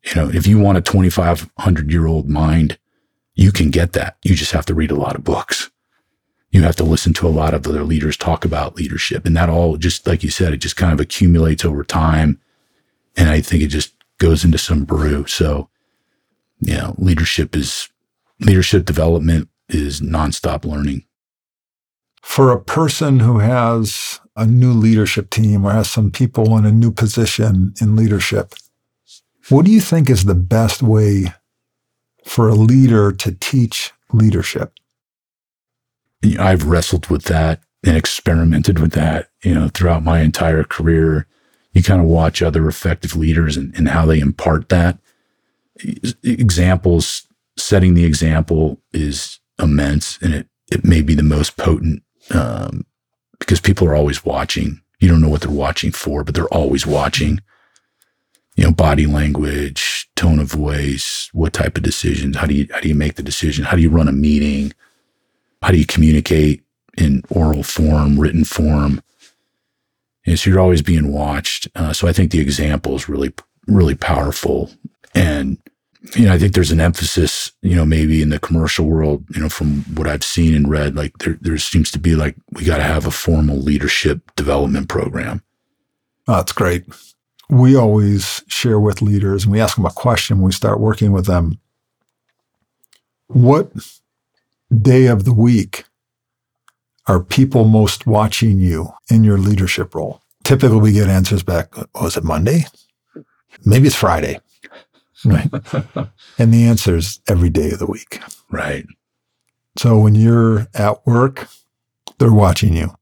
You 0.04 0.16
know, 0.16 0.30
if 0.30 0.46
you 0.46 0.60
want 0.60 0.78
a 0.78 0.82
2,500 0.82 1.92
year 1.92 2.06
old 2.06 2.30
mind, 2.30 2.78
you 3.34 3.52
can 3.52 3.72
get 3.72 3.94
that. 3.94 4.18
You 4.24 4.36
just 4.36 4.52
have 4.52 4.66
to 4.68 4.74
read 4.74 4.92
a 4.92 4.96
lot 4.96 5.16
of 5.16 5.24
books 5.24 5.70
you 6.56 6.64
have 6.64 6.78
to 6.78 6.86
listen 6.86 7.12
to 7.12 7.28
a 7.28 7.30
lot 7.30 7.54
of 7.54 7.68
other 7.68 7.84
leaders 7.84 8.16
talk 8.16 8.46
about 8.46 8.78
leadership. 8.78 9.26
And 9.26 9.36
that 9.36 9.50
all 9.50 9.76
just, 9.76 10.08
like 10.08 10.24
you 10.24 10.30
said, 10.30 10.54
it 10.54 10.58
just 10.58 10.78
kind 10.78 10.94
of 10.94 11.02
accumulates 11.02 11.66
over 11.66 11.84
time. 11.84 12.40
And 13.18 13.30
I 13.30 13.42
think 13.42 13.62
it 13.62 13.68
just 13.68 13.94
goes 14.20 14.46
into 14.46 14.58
some 14.58 14.86
brew. 14.86 15.28
So, 15.28 15.70
you 16.62 16.76
know, 16.76 16.96
leadership 16.98 17.58
is 17.58 17.90
leadership 18.40 18.86
development 18.86 19.50
is 19.68 20.00
nonstop 20.00 20.64
learning. 20.64 21.04
For 22.22 22.54
a 22.54 22.62
person 22.62 23.20
who 23.20 23.40
has 23.40 24.22
a 24.36 24.46
new 24.46 24.74
leadership 24.74 25.30
team 25.30 25.66
or 25.66 25.72
has 25.72 25.90
some 25.90 26.12
people 26.12 26.58
in 26.58 26.66
a 26.66 26.72
new 26.72 26.92
position 26.92 27.74
in 27.82 27.96
leadership, 27.96 28.54
what 29.50 29.66
do 29.66 29.72
you 29.72 29.80
think 29.80 30.10
is 30.10 30.26
the 30.26 30.36
best 30.36 30.82
way 30.82 31.34
for 32.26 32.50
a 32.50 32.56
leader 32.56 33.12
to 33.12 33.32
teach 33.32 33.92
leadership? 34.12 34.74
I've 36.40 36.66
wrestled 36.66 37.08
with 37.08 37.26
that 37.26 37.62
and 37.86 37.96
experimented 37.96 38.80
with 38.80 38.94
that, 38.94 39.30
you 39.44 39.54
know, 39.54 39.70
throughout 39.70 40.04
my 40.04 40.22
entire 40.22 40.64
career. 40.64 41.28
You 41.74 41.84
kind 41.84 42.02
of 42.02 42.08
watch 42.08 42.42
other 42.42 42.68
effective 42.68 43.16
leaders 43.16 43.58
and, 43.58 43.76
and 43.78 43.90
how 43.90 44.06
they 44.06 44.20
impart 44.20 44.70
that. 44.70 44.98
Examples, 46.24 47.28
setting 47.58 47.94
the 47.94 48.06
example 48.06 48.82
is 48.92 49.40
immense 49.60 50.18
and 50.22 50.34
it, 50.34 50.48
it 50.72 50.84
may 50.84 51.02
be 51.02 51.14
the 51.14 51.24
most 51.24 51.58
potent 51.58 52.02
um, 52.32 52.86
because 53.46 53.62
people 53.62 53.88
are 53.88 53.96
always 53.96 54.26
watching. 54.26 54.82
You 55.00 55.08
don't 55.08 55.22
know 55.22 55.30
what 55.30 55.42
they're 55.42 55.52
watching 55.52 55.92
for, 55.92 56.24
but 56.24 56.36
they're 56.36 56.54
always 56.54 56.86
watching. 56.86 57.42
You 58.56 58.66
know, 58.66 58.72
body 58.72 59.06
language, 59.06 60.10
tone 60.16 60.40
of 60.40 60.48
voice, 60.48 61.30
what 61.34 61.54
type 61.54 61.78
of 61.78 61.84
decisions, 61.84 62.38
how 62.38 62.48
do 62.48 62.54
you 62.54 62.68
how 62.72 62.80
do 62.80 62.88
you 62.88 62.96
make 62.96 63.16
the 63.16 63.24
decision? 63.24 63.66
How 63.66 63.76
do 63.76 63.82
you 63.82 63.90
run 63.90 64.08
a 64.08 64.14
meeting? 64.14 64.74
how 65.66 65.72
do 65.72 65.80
you 65.80 65.86
communicate 65.88 66.64
in 66.96 67.24
oral 67.30 67.64
form, 67.64 68.20
written 68.20 68.44
form? 68.44 69.02
And 70.24 70.38
so 70.38 70.52
you're 70.52 70.60
always 70.60 70.84
being 70.84 71.12
watched. 71.12 71.68
Uh, 71.76 71.92
so 71.92 72.08
I 72.08 72.14
think 72.14 72.30
the 72.30 72.40
example 72.40 72.96
is 72.96 73.10
really, 73.10 73.34
really 73.66 73.96
powerful. 73.96 74.70
And, 75.16 75.58
you 76.14 76.26
know, 76.26 76.34
I 76.34 76.38
think 76.38 76.54
there's 76.54 76.72
an 76.72 76.82
emphasis, 76.82 77.52
you 77.62 77.76
know, 77.76 77.86
maybe 77.86 78.22
in 78.22 78.30
the 78.30 78.40
commercial 78.40 78.86
world, 78.86 79.24
you 79.34 79.42
know, 79.42 79.50
from 79.50 79.82
what 79.96 80.08
I've 80.08 80.24
seen 80.24 80.54
and 80.54 80.70
read, 80.70 80.96
like 80.96 81.18
there, 81.20 81.38
there 81.42 81.58
seems 81.58 81.90
to 81.92 82.00
be 82.00 82.16
like, 82.16 82.36
we 82.52 82.64
got 82.66 82.78
to 82.78 82.84
have 82.84 83.06
a 83.06 83.12
formal 83.12 83.58
leadership 83.58 84.20
development 84.36 84.90
program. 84.90 85.42
Oh, 86.28 86.36
that's 86.36 86.52
great. 86.52 86.86
We 87.50 87.76
always 87.76 88.44
share 88.48 88.80
with 88.80 89.02
leaders 89.02 89.44
and 89.44 89.52
we 89.52 89.62
ask 89.62 89.76
them 89.76 89.86
a 89.86 89.92
question 89.92 90.38
when 90.38 90.46
we 90.46 90.52
start 90.52 90.80
working 90.80 91.12
with 91.12 91.26
them. 91.26 91.60
What 93.28 93.72
day 94.76 95.08
of 95.08 95.26
the 95.26 95.34
week 95.34 95.86
are 97.08 97.24
people 97.24 97.66
most 97.66 98.08
watching 98.08 98.60
you 98.60 98.90
in 99.10 99.24
your 99.24 99.38
leadership 99.38 99.94
role? 99.94 100.22
Typically, 100.44 100.78
we 100.78 100.92
get 100.92 101.10
answers 101.10 101.44
back. 101.44 101.74
Oh, 101.96 102.08
it 102.08 102.24
Monday? 102.24 102.66
Maybe 103.64 103.88
it's 103.88 103.96
Friday. 103.96 104.40
Right. 105.26 105.50
and 106.38 106.54
the 106.54 106.66
answer 106.66 106.96
is 106.96 107.20
every 107.28 107.50
day 107.50 107.72
of 107.72 107.80
the 107.80 107.86
week. 107.86 108.20
Right. 108.50 108.86
So 109.78 109.98
when 109.98 110.16
you're 110.16 110.68
at 110.74 111.06
work, 111.06 111.48
they're 112.18 112.34
watching 112.34 112.74
you. 112.74 112.96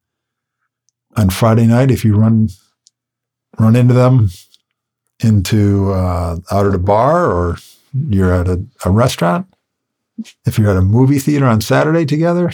On 1.15 1.29
Friday 1.29 1.67
night, 1.67 1.91
if 1.91 2.03
you 2.03 2.15
run 2.15 2.49
run 3.59 3.75
into 3.75 3.93
them 3.93 4.29
into 5.19 5.91
uh, 5.91 6.37
out 6.51 6.65
at 6.65 6.73
a 6.73 6.79
bar 6.79 7.31
or 7.31 7.57
you're 7.93 8.33
at 8.33 8.47
a, 8.47 8.65
a 8.83 8.89
restaurant, 8.89 9.45
if 10.45 10.57
you're 10.57 10.71
at 10.71 10.77
a 10.77 10.81
movie 10.81 11.19
theater 11.19 11.45
on 11.45 11.61
Saturday 11.61 12.05
together, 12.05 12.51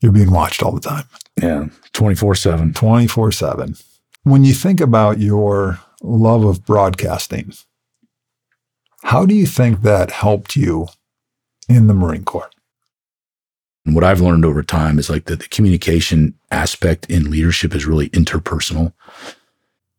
you're 0.00 0.12
being 0.12 0.30
watched 0.30 0.62
all 0.62 0.72
the 0.72 0.80
time. 0.80 1.04
Yeah, 1.40 1.66
24 1.92 2.34
7. 2.34 2.72
24 2.72 3.32
7. 3.32 3.74
When 4.22 4.44
you 4.44 4.52
think 4.52 4.80
about 4.80 5.18
your 5.18 5.80
love 6.02 6.44
of 6.44 6.64
broadcasting, 6.64 7.52
how 9.02 9.26
do 9.26 9.34
you 9.34 9.46
think 9.46 9.82
that 9.82 10.10
helped 10.10 10.56
you 10.56 10.88
in 11.68 11.86
the 11.86 11.94
Marine 11.94 12.24
Corps? 12.24 12.50
And 13.86 13.94
what 13.94 14.04
I've 14.04 14.20
learned 14.20 14.44
over 14.44 14.62
time 14.62 14.98
is 14.98 15.08
like 15.08 15.24
that 15.24 15.40
the 15.40 15.48
communication 15.48 16.34
aspect 16.50 17.06
in 17.10 17.30
leadership 17.30 17.74
is 17.74 17.86
really 17.86 18.10
interpersonal. 18.10 18.92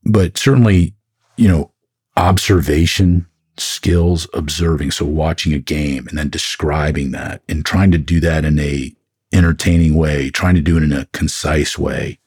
But 0.03 0.37
certainly, 0.37 0.93
you 1.35 1.47
know, 1.47 1.71
observation 2.15 3.27
skills 3.57 4.27
observing. 4.33 4.91
So 4.91 5.05
watching 5.05 5.53
a 5.53 5.59
game 5.59 6.07
and 6.07 6.17
then 6.17 6.29
describing 6.29 7.11
that 7.11 7.41
and 7.49 7.65
trying 7.65 7.91
to 7.91 7.97
do 7.97 8.19
that 8.19 8.45
in 8.45 8.59
a 8.59 8.93
entertaining 9.33 9.95
way, 9.95 10.29
trying 10.29 10.55
to 10.55 10.61
do 10.61 10.77
it 10.77 10.83
in 10.83 10.93
a 10.93 11.07
concise 11.13 11.77
way. 11.77 12.19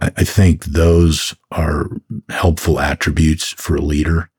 I, 0.00 0.10
I 0.18 0.24
think 0.24 0.64
those 0.64 1.34
are 1.50 1.88
helpful 2.28 2.80
attributes 2.80 3.52
for 3.52 3.76
a 3.76 3.82
leader. 3.82 4.30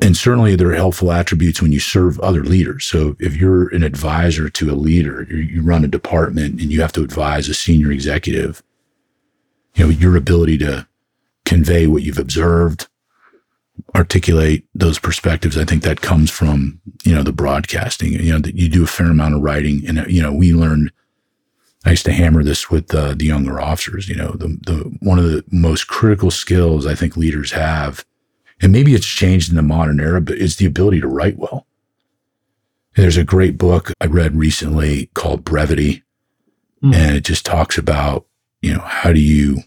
And 0.00 0.16
certainly 0.16 0.54
they're 0.54 0.74
helpful 0.74 1.12
attributes 1.12 1.60
when 1.60 1.72
you 1.72 1.80
serve 1.80 2.20
other 2.20 2.44
leaders. 2.44 2.84
So 2.84 3.16
if 3.18 3.36
you're 3.36 3.68
an 3.74 3.82
advisor 3.82 4.48
to 4.48 4.70
a 4.70 4.76
leader, 4.76 5.24
you 5.24 5.60
run 5.60 5.84
a 5.84 5.88
department 5.88 6.60
and 6.60 6.72
you 6.72 6.80
have 6.80 6.92
to 6.92 7.02
advise 7.02 7.48
a 7.48 7.54
senior 7.54 7.90
executive, 7.90 8.62
you 9.74 9.84
know, 9.84 9.90
your 9.90 10.16
ability 10.16 10.58
to 10.58 10.86
convey 11.44 11.86
what 11.86 12.04
you've 12.04 12.18
observed, 12.18 12.86
articulate 13.94 14.64
those 14.74 14.98
perspectives. 14.98 15.58
I 15.58 15.64
think 15.64 15.82
that 15.82 16.00
comes 16.00 16.30
from, 16.30 16.80
you 17.04 17.14
know, 17.14 17.22
the 17.22 17.32
broadcasting, 17.32 18.12
you 18.12 18.32
know, 18.32 18.38
that 18.38 18.54
you 18.54 18.68
do 18.68 18.84
a 18.84 18.86
fair 18.86 19.10
amount 19.10 19.34
of 19.34 19.42
writing 19.42 19.84
and, 19.86 20.06
you 20.10 20.22
know, 20.22 20.32
we 20.32 20.52
learned, 20.52 20.92
I 21.84 21.90
used 21.90 22.04
to 22.04 22.12
hammer 22.12 22.44
this 22.44 22.70
with 22.70 22.94
uh, 22.94 23.14
the 23.14 23.26
younger 23.26 23.60
officers, 23.60 24.08
you 24.08 24.16
know, 24.16 24.30
the, 24.32 24.58
the, 24.64 24.96
one 25.00 25.18
of 25.18 25.24
the 25.24 25.44
most 25.50 25.88
critical 25.88 26.30
skills 26.30 26.86
I 26.86 26.94
think 26.94 27.16
leaders 27.16 27.52
have, 27.52 28.04
and 28.60 28.72
maybe 28.72 28.94
it's 28.94 29.06
changed 29.06 29.50
in 29.50 29.56
the 29.56 29.62
modern 29.62 30.00
era, 30.00 30.20
but 30.20 30.38
it's 30.38 30.56
the 30.56 30.66
ability 30.66 31.00
to 31.00 31.08
write 31.08 31.38
well. 31.38 31.66
And 32.96 33.04
there's 33.04 33.16
a 33.16 33.24
great 33.24 33.56
book 33.58 33.92
I 34.00 34.06
read 34.06 34.36
recently 34.36 35.10
called 35.14 35.44
Brevity, 35.44 36.02
mm. 36.82 36.94
and 36.94 37.16
it 37.16 37.24
just 37.24 37.46
talks 37.46 37.78
about, 37.78 38.26
you 38.60 38.74
know, 38.74 38.80
how 38.80 39.12
do 39.12 39.20
you, 39.20 39.58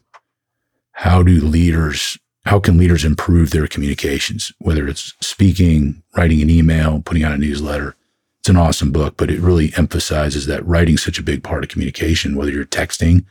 how 0.91 1.23
do 1.23 1.39
leaders 1.39 2.17
how 2.45 2.59
can 2.59 2.77
leaders 2.77 3.05
improve 3.05 3.51
their 3.51 3.67
communications, 3.67 4.51
whether 4.59 4.87
it's 4.87 5.13
speaking, 5.21 6.01
writing 6.15 6.41
an 6.41 6.49
email, 6.49 7.01
putting 7.01 7.23
out 7.23 7.33
a 7.33 7.37
newsletter. 7.37 7.95
It's 8.39 8.49
an 8.49 8.57
awesome 8.57 8.91
book, 8.91 9.15
but 9.17 9.29
it 9.29 9.39
really 9.39 9.71
emphasizes 9.77 10.47
that 10.47 10.65
writing's 10.65 11.03
such 11.03 11.19
a 11.19 11.23
big 11.23 11.43
part 11.43 11.63
of 11.63 11.69
communication, 11.69 12.35
whether 12.35 12.51
you're 12.51 12.65
texting, 12.65 13.25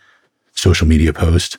social 0.53 0.87
media 0.87 1.13
post, 1.13 1.59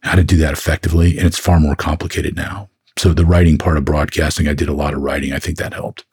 how 0.00 0.14
to 0.14 0.22
do 0.22 0.36
that 0.36 0.52
effectively. 0.52 1.18
And 1.18 1.26
it's 1.26 1.38
far 1.38 1.58
more 1.58 1.74
complicated 1.74 2.36
now. 2.36 2.68
So 2.98 3.12
the 3.12 3.26
writing 3.26 3.58
part 3.58 3.76
of 3.76 3.84
broadcasting, 3.84 4.48
I 4.48 4.54
did 4.54 4.68
a 4.68 4.74
lot 4.74 4.94
of 4.94 5.00
writing. 5.00 5.32
I 5.32 5.38
think 5.38 5.58
that 5.58 5.74
helped. 5.74 6.04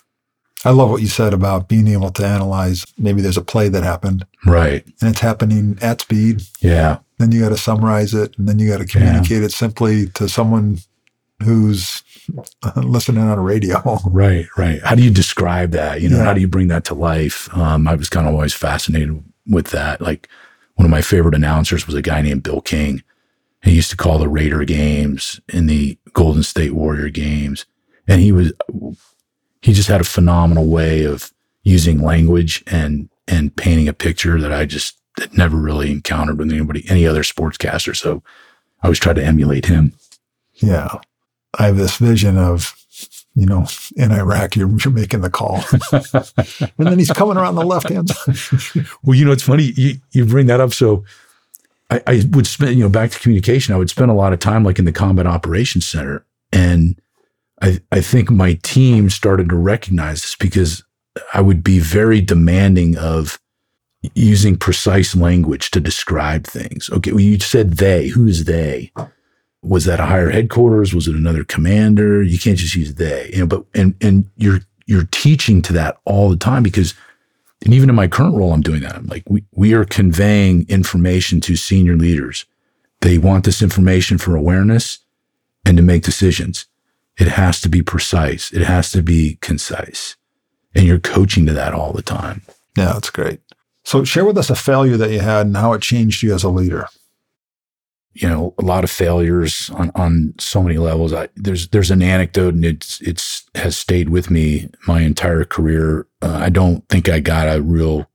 I 0.66 0.70
love 0.70 0.90
what 0.90 1.02
you 1.02 1.08
said 1.08 1.34
about 1.34 1.68
being 1.68 1.88
able 1.90 2.10
to 2.12 2.26
analyze. 2.26 2.86
Maybe 2.98 3.22
there's 3.22 3.38
a 3.38 3.42
play 3.42 3.68
that 3.70 3.84
happened. 3.84 4.26
Right. 4.46 4.86
And 5.02 5.12
it's 5.12 5.20
happening 5.20 5.78
at 5.82 6.02
speed. 6.02 6.44
Yeah 6.62 7.00
then 7.24 7.32
you 7.32 7.42
got 7.42 7.50
to 7.50 7.58
summarize 7.58 8.14
it, 8.14 8.38
and 8.38 8.48
then 8.48 8.60
you 8.60 8.70
got 8.70 8.80
to 8.80 8.86
communicate 8.86 9.40
yeah. 9.40 9.46
it 9.46 9.52
simply 9.52 10.08
to 10.10 10.28
someone 10.28 10.80
who's 11.42 12.04
listening 12.76 13.24
on 13.24 13.38
a 13.38 13.42
radio. 13.42 13.82
Right, 14.06 14.46
right. 14.58 14.82
How 14.84 14.96
do 14.96 15.04
you 15.04 15.12
describe 15.12 15.72
that? 15.72 16.02
You 16.02 16.10
know, 16.10 16.18
yeah. 16.18 16.24
how 16.24 16.34
do 16.34 16.42
you 16.42 16.48
bring 16.48 16.68
that 16.68 16.84
to 16.86 16.94
life? 16.94 17.54
Um, 17.56 17.88
I 17.88 17.96
was 17.96 18.10
kind 18.10 18.28
of 18.28 18.34
always 18.34 18.54
fascinated 18.54 19.24
with 19.48 19.68
that. 19.68 20.02
Like 20.02 20.28
one 20.76 20.86
of 20.86 20.92
my 20.92 21.02
favorite 21.02 21.36
announcers 21.36 21.86
was 21.88 21.96
a 21.96 22.02
guy 22.02 22.22
named 22.22 22.44
Bill 22.44 22.62
King, 22.62 23.04
He 23.64 23.72
used 23.72 23.90
to 23.92 23.98
call 23.98 24.20
the 24.20 24.30
Raider 24.30 24.64
games 24.66 25.40
in 25.52 25.68
the 25.68 25.98
Golden 26.14 26.44
State 26.44 26.74
Warrior 26.74 27.10
games. 27.10 27.66
And 28.08 28.22
he 28.22 28.32
was, 28.32 28.54
he 29.62 29.74
just 29.74 29.90
had 29.90 30.02
a 30.02 30.06
phenomenal 30.06 30.68
way 30.68 31.04
of 31.04 31.34
using 31.64 32.02
language 32.02 32.64
and, 32.68 33.10
and 33.28 33.56
painting 33.56 33.88
a 33.88 33.94
picture 33.94 34.40
that 34.40 34.52
I 34.52 34.66
just 34.66 34.98
had 35.20 35.38
never 35.38 35.58
really 35.58 35.92
encountered 35.92 36.38
with 36.38 36.52
anybody, 36.52 36.86
any 36.90 37.08
other 37.08 37.24
sportscaster. 37.24 37.96
So 37.96 38.24
I 38.82 38.88
always 38.88 39.00
tried 39.00 39.16
to 39.16 39.26
emulate 39.26 39.66
him. 39.66 39.94
Yeah. 40.56 41.00
I 41.58 41.68
have 41.68 41.78
this 41.78 41.98
vision 41.98 42.38
of, 42.38 42.76
you 43.36 43.46
know, 43.46 43.66
in 43.96 44.12
Iraq, 44.12 44.56
you're, 44.56 44.70
you're 44.84 44.94
making 44.94 45.22
the 45.22 45.30
call. 45.30 45.64
and 46.78 46.88
then 46.88 47.00
he's 47.00 47.12
coming 47.12 47.38
around 47.38 47.56
the 47.56 47.66
left 47.66 47.90
hand 47.90 48.10
side. 48.10 48.86
well, 49.04 49.16
you 49.16 49.26
know, 49.26 49.32
it's 49.32 49.44
funny 49.44 49.74
you, 49.76 49.96
you 50.12 50.26
bring 50.26 50.48
that 50.48 50.60
up. 50.60 50.74
So 50.74 51.04
I, 51.94 52.02
I 52.08 52.24
would 52.32 52.48
spend, 52.48 52.76
you 52.76 52.84
know, 52.84 52.90
back 52.90 53.12
to 53.12 53.20
communication, 53.20 53.74
I 53.74 53.78
would 53.78 53.90
spend 53.90 54.10
a 54.10 54.16
lot 54.16 54.34
of 54.34 54.40
time 54.40 54.64
like 54.64 54.80
in 54.80 54.86
the 54.86 54.92
combat 54.92 55.28
operations 55.28 55.86
center. 55.86 56.26
And 56.52 57.00
I, 57.62 57.80
I 57.92 58.02
think 58.02 58.32
my 58.32 58.56
team 58.64 59.10
started 59.10 59.50
to 59.50 59.56
recognize 59.56 60.22
this 60.22 60.36
because 60.36 60.84
I 61.34 61.42
would 61.42 61.64
be 61.64 61.80
very 61.80 62.20
demanding 62.20 62.98
of 62.98 63.40
using 64.16 64.58
precise 64.58 65.16
language 65.16 65.72
to 65.72 65.80
describe 65.80 66.46
things. 66.46 66.90
Okay, 66.92 67.12
well, 67.12 67.22
you 67.22 67.40
said 67.40 67.74
they. 67.74 68.08
Who's 68.08 68.46
they? 68.46 68.92
Was 69.62 69.86
that 69.86 70.00
a 70.00 70.06
higher 70.06 70.30
headquarters? 70.30 70.94
Was 70.94 71.08
it 71.08 71.16
another 71.16 71.44
commander? 71.44 72.22
You 72.22 72.38
can't 72.40 72.58
just 72.58 72.76
use 72.76 72.96
they. 72.96 73.30
You 73.32 73.40
know, 73.40 73.48
but 73.48 73.66
and 73.74 73.96
and 74.02 74.30
you're 74.36 74.60
you're 74.88 75.08
teaching 75.12 75.62
to 75.62 75.74
that 75.74 75.98
all 76.06 76.30
the 76.30 76.36
time 76.36 76.64
because 76.64 76.94
and 77.64 77.74
even 77.74 77.90
in 77.90 77.96
my 77.96 78.08
current 78.08 78.36
role, 78.36 78.54
I'm 78.54 78.62
doing 78.62 78.82
that. 78.82 78.96
I'm 78.96 79.08
like, 79.08 79.24
we, 79.28 79.44
we 79.54 79.74
are 79.74 79.86
conveying 79.86 80.66
information 80.68 81.40
to 81.42 81.56
senior 81.56 81.96
leaders. 81.96 82.46
They 83.02 83.18
want 83.18 83.46
this 83.46 83.62
information 83.62 84.18
for 84.18 84.36
awareness 84.36 85.00
and 85.66 85.78
to 85.78 85.84
make 85.84 86.04
decisions. 86.04 86.66
It 87.18 87.28
has 87.28 87.62
to 87.62 87.70
be 87.70 87.82
precise. 87.82 88.52
It 88.52 88.64
has 88.64 88.92
to 88.92 89.02
be 89.02 89.38
concise. 89.42 90.16
And 90.76 90.86
you're 90.86 91.00
coaching 91.00 91.46
to 91.46 91.54
that 91.54 91.74
all 91.74 91.94
the 91.94 92.02
time. 92.02 92.42
Yeah, 92.76 92.94
that's 92.94 93.10
great. 93.10 93.40
So 93.84 94.04
share 94.04 94.26
with 94.26 94.38
us 94.38 94.50
a 94.50 94.56
failure 94.56 94.98
that 94.98 95.12
you 95.12 95.20
had 95.20 95.46
and 95.46 95.58
how 95.58 95.74
it 95.74 95.82
changed 95.82 96.24
you 96.24 96.34
as 96.34 96.44
a 96.44 96.50
leader. 96.50 96.88
You 98.16 98.30
know, 98.30 98.54
a 98.60 98.62
lot 98.62 98.84
of 98.84 98.92
failures 98.92 99.72
on, 99.74 99.92
on 99.96 100.36
so 100.40 100.62
many 100.62 100.78
levels. 100.78 101.14
I, 101.14 101.30
there's 101.36 101.70
there's 101.70 101.92
an 101.92 102.04
anecdote 102.04 102.54
and 102.54 102.64
it's 102.64 103.02
it's 103.02 103.50
has 103.56 103.76
stayed 103.76 104.10
with 104.10 104.30
me 104.30 104.70
my 104.88 105.02
entire 105.02 105.44
career. 105.46 106.08
Uh, 106.22 106.38
I 106.42 106.50
don't 106.50 106.88
think 106.90 107.10
I 107.10 107.20
got 107.20 107.48
a 107.48 107.62
real. 107.62 108.08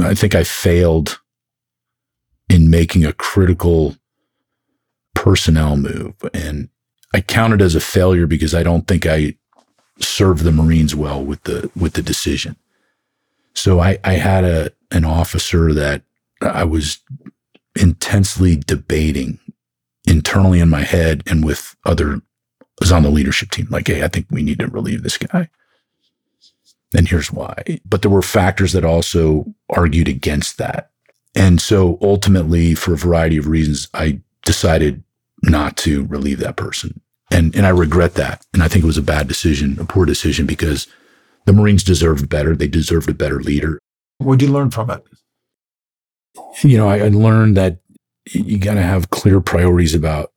I 0.00 0.14
think 0.14 0.34
I 0.34 0.44
failed 0.44 1.20
in 2.48 2.70
making 2.70 3.04
a 3.04 3.12
critical 3.12 3.96
personnel 5.14 5.76
move, 5.76 6.14
and 6.34 6.68
I 7.14 7.20
count 7.20 7.52
it 7.54 7.60
as 7.60 7.74
a 7.74 7.80
failure 7.80 8.26
because 8.26 8.54
I 8.54 8.62
don't 8.62 8.86
think 8.86 9.06
I 9.06 9.34
served 10.00 10.42
the 10.42 10.52
Marines 10.52 10.94
well 10.94 11.22
with 11.22 11.42
the 11.44 11.70
with 11.76 11.94
the 11.94 12.02
decision. 12.02 12.56
So 13.54 13.80
I, 13.80 13.98
I 14.04 14.14
had 14.14 14.44
a 14.44 14.70
an 14.90 15.04
officer 15.04 15.72
that 15.74 16.02
I 16.40 16.64
was 16.64 17.00
intensely 17.78 18.56
debating 18.56 19.38
internally 20.06 20.60
in 20.60 20.68
my 20.68 20.82
head 20.82 21.22
and 21.26 21.44
with 21.44 21.76
other 21.84 22.22
was 22.80 22.92
on 22.92 23.02
the 23.02 23.10
leadership 23.10 23.50
team. 23.50 23.66
Like, 23.70 23.88
hey, 23.88 24.04
I 24.04 24.08
think 24.08 24.26
we 24.30 24.42
need 24.42 24.58
to 24.60 24.66
relieve 24.68 25.02
this 25.02 25.18
guy. 25.18 25.48
And 26.96 27.08
here's 27.08 27.32
why. 27.32 27.80
But 27.84 28.02
there 28.02 28.10
were 28.10 28.22
factors 28.22 28.72
that 28.72 28.84
also 28.84 29.46
argued 29.68 30.08
against 30.08 30.58
that. 30.58 30.90
And 31.34 31.60
so 31.60 31.98
ultimately, 32.00 32.74
for 32.74 32.94
a 32.94 32.98
variety 32.98 33.36
of 33.36 33.46
reasons, 33.46 33.88
I 33.94 34.20
decided 34.44 35.02
not 35.42 35.76
to 35.78 36.06
relieve 36.06 36.38
that 36.38 36.56
person. 36.56 37.00
And, 37.30 37.54
and 37.54 37.66
I 37.66 37.70
regret 37.70 38.14
that. 38.14 38.46
And 38.54 38.62
I 38.62 38.68
think 38.68 38.84
it 38.84 38.86
was 38.86 38.96
a 38.96 39.02
bad 39.02 39.28
decision, 39.28 39.78
a 39.78 39.84
poor 39.84 40.06
decision, 40.06 40.46
because 40.46 40.86
the 41.44 41.52
Marines 41.52 41.84
deserved 41.84 42.28
better. 42.28 42.56
They 42.56 42.68
deserved 42.68 43.10
a 43.10 43.14
better 43.14 43.40
leader. 43.40 43.78
What'd 44.18 44.42
you 44.42 44.52
learn 44.52 44.70
from 44.70 44.90
it? 44.90 45.04
You 46.62 46.76
know, 46.76 46.88
I, 46.88 46.98
I 46.98 47.08
learned 47.08 47.56
that 47.56 47.78
you 48.32 48.58
got 48.58 48.74
to 48.74 48.82
have 48.82 49.10
clear 49.10 49.40
priorities 49.40 49.94
about, 49.94 50.32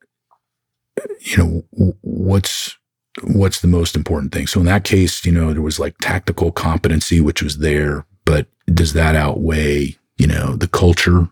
you 1.20 1.36
know, 1.36 1.94
what's 2.00 2.76
what's 3.24 3.60
the 3.60 3.68
most 3.68 3.94
important 3.94 4.32
thing. 4.32 4.46
So 4.46 4.60
in 4.60 4.66
that 4.66 4.84
case, 4.84 5.24
you 5.26 5.32
know, 5.32 5.52
there 5.52 5.62
was 5.62 5.78
like 5.78 5.98
tactical 5.98 6.50
competency, 6.50 7.20
which 7.20 7.42
was 7.42 7.58
there, 7.58 8.06
but 8.24 8.46
does 8.72 8.94
that 8.94 9.14
outweigh, 9.14 9.96
you 10.16 10.26
know, 10.26 10.56
the 10.56 10.68
culture 10.68 11.28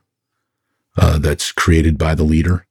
uh, 0.99 1.19
that's 1.19 1.53
created 1.53 1.97
by 1.97 2.15
the 2.15 2.25
leader? 2.25 2.67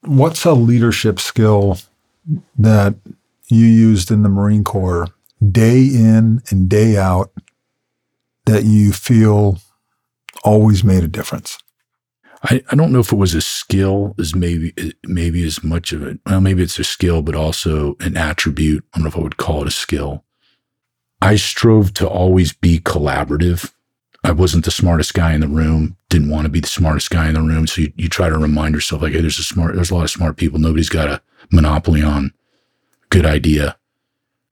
What's 0.00 0.44
a 0.44 0.52
leadership 0.52 1.20
skill 1.20 1.78
that 2.58 2.96
you 3.46 3.66
used 3.66 4.10
in 4.10 4.22
the 4.22 4.28
Marine 4.28 4.64
Corps 4.64 5.06
day 5.50 5.84
in 5.84 6.42
and 6.50 6.68
day 6.68 6.96
out 6.96 7.30
that 8.46 8.64
you 8.64 8.92
feel 8.92 9.58
always 10.44 10.82
made 10.84 11.04
a 11.04 11.08
difference? 11.08 11.58
I, 12.44 12.62
I 12.70 12.74
don't 12.74 12.92
know 12.92 13.00
if 13.00 13.12
it 13.12 13.16
was 13.16 13.34
a 13.34 13.40
skill 13.40 14.14
as 14.18 14.34
maybe 14.34 14.74
maybe 15.04 15.44
as 15.44 15.62
much 15.62 15.92
of 15.92 16.02
it. 16.02 16.18
Well, 16.26 16.40
maybe 16.40 16.62
it's 16.62 16.78
a 16.78 16.84
skill, 16.84 17.22
but 17.22 17.36
also 17.36 17.96
an 18.00 18.16
attribute. 18.16 18.84
I 18.92 18.98
don't 18.98 19.04
know 19.04 19.08
if 19.08 19.16
I 19.16 19.20
would 19.20 19.36
call 19.36 19.62
it 19.62 19.68
a 19.68 19.72
skill. 19.72 20.24
I 21.20 21.36
strove 21.36 21.94
to 21.94 22.08
always 22.08 22.52
be 22.52 22.80
collaborative. 22.80 23.72
I 24.24 24.32
wasn't 24.32 24.64
the 24.64 24.70
smartest 24.72 25.14
guy 25.14 25.34
in 25.34 25.40
the 25.40 25.48
room. 25.48 25.96
Didn't 26.08 26.30
want 26.30 26.44
to 26.46 26.48
be 26.48 26.60
the 26.60 26.68
smartest 26.68 27.10
guy 27.10 27.28
in 27.28 27.34
the 27.34 27.40
room. 27.40 27.66
So 27.66 27.82
you, 27.82 27.92
you 27.96 28.08
try 28.08 28.28
to 28.28 28.38
remind 28.38 28.74
yourself, 28.74 29.02
like, 29.02 29.12
hey, 29.12 29.20
there's 29.20 29.38
a 29.38 29.44
smart, 29.44 29.74
there's 29.74 29.90
a 29.90 29.94
lot 29.94 30.04
of 30.04 30.10
smart 30.10 30.36
people. 30.36 30.58
Nobody's 30.58 30.88
got 30.88 31.08
a 31.08 31.22
monopoly 31.52 32.02
on 32.02 32.32
good 33.10 33.26
idea. 33.26 33.76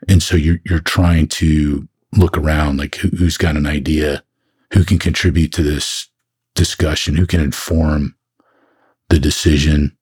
And 0.08 0.22
so 0.22 0.36
you're 0.36 0.60
you're 0.64 0.78
trying 0.78 1.26
to 1.28 1.88
look 2.16 2.38
around, 2.38 2.78
like 2.78 2.96
who, 2.96 3.08
who's 3.08 3.36
got 3.36 3.56
an 3.56 3.66
idea, 3.66 4.22
who 4.72 4.84
can 4.84 4.98
contribute 4.98 5.52
to 5.52 5.62
this 5.62 6.08
discussion, 6.54 7.16
who 7.16 7.26
can 7.26 7.40
inform 7.40 8.16
the 9.08 9.18
decision. 9.18 9.96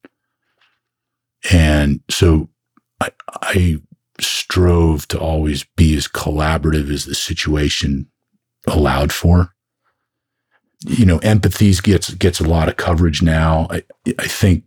And 1.51 2.01
so 2.11 2.49
I, 3.01 3.11
I 3.43 3.81
strove 4.21 5.07
to 5.09 5.19
always 5.19 5.64
be 5.77 5.97
as 5.97 6.09
collaborative 6.09 6.93
as 6.93 7.05
the 7.05 7.14
situation 7.14 8.11
allowed 8.66 9.12
for. 9.12 9.55
You 10.87 11.07
know, 11.07 11.19
empathy 11.19 11.73
gets 11.75 12.14
gets 12.14 12.41
a 12.41 12.49
lot 12.49 12.69
of 12.69 12.77
coverage 12.77 13.23
now. 13.23 13.66
I, 13.71 13.83
I 14.19 14.29
think 14.29 14.64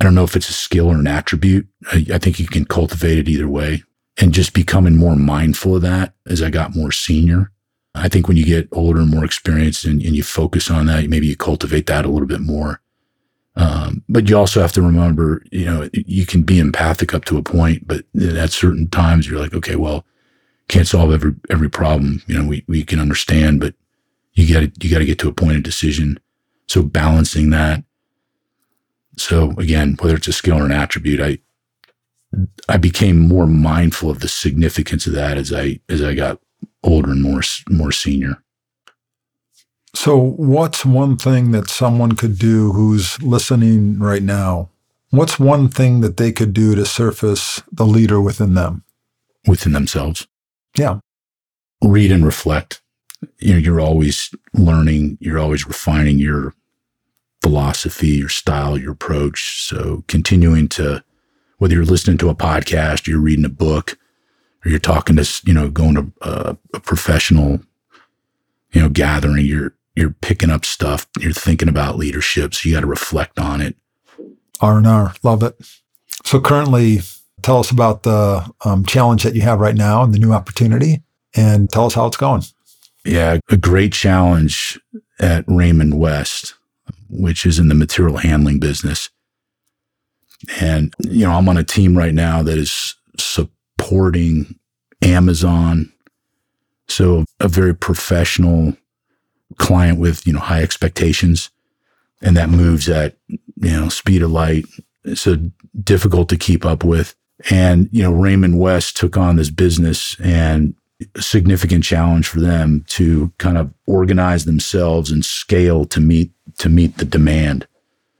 I 0.00 0.04
don't 0.04 0.14
know 0.14 0.24
if 0.24 0.36
it's 0.36 0.48
a 0.48 0.54
skill 0.54 0.88
or 0.88 0.94
an 0.94 1.06
attribute. 1.06 1.66
I, 1.92 2.06
I 2.14 2.18
think 2.18 2.38
you 2.38 2.46
can 2.46 2.64
cultivate 2.64 3.18
it 3.18 3.28
either 3.28 3.48
way. 3.48 3.82
And 4.16 4.32
just 4.32 4.54
becoming 4.54 4.96
more 4.96 5.16
mindful 5.16 5.76
of 5.76 5.82
that 5.82 6.14
as 6.26 6.40
I 6.40 6.48
got 6.48 6.76
more 6.76 6.92
senior 6.92 7.50
I 7.94 8.08
think 8.08 8.26
when 8.26 8.36
you 8.36 8.44
get 8.44 8.68
older 8.72 9.00
and 9.00 9.10
more 9.10 9.24
experienced 9.24 9.84
and, 9.84 10.02
and 10.02 10.16
you 10.16 10.22
focus 10.22 10.70
on 10.70 10.86
that, 10.86 11.08
maybe 11.08 11.26
you 11.26 11.36
cultivate 11.36 11.86
that 11.86 12.04
a 12.04 12.08
little 12.08 12.26
bit 12.26 12.40
more. 12.40 12.80
Um, 13.56 14.02
but 14.08 14.28
you 14.28 14.36
also 14.36 14.60
have 14.60 14.72
to 14.72 14.82
remember, 14.82 15.44
you 15.52 15.64
know, 15.64 15.88
you 15.92 16.26
can 16.26 16.42
be 16.42 16.58
empathic 16.58 17.14
up 17.14 17.24
to 17.26 17.38
a 17.38 17.42
point, 17.42 17.86
but 17.86 18.04
at 18.20 18.50
certain 18.50 18.88
times 18.88 19.28
you're 19.28 19.38
like, 19.38 19.54
okay, 19.54 19.76
well, 19.76 20.04
can't 20.68 20.88
solve 20.88 21.12
every 21.12 21.34
every 21.50 21.68
problem. 21.68 22.22
You 22.26 22.38
know, 22.38 22.48
we 22.48 22.64
we 22.66 22.84
can 22.84 22.98
understand, 22.98 23.60
but 23.60 23.74
you 24.32 24.52
got 24.52 24.60
to 24.60 24.72
you 24.80 24.92
got 24.92 24.98
to 24.98 25.04
get 25.04 25.18
to 25.20 25.28
a 25.28 25.32
point 25.32 25.56
of 25.56 25.62
decision. 25.62 26.18
So 26.66 26.82
balancing 26.82 27.50
that. 27.50 27.84
So 29.16 29.50
again, 29.52 29.96
whether 30.00 30.16
it's 30.16 30.28
a 30.28 30.32
skill 30.32 30.58
or 30.58 30.64
an 30.64 30.72
attribute, 30.72 31.20
I 31.20 31.38
I 32.68 32.76
became 32.76 33.20
more 33.20 33.46
mindful 33.46 34.10
of 34.10 34.20
the 34.20 34.28
significance 34.28 35.06
of 35.06 35.12
that 35.12 35.36
as 35.36 35.52
I 35.52 35.80
as 35.88 36.02
I 36.02 36.14
got 36.14 36.40
older 36.84 37.10
and 37.10 37.22
more 37.22 37.40
more 37.68 37.92
senior. 37.92 38.42
So, 39.94 40.18
what's 40.18 40.84
one 40.84 41.16
thing 41.16 41.52
that 41.52 41.68
someone 41.68 42.16
could 42.16 42.38
do 42.38 42.72
who's 42.72 43.20
listening 43.22 43.98
right 43.98 44.22
now? 44.22 44.70
What's 45.10 45.38
one 45.38 45.68
thing 45.68 46.00
that 46.00 46.16
they 46.16 46.32
could 46.32 46.52
do 46.52 46.74
to 46.74 46.84
surface 46.84 47.62
the 47.70 47.86
leader 47.86 48.20
within 48.20 48.54
them? 48.54 48.82
Within 49.46 49.72
themselves. 49.72 50.26
Yeah. 50.76 50.98
Read 51.82 52.10
and 52.10 52.24
reflect. 52.24 52.82
You 53.38 53.52
know, 53.52 53.58
you're 53.58 53.80
always 53.80 54.34
learning, 54.52 55.18
you're 55.20 55.38
always 55.38 55.66
refining 55.66 56.18
your 56.18 56.54
philosophy, 57.40 58.08
your 58.08 58.28
style, 58.28 58.76
your 58.76 58.92
approach. 58.92 59.62
So 59.62 60.02
continuing 60.08 60.66
to, 60.70 61.04
whether 61.58 61.74
you're 61.74 61.84
listening 61.84 62.18
to 62.18 62.30
a 62.30 62.34
podcast, 62.34 63.06
you're 63.06 63.20
reading 63.20 63.44
a 63.44 63.50
book, 63.50 63.96
or 64.64 64.70
you're 64.70 64.78
talking 64.78 65.16
to, 65.16 65.42
you 65.44 65.52
know, 65.52 65.68
going 65.68 65.94
to 65.94 66.12
a, 66.22 66.56
a 66.74 66.80
professional, 66.80 67.60
you 68.72 68.80
know, 68.80 68.88
gathering, 68.88 69.44
you're, 69.46 69.74
you're 69.94 70.14
picking 70.20 70.50
up 70.50 70.64
stuff, 70.64 71.06
you're 71.20 71.32
thinking 71.32 71.68
about 71.68 71.98
leadership. 71.98 72.54
So 72.54 72.68
you 72.68 72.74
got 72.74 72.80
to 72.80 72.86
reflect 72.86 73.38
on 73.38 73.60
it. 73.60 73.76
R&R, 74.60 75.14
love 75.22 75.42
it. 75.42 75.56
So 76.24 76.40
currently, 76.40 77.00
tell 77.42 77.58
us 77.58 77.70
about 77.70 78.04
the 78.04 78.50
um, 78.64 78.84
challenge 78.84 79.22
that 79.24 79.34
you 79.34 79.42
have 79.42 79.60
right 79.60 79.74
now 79.74 80.02
and 80.02 80.14
the 80.14 80.18
new 80.18 80.32
opportunity 80.32 81.02
and 81.34 81.68
tell 81.70 81.86
us 81.86 81.94
how 81.94 82.06
it's 82.06 82.16
going. 82.16 82.42
Yeah, 83.04 83.38
a 83.50 83.56
great 83.56 83.92
challenge 83.92 84.80
at 85.20 85.44
Raymond 85.46 85.98
West. 85.98 86.54
which 87.08 87.46
is 87.46 87.58
in 87.58 87.68
the 87.68 87.74
material 87.74 88.16
handling 88.16 88.58
business. 88.58 89.10
And, 90.60 90.92
you 90.98 91.24
know, 91.26 91.32
I'm 91.32 91.48
on 91.48 91.56
a 91.56 91.64
team 91.64 91.96
right 91.96 92.14
now 92.14 92.42
that 92.42 92.58
is 92.58 92.96
supporting 93.84 94.58
Amazon. 95.02 95.92
So 96.88 97.24
a 97.40 97.48
very 97.48 97.74
professional 97.74 98.76
client 99.56 99.98
with, 99.98 100.26
you 100.26 100.32
know, 100.32 100.40
high 100.40 100.62
expectations. 100.62 101.50
And 102.22 102.36
that 102.36 102.48
moves 102.48 102.88
at, 102.88 103.16
you 103.28 103.38
know, 103.56 103.88
speed 103.88 104.22
of 104.22 104.30
light. 104.30 104.64
So 105.14 105.36
difficult 105.82 106.28
to 106.30 106.36
keep 106.36 106.64
up 106.64 106.84
with. 106.84 107.14
And, 107.50 107.88
you 107.92 108.02
know, 108.02 108.12
Raymond 108.12 108.58
West 108.58 108.96
took 108.96 109.16
on 109.16 109.36
this 109.36 109.50
business 109.50 110.18
and 110.20 110.74
a 111.14 111.20
significant 111.20 111.84
challenge 111.84 112.28
for 112.28 112.40
them 112.40 112.84
to 112.88 113.32
kind 113.38 113.58
of 113.58 113.72
organize 113.86 114.46
themselves 114.46 115.10
and 115.10 115.24
scale 115.24 115.84
to 115.86 116.00
meet 116.00 116.30
to 116.58 116.68
meet 116.68 116.96
the 116.98 117.04
demand 117.04 117.66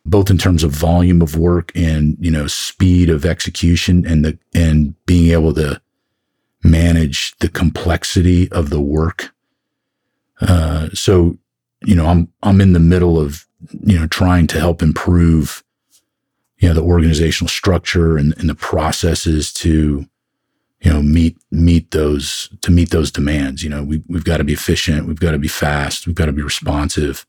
both 0.07 0.31
in 0.31 0.39
terms 0.39 0.63
of 0.63 0.71
volume 0.71 1.23
of 1.23 1.37
work 1.37 1.73
and 1.75 2.17
you 2.21 2.31
know 2.31 2.47
speed 2.47 3.11
of 3.11 3.25
execution 3.25 4.07
and 4.07 4.25
the 4.25 4.39
and 4.55 4.95
being 5.07 5.33
able 5.33 5.55
to 5.55 5.81
manage 6.63 7.37
the 7.39 7.49
complexity 7.49 8.51
of 8.51 8.71
the 8.71 8.81
work. 8.81 9.35
Uh, 10.41 10.89
so 10.93 11.39
you 11.85 11.95
know 11.95 12.07
i'm 12.07 12.29
i'm 12.43 12.61
in 12.61 12.73
the 12.73 12.81
middle 12.81 13.19
of 13.19 13.47
you 13.83 13.99
know 13.99 14.07
trying 14.07 14.47
to 14.47 14.59
help 14.59 14.83
improve 14.83 15.63
you 16.59 16.69
know 16.69 16.75
the 16.75 16.83
organizational 16.83 17.49
structure 17.49 18.17
and, 18.17 18.35
and 18.39 18.49
the 18.49 18.55
processes 18.55 19.53
to 19.53 20.07
you 20.81 20.93
know 20.93 21.03
meet 21.03 21.37
meet 21.51 21.91
those 21.91 22.49
to 22.63 22.71
meet 22.71 22.91
those 22.91 23.11
demands. 23.11 23.63
You 23.63 23.71
know 23.71 23.83
we, 23.83 24.03
we've 24.09 24.25
got 24.25 24.39
to 24.39 24.45
be 24.45 24.53
efficient 24.53 25.07
we've 25.07 25.21
got 25.21 25.33
to 25.33 25.39
be 25.39 25.49
fast 25.49 26.07
we've 26.07 26.17
got 26.17 26.27
to 26.27 26.33
be 26.33 26.43
responsive 26.43 27.27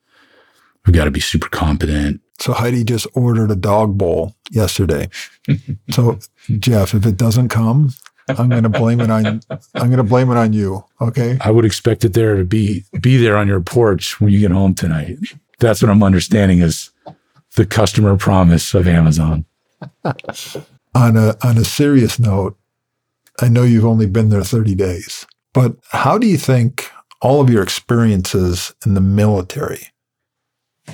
we've 0.85 0.95
got 0.95 1.05
to 1.05 1.11
be 1.11 1.19
super 1.19 1.49
competent 1.49 2.21
so 2.39 2.53
Heidi 2.53 2.83
just 2.83 3.07
ordered 3.13 3.51
a 3.51 3.55
dog 3.55 3.97
bowl 3.97 4.35
yesterday. 4.51 5.09
so 5.91 6.19
Jeff, 6.59 6.93
if 6.93 7.05
it 7.05 7.17
doesn't 7.17 7.49
come, 7.49 7.93
I'm 8.27 8.49
going 8.49 8.63
to 8.63 8.69
blame 8.69 9.01
it 9.01 9.09
on 9.09 9.41
I'm 9.75 9.87
going 9.87 9.97
to 9.97 10.03
blame 10.03 10.31
it 10.31 10.37
on 10.37 10.53
you. 10.53 10.83
Okay. 10.99 11.37
I 11.41 11.51
would 11.51 11.65
expect 11.65 12.03
it 12.03 12.13
there 12.13 12.35
to 12.35 12.43
be 12.43 12.83
be 12.99 13.17
there 13.17 13.37
on 13.37 13.47
your 13.47 13.61
porch 13.61 14.19
when 14.19 14.31
you 14.31 14.39
get 14.39 14.51
home 14.51 14.73
tonight. 14.73 15.17
That's 15.59 15.81
what 15.81 15.91
I'm 15.91 16.03
understanding 16.03 16.59
is 16.59 16.91
the 17.55 17.65
customer 17.65 18.17
promise 18.17 18.73
of 18.73 18.87
Amazon. 18.87 19.45
on 20.03 21.17
a 21.17 21.35
on 21.43 21.57
a 21.57 21.65
serious 21.65 22.19
note, 22.19 22.57
I 23.41 23.47
know 23.49 23.63
you've 23.63 23.85
only 23.85 24.07
been 24.07 24.29
there 24.29 24.43
30 24.43 24.75
days, 24.75 25.25
but 25.53 25.75
how 25.91 26.17
do 26.17 26.27
you 26.27 26.37
think 26.37 26.89
all 27.21 27.41
of 27.41 27.49
your 27.49 27.63
experiences 27.63 28.73
in 28.85 28.93
the 28.93 29.01
military 29.01 29.87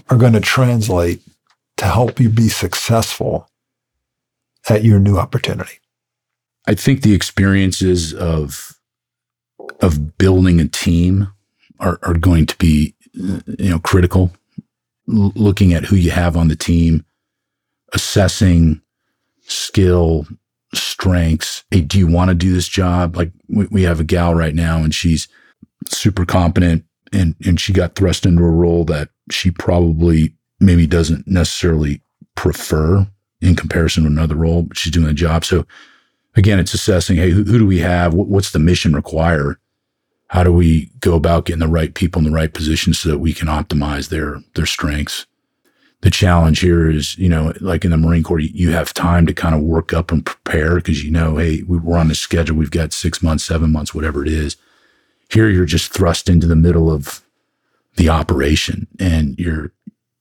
are 0.10 0.18
going 0.18 0.34
to 0.34 0.40
translate 0.40 1.22
to 1.82 1.88
help 1.88 2.20
you 2.20 2.30
be 2.30 2.48
successful 2.48 3.50
at 4.70 4.84
your 4.84 5.00
new 5.00 5.18
opportunity? 5.18 5.80
I 6.68 6.76
think 6.76 7.02
the 7.02 7.16
experiences 7.16 8.14
of 8.14 8.78
of 9.80 10.16
building 10.20 10.60
a 10.60 10.68
team 10.68 11.28
are, 11.80 11.98
are 12.04 12.14
going 12.14 12.46
to 12.46 12.56
be 12.58 12.94
you 13.14 13.72
know 13.72 13.80
critical. 13.80 14.32
L- 15.10 15.34
looking 15.36 15.74
at 15.74 15.86
who 15.86 15.96
you 15.96 16.12
have 16.12 16.38
on 16.38 16.50
the 16.50 16.56
team, 16.56 17.04
assessing 17.94 18.80
skill, 19.48 20.28
strengths. 20.76 21.64
Hey, 21.72 21.82
do 21.82 21.98
you 21.98 22.06
want 22.06 22.30
to 22.30 22.36
do 22.36 22.54
this 22.54 22.68
job? 22.68 23.18
Like 23.18 23.32
we, 23.50 23.66
we 23.72 23.82
have 23.84 24.00
a 24.00 24.04
gal 24.04 24.36
right 24.36 24.54
now, 24.54 24.84
and 24.84 24.94
she's 24.94 25.28
super 25.88 26.26
competent, 26.26 26.86
and 27.12 27.34
and 27.44 27.60
she 27.60 27.74
got 27.74 27.96
thrust 27.96 28.28
into 28.28 28.44
a 28.44 28.52
role 28.52 28.86
that 28.86 29.10
she 29.32 29.50
probably 29.50 30.36
maybe 30.62 30.88
doesn't 30.88 31.28
necessarily 31.28 32.02
prefer 32.36 33.08
in 33.42 33.56
comparison 33.56 34.04
to 34.04 34.10
another 34.10 34.36
role, 34.36 34.64
but 34.64 34.78
she's 34.78 34.94
doing 34.94 35.08
the 35.08 35.14
job. 35.14 35.44
So 35.44 35.66
again, 36.36 36.60
it's 36.60 36.74
assessing, 36.74 37.18
hey, 37.18 37.32
who, 37.32 37.44
who 37.44 37.60
do 37.60 37.66
we 37.66 37.80
have? 37.80 38.14
what's 38.14 38.52
the 38.52 38.60
mission 38.60 38.94
require? 38.94 39.60
How 40.28 40.44
do 40.44 40.54
we 40.54 40.92
go 41.00 41.16
about 41.16 41.46
getting 41.46 41.60
the 41.60 41.68
right 41.68 41.94
people 41.94 42.20
in 42.20 42.26
the 42.26 42.36
right 42.36 42.54
positions 42.54 43.00
so 43.00 43.10
that 43.10 43.20
we 43.20 43.34
can 43.34 43.48
optimize 43.48 44.10
their 44.10 44.40
their 44.56 44.66
strengths? 44.66 45.26
The 46.02 46.10
challenge 46.10 46.62
here 46.62 46.90
is, 46.90 47.18
you 47.18 47.30
know, 47.30 47.54
like 47.60 47.86
in 47.86 47.92
the 47.92 47.98
Marine 47.98 48.24
Corps, 48.24 48.40
you 48.40 48.72
have 48.72 48.94
time 48.94 49.26
to 49.28 49.34
kind 49.34 49.54
of 49.54 49.62
work 49.62 49.94
up 49.94 50.12
and 50.12 50.26
prepare 50.26 50.76
because 50.76 51.04
you 51.04 51.12
know, 51.12 51.38
hey, 51.38 51.64
we're 51.64 51.98
on 51.98 52.08
the 52.08 52.16
schedule. 52.16 52.56
We've 52.56 52.72
got 52.72 52.94
six 52.94 53.22
months, 53.22 53.44
seven 53.44 53.72
months, 53.72 53.94
whatever 53.94 54.24
it 54.24 54.30
is. 54.30 54.56
Here, 55.30 55.50
you're 55.50 55.66
just 55.66 55.94
thrust 55.94 56.30
into 56.30 56.48
the 56.48 56.56
middle 56.56 56.92
of 56.92 57.22
the 57.98 58.10
operation 58.10 58.88
and 59.00 59.38
you're 59.38 59.74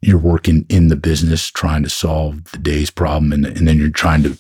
you're 0.03 0.19
working 0.19 0.65
in 0.69 0.89
the 0.89 0.97
business 0.97 1.49
trying 1.49 1.83
to 1.83 1.91
solve 1.91 2.45
the 2.53 2.59
day's 2.59 2.91
problem 2.91 3.33
and, 3.33 3.47
and 3.47 3.69
then 3.69 3.79
you're 3.79 3.91
trying 3.91 4.23
to 4.23 4.37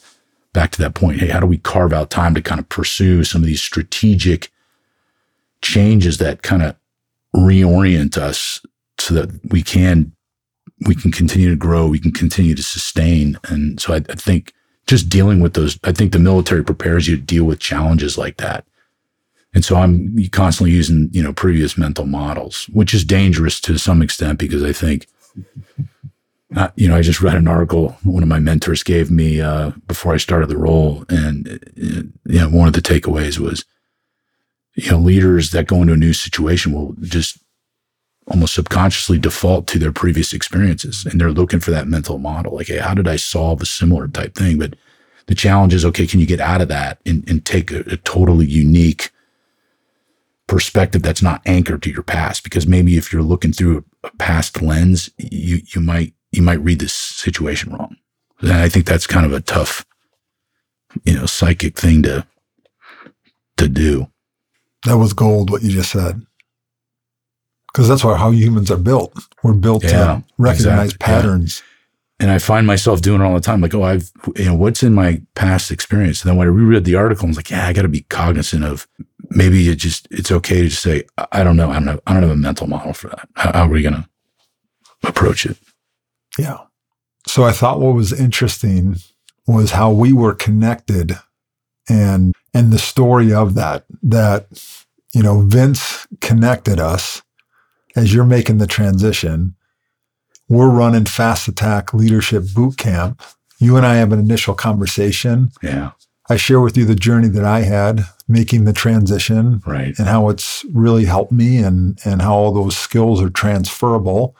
back 0.52 0.70
to 0.70 0.78
that 0.78 0.94
point 0.94 1.20
hey 1.20 1.28
how 1.28 1.40
do 1.40 1.46
we 1.46 1.58
carve 1.58 1.92
out 1.92 2.10
time 2.10 2.34
to 2.34 2.42
kind 2.42 2.58
of 2.60 2.68
pursue 2.68 3.24
some 3.24 3.42
of 3.42 3.46
these 3.46 3.62
strategic 3.62 4.50
changes 5.62 6.18
that 6.18 6.42
kind 6.42 6.62
of 6.62 6.76
reorient 7.34 8.16
us 8.16 8.64
so 8.98 9.14
that 9.14 9.30
we 9.50 9.62
can 9.62 10.12
we 10.86 10.94
can 10.94 11.12
continue 11.12 11.50
to 11.50 11.56
grow 11.56 11.86
we 11.86 11.98
can 11.98 12.12
continue 12.12 12.54
to 12.54 12.62
sustain? 12.62 13.38
And 13.48 13.80
so 13.80 13.94
I, 13.94 13.96
I 13.96 14.14
think 14.14 14.52
just 14.86 15.08
dealing 15.08 15.38
with 15.38 15.54
those 15.54 15.78
i 15.84 15.92
think 15.92 16.10
the 16.10 16.18
military 16.18 16.64
prepares 16.64 17.06
you 17.06 17.16
to 17.16 17.22
deal 17.22 17.44
with 17.44 17.60
challenges 17.60 18.18
like 18.18 18.38
that. 18.38 18.64
And 19.52 19.64
so 19.64 19.76
I'm 19.76 20.16
constantly 20.30 20.72
using, 20.72 21.08
you 21.12 21.22
know, 21.22 21.32
previous 21.32 21.76
mental 21.76 22.06
models, 22.06 22.66
which 22.72 22.94
is 22.94 23.04
dangerous 23.04 23.60
to 23.62 23.78
some 23.78 24.00
extent 24.00 24.38
because 24.38 24.62
I 24.62 24.72
think, 24.72 25.06
you 26.74 26.88
know, 26.88 26.96
I 26.96 27.02
just 27.02 27.20
read 27.20 27.36
an 27.36 27.48
article 27.48 27.96
one 28.02 28.22
of 28.22 28.28
my 28.28 28.40
mentors 28.40 28.82
gave 28.82 29.10
me 29.10 29.40
uh, 29.40 29.70
before 29.86 30.14
I 30.14 30.18
started 30.18 30.48
the 30.48 30.58
role. 30.58 31.04
And, 31.08 31.48
uh, 31.48 32.02
you 32.26 32.40
know, 32.40 32.48
one 32.48 32.68
of 32.68 32.74
the 32.74 32.80
takeaways 32.80 33.38
was, 33.38 33.64
you 34.74 34.90
know, 34.90 34.98
leaders 34.98 35.50
that 35.50 35.66
go 35.66 35.80
into 35.82 35.92
a 35.92 35.96
new 35.96 36.12
situation 36.12 36.72
will 36.72 36.94
just 37.00 37.38
almost 38.26 38.54
subconsciously 38.54 39.18
default 39.18 39.66
to 39.68 39.78
their 39.78 39.92
previous 39.92 40.32
experiences. 40.32 41.04
And 41.04 41.20
they're 41.20 41.32
looking 41.32 41.60
for 41.60 41.70
that 41.70 41.88
mental 41.88 42.18
model. 42.18 42.56
Like, 42.56 42.68
hey, 42.68 42.78
how 42.78 42.94
did 42.94 43.08
I 43.08 43.16
solve 43.16 43.60
a 43.60 43.66
similar 43.66 44.08
type 44.08 44.34
thing? 44.34 44.58
But 44.58 44.74
the 45.26 45.34
challenge 45.34 45.74
is, 45.74 45.84
okay, 45.84 46.06
can 46.06 46.20
you 46.20 46.26
get 46.26 46.40
out 46.40 46.60
of 46.60 46.68
that 46.68 47.00
and, 47.06 47.28
and 47.28 47.44
take 47.44 47.70
a, 47.70 47.80
a 47.80 47.96
totally 47.98 48.46
unique, 48.46 49.10
perspective 50.50 51.00
that's 51.00 51.22
not 51.22 51.40
anchored 51.46 51.80
to 51.80 51.92
your 51.92 52.02
past 52.02 52.42
because 52.42 52.66
maybe 52.66 52.96
if 52.96 53.12
you're 53.12 53.22
looking 53.22 53.52
through 53.52 53.84
past 54.18 54.62
lens 54.62 55.10
you 55.18 55.60
you 55.74 55.80
might 55.80 56.14
you 56.32 56.42
might 56.42 56.60
read 56.60 56.78
this 56.78 56.92
situation 56.92 57.72
wrong. 57.72 57.96
And 58.40 58.52
i 58.52 58.68
think 58.68 58.86
that's 58.86 59.06
kind 59.06 59.26
of 59.26 59.32
a 59.32 59.40
tough 59.40 59.84
you 61.04 61.14
know 61.14 61.26
psychic 61.26 61.76
thing 61.78 62.02
to 62.02 62.26
to 63.56 63.68
do. 63.68 64.08
That 64.86 64.96
was 64.96 65.12
gold 65.12 65.50
what 65.50 65.62
you 65.62 65.70
just 65.70 65.92
said. 65.92 66.22
Because 67.66 67.88
that's 67.88 68.02
why 68.02 68.16
how 68.16 68.30
humans 68.30 68.70
are 68.70 68.78
built. 68.78 69.12
We're 69.42 69.52
built 69.52 69.84
yeah, 69.84 69.90
to 69.90 70.24
recognize 70.38 70.92
exactly. 70.92 70.98
patterns. 70.98 71.62
Yeah. 71.62 72.26
and 72.26 72.30
i 72.30 72.38
find 72.38 72.66
myself 72.66 73.00
doing 73.00 73.20
it 73.20 73.24
all 73.24 73.34
the 73.34 73.40
time 73.40 73.60
like 73.60 73.74
oh 73.74 73.82
i've 73.82 74.10
you 74.36 74.44
know 74.46 74.54
what's 74.54 74.82
in 74.82 74.94
my 74.94 75.20
past 75.34 75.70
experience? 75.70 76.22
And 76.22 76.30
then 76.30 76.36
when 76.36 76.48
i 76.48 76.50
reread 76.50 76.84
the 76.84 76.96
article 76.96 77.26
i 77.26 77.28
was 77.28 77.36
like 77.36 77.50
yeah 77.50 77.66
i 77.66 77.72
got 77.72 77.82
to 77.82 77.88
be 77.88 78.02
cognizant 78.02 78.64
of 78.64 78.88
maybe 79.30 79.68
it 79.68 79.76
just 79.76 80.08
it's 80.10 80.30
okay 80.30 80.62
to 80.62 80.70
say 80.70 81.04
I 81.32 81.44
don't 81.44 81.56
know 81.56 81.70
I 81.70 81.74
don't 81.74 81.86
have 81.86 82.00
I 82.06 82.12
don't 82.14 82.22
have 82.22 82.32
a 82.32 82.36
mental 82.36 82.66
model 82.66 82.92
for 82.92 83.08
that. 83.08 83.28
How, 83.34 83.52
how 83.52 83.64
are 83.64 83.68
we 83.68 83.82
going 83.82 83.94
to 83.94 84.08
approach 85.08 85.46
it? 85.46 85.56
Yeah. 86.38 86.58
So 87.26 87.44
I 87.44 87.52
thought 87.52 87.80
what 87.80 87.94
was 87.94 88.12
interesting 88.12 88.96
was 89.46 89.72
how 89.72 89.90
we 89.90 90.12
were 90.12 90.34
connected 90.34 91.12
and 91.88 92.34
and 92.52 92.72
the 92.72 92.78
story 92.78 93.32
of 93.32 93.54
that 93.54 93.84
that 94.02 94.46
you 95.14 95.22
know 95.22 95.42
Vince 95.42 96.06
connected 96.20 96.78
us 96.78 97.22
as 97.96 98.12
you're 98.14 98.24
making 98.24 98.58
the 98.58 98.66
transition. 98.66 99.54
We're 100.48 100.70
running 100.70 101.04
fast 101.04 101.46
attack 101.46 101.94
leadership 101.94 102.44
boot 102.54 102.76
camp. 102.76 103.22
You 103.58 103.76
and 103.76 103.86
I 103.86 103.96
have 103.96 104.12
an 104.12 104.18
initial 104.18 104.54
conversation. 104.54 105.52
Yeah. 105.62 105.92
I 106.30 106.36
share 106.36 106.60
with 106.60 106.76
you 106.76 106.84
the 106.84 106.94
journey 106.94 107.26
that 107.26 107.44
I 107.44 107.62
had 107.62 108.04
making 108.28 108.64
the 108.64 108.72
transition 108.72 109.60
right. 109.66 109.98
and 109.98 110.06
how 110.06 110.28
it's 110.28 110.64
really 110.72 111.04
helped 111.04 111.32
me 111.32 111.58
and, 111.58 111.98
and 112.04 112.22
how 112.22 112.34
all 112.34 112.52
those 112.52 112.76
skills 112.76 113.20
are 113.20 113.30
transferable. 113.30 114.36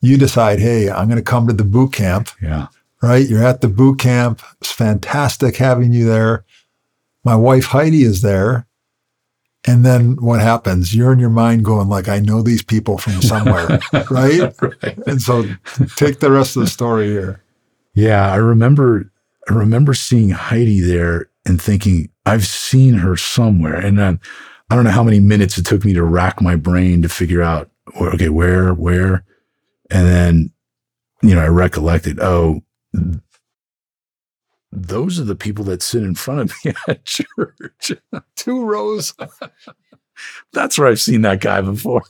You 0.00 0.18
decide, 0.18 0.58
hey, 0.58 0.90
I'm 0.90 1.06
going 1.06 1.18
to 1.18 1.22
come 1.22 1.46
to 1.46 1.52
the 1.52 1.62
boot 1.62 1.92
camp. 1.92 2.30
Yeah. 2.42 2.66
Right. 3.00 3.28
You're 3.28 3.44
at 3.44 3.60
the 3.60 3.68
boot 3.68 4.00
camp. 4.00 4.42
It's 4.60 4.72
fantastic 4.72 5.56
having 5.56 5.92
you 5.92 6.04
there. 6.04 6.44
My 7.22 7.36
wife 7.36 7.66
Heidi 7.66 8.02
is 8.02 8.22
there. 8.22 8.66
And 9.64 9.86
then 9.86 10.16
what 10.16 10.40
happens? 10.40 10.92
You're 10.92 11.12
in 11.12 11.20
your 11.20 11.30
mind 11.30 11.64
going 11.64 11.88
like, 11.88 12.08
I 12.08 12.18
know 12.18 12.42
these 12.42 12.64
people 12.64 12.98
from 12.98 13.22
somewhere, 13.22 13.78
right? 14.10 14.52
right? 14.60 14.98
And 15.06 15.22
so 15.22 15.44
take 15.94 16.18
the 16.18 16.32
rest 16.32 16.56
of 16.56 16.62
the 16.62 16.68
story 16.68 17.06
here. 17.10 17.44
Yeah, 17.94 18.28
I 18.32 18.36
remember 18.36 19.11
I 19.48 19.54
remember 19.54 19.94
seeing 19.94 20.30
Heidi 20.30 20.80
there 20.80 21.30
and 21.44 21.60
thinking, 21.60 22.10
I've 22.26 22.46
seen 22.46 22.94
her 22.94 23.16
somewhere. 23.16 23.74
And 23.74 23.98
then 23.98 24.20
I 24.70 24.76
don't 24.76 24.84
know 24.84 24.90
how 24.90 25.02
many 25.02 25.20
minutes 25.20 25.58
it 25.58 25.66
took 25.66 25.84
me 25.84 25.92
to 25.94 26.04
rack 26.04 26.40
my 26.40 26.56
brain 26.56 27.02
to 27.02 27.08
figure 27.08 27.42
out, 27.42 27.70
okay, 28.00 28.28
where, 28.28 28.72
where. 28.72 29.24
And 29.90 30.06
then 30.06 30.52
you 31.22 31.34
know, 31.34 31.40
I 31.40 31.48
recollected, 31.48 32.18
oh, 32.20 32.62
those 34.72 35.20
are 35.20 35.24
the 35.24 35.36
people 35.36 35.64
that 35.66 35.82
sit 35.82 36.02
in 36.02 36.14
front 36.14 36.40
of 36.40 36.52
me 36.64 36.72
at 36.88 37.04
church. 37.04 37.92
Two 38.36 38.64
rows. 38.64 39.14
That's 40.52 40.78
where 40.78 40.88
I've 40.88 41.00
seen 41.00 41.22
that 41.22 41.40
guy 41.40 41.60
before. 41.60 42.02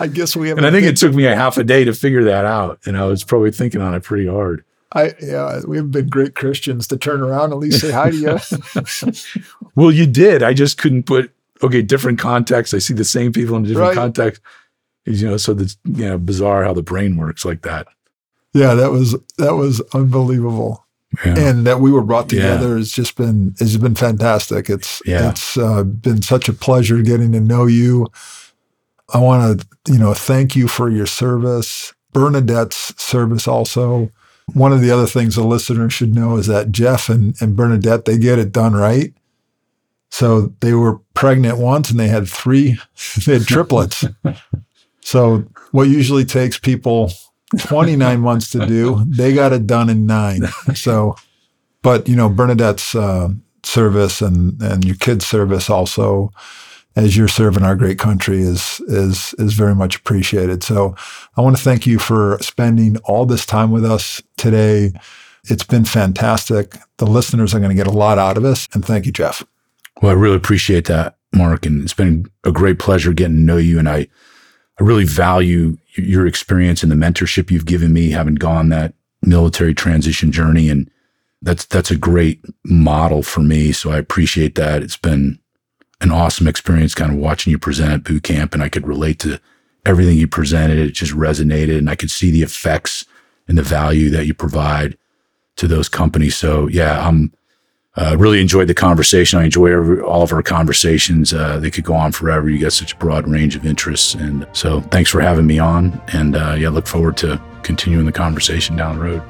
I 0.00 0.08
guess 0.08 0.34
we 0.34 0.48
have. 0.48 0.58
and 0.58 0.66
I 0.66 0.70
think 0.70 0.86
it 0.86 0.96
took 0.96 1.14
me 1.14 1.26
a 1.26 1.36
half 1.36 1.56
a 1.56 1.64
day 1.64 1.84
to 1.84 1.92
figure 1.92 2.24
that 2.24 2.44
out. 2.44 2.80
And 2.86 2.96
I 2.96 3.04
was 3.04 3.22
probably 3.22 3.52
thinking 3.52 3.80
on 3.80 3.94
it 3.94 4.02
pretty 4.02 4.26
hard. 4.26 4.64
I 4.94 5.12
yeah, 5.20 5.60
we 5.66 5.76
have 5.76 5.90
been 5.90 6.08
great 6.08 6.34
Christians 6.34 6.86
to 6.88 6.96
turn 6.96 7.20
around 7.20 7.44
and 7.44 7.52
at 7.54 7.58
least 7.58 7.80
say 7.80 7.90
hi 7.90 8.10
to 8.10 8.16
you. 8.16 9.12
well, 9.74 9.90
you 9.90 10.06
did. 10.06 10.42
I 10.42 10.54
just 10.54 10.78
couldn't 10.78 11.04
put 11.04 11.32
okay, 11.62 11.82
different 11.82 12.18
context. 12.18 12.74
I 12.74 12.78
see 12.78 12.94
the 12.94 13.04
same 13.04 13.32
people 13.32 13.56
in 13.56 13.64
different 13.64 13.88
Right. 13.88 13.94
contexts. 13.94 14.44
You 15.06 15.28
know, 15.30 15.36
so 15.36 15.52
that's 15.54 15.76
you 15.84 16.04
know 16.06 16.18
bizarre 16.18 16.64
how 16.64 16.72
the 16.74 16.82
brain 16.82 17.16
works 17.16 17.44
like 17.44 17.62
that. 17.62 17.86
yeah, 18.52 18.74
that 18.74 18.90
was 18.92 19.16
that 19.38 19.54
was 19.56 19.80
unbelievable. 19.92 20.80
Yeah. 21.24 21.38
and 21.38 21.64
that 21.64 21.78
we 21.80 21.92
were 21.92 22.02
brought 22.02 22.32
Yeah. 22.32 22.40
together 22.54 22.76
has 22.76 22.90
just 22.90 23.16
been 23.16 23.54
has 23.60 23.76
been 23.76 23.94
fantastic. 23.94 24.68
It's 24.70 25.00
Yeah. 25.06 25.30
it's 25.30 25.56
uh, 25.56 25.84
been 25.84 26.22
such 26.22 26.48
a 26.48 26.52
pleasure 26.52 27.02
getting 27.02 27.32
to 27.32 27.40
know 27.40 27.66
you. 27.66 28.08
I 29.12 29.18
want 29.18 29.60
to 29.60 29.92
you 29.92 29.98
know 29.98 30.14
thank 30.14 30.56
you 30.56 30.66
for 30.68 30.88
your 30.90 31.06
service, 31.06 31.92
Bernadette's 32.12 32.94
service 33.02 33.46
also. 33.46 34.10
One 34.52 34.72
of 34.72 34.80
the 34.80 34.90
other 34.90 35.06
things 35.06 35.36
a 35.36 35.44
listener 35.44 35.88
should 35.88 36.14
know 36.14 36.36
is 36.36 36.46
that 36.46 36.70
Jeff 36.70 37.08
and, 37.08 37.34
and 37.40 37.56
Bernadette 37.56 38.04
they 38.04 38.18
get 38.18 38.38
it 38.38 38.52
done 38.52 38.74
right. 38.74 39.14
So 40.10 40.52
they 40.60 40.74
were 40.74 40.98
pregnant 41.14 41.58
once 41.58 41.90
and 41.90 41.98
they 41.98 42.08
had 42.08 42.28
three, 42.28 42.78
they 43.26 43.34
had 43.34 43.46
triplets. 43.46 44.04
so 45.00 45.44
what 45.72 45.88
usually 45.88 46.24
takes 46.24 46.58
people 46.58 47.10
29 47.58 48.20
months 48.20 48.50
to 48.50 48.66
do, 48.66 49.04
they 49.06 49.34
got 49.34 49.52
it 49.52 49.66
done 49.66 49.88
in 49.88 50.06
nine. 50.06 50.42
So, 50.74 51.16
but 51.82 52.08
you 52.08 52.16
know, 52.16 52.28
Bernadette's 52.28 52.94
uh, 52.94 53.28
service 53.62 54.20
and 54.20 54.60
and 54.62 54.84
your 54.84 54.96
kids' 54.96 55.26
service 55.26 55.68
also, 55.68 56.32
as 56.96 57.16
you're 57.16 57.28
serving 57.28 57.64
our 57.64 57.76
great 57.76 57.98
country, 57.98 58.40
is 58.40 58.80
is 58.86 59.34
is 59.38 59.54
very 59.54 59.74
much 59.74 59.96
appreciated. 59.96 60.62
So, 60.62 60.94
I 61.36 61.40
want 61.40 61.56
to 61.56 61.62
thank 61.62 61.86
you 61.86 61.98
for 61.98 62.38
spending 62.40 62.96
all 62.98 63.26
this 63.26 63.46
time 63.46 63.70
with 63.70 63.84
us 63.84 64.22
today. 64.36 64.92
It's 65.46 65.64
been 65.64 65.84
fantastic. 65.84 66.76
The 66.96 67.06
listeners 67.06 67.54
are 67.54 67.58
going 67.58 67.70
to 67.70 67.76
get 67.76 67.86
a 67.86 67.96
lot 67.96 68.18
out 68.18 68.36
of 68.36 68.42
this, 68.42 68.68
and 68.72 68.84
thank 68.84 69.06
you, 69.06 69.12
Jeff. 69.12 69.44
Well, 70.00 70.10
I 70.10 70.14
really 70.14 70.36
appreciate 70.36 70.86
that, 70.86 71.16
Marc, 71.32 71.66
and 71.66 71.82
it's 71.82 71.94
been 71.94 72.26
a 72.44 72.52
great 72.52 72.78
pleasure 72.78 73.12
getting 73.12 73.36
to 73.36 73.42
know 73.42 73.56
you. 73.56 73.78
And 73.78 73.88
I, 73.88 74.08
I 74.80 74.82
really 74.82 75.04
value 75.04 75.76
your 75.94 76.26
experience 76.26 76.82
and 76.82 76.90
the 76.90 76.96
mentorship 76.96 77.50
you've 77.50 77.66
given 77.66 77.92
me, 77.92 78.10
having 78.10 78.34
gone 78.34 78.70
that 78.70 78.94
military 79.22 79.74
transition 79.74 80.32
journey, 80.32 80.68
and 80.68 80.90
that's 81.42 81.64
that's 81.66 81.90
a 81.90 81.96
great 81.96 82.42
model 82.64 83.22
for 83.22 83.40
me. 83.40 83.72
So 83.72 83.90
I 83.90 83.98
appreciate 83.98 84.54
that. 84.54 84.82
It's 84.82 84.96
been 84.96 85.38
an 86.00 86.10
awesome 86.10 86.46
experience, 86.46 86.94
kind 86.94 87.12
of 87.12 87.18
watching 87.18 87.50
you 87.50 87.58
present 87.58 87.92
at 87.92 88.04
boot 88.04 88.22
camp, 88.22 88.54
and 88.54 88.62
I 88.62 88.68
could 88.68 88.86
relate 88.86 89.18
to 89.20 89.40
everything 89.86 90.16
you 90.16 90.26
presented. 90.26 90.78
It 90.78 90.92
just 90.92 91.12
resonated, 91.12 91.78
and 91.78 91.88
I 91.88 91.94
could 91.94 92.10
see 92.10 92.30
the 92.30 92.42
effects 92.42 93.04
and 93.48 93.58
the 93.58 93.62
value 93.62 94.10
that 94.10 94.26
you 94.26 94.34
provide 94.34 94.96
to 95.56 95.68
those 95.68 95.88
companies. 95.88 96.36
So 96.36 96.66
yeah, 96.68 97.06
I'm 97.06 97.32
uh, 97.96 98.16
really 98.18 98.40
enjoyed 98.40 98.68
the 98.68 98.74
conversation. 98.74 99.38
I 99.38 99.44
enjoy 99.44 99.68
every, 99.68 100.00
all 100.00 100.22
of 100.22 100.32
our 100.32 100.42
conversations. 100.42 101.32
Uh, 101.32 101.58
they 101.58 101.70
could 101.70 101.84
go 101.84 101.94
on 101.94 102.10
forever. 102.10 102.48
You 102.48 102.58
got 102.58 102.72
such 102.72 102.92
a 102.92 102.96
broad 102.96 103.28
range 103.28 103.54
of 103.54 103.64
interests, 103.64 104.14
and 104.14 104.46
so 104.52 104.80
thanks 104.80 105.10
for 105.10 105.20
having 105.20 105.46
me 105.46 105.58
on. 105.58 106.00
And 106.12 106.34
uh, 106.34 106.56
yeah, 106.58 106.70
look 106.70 106.86
forward 106.86 107.16
to 107.18 107.40
continuing 107.62 108.06
the 108.06 108.12
conversation 108.12 108.76
down 108.76 108.98
the 108.98 109.04
road. 109.04 109.22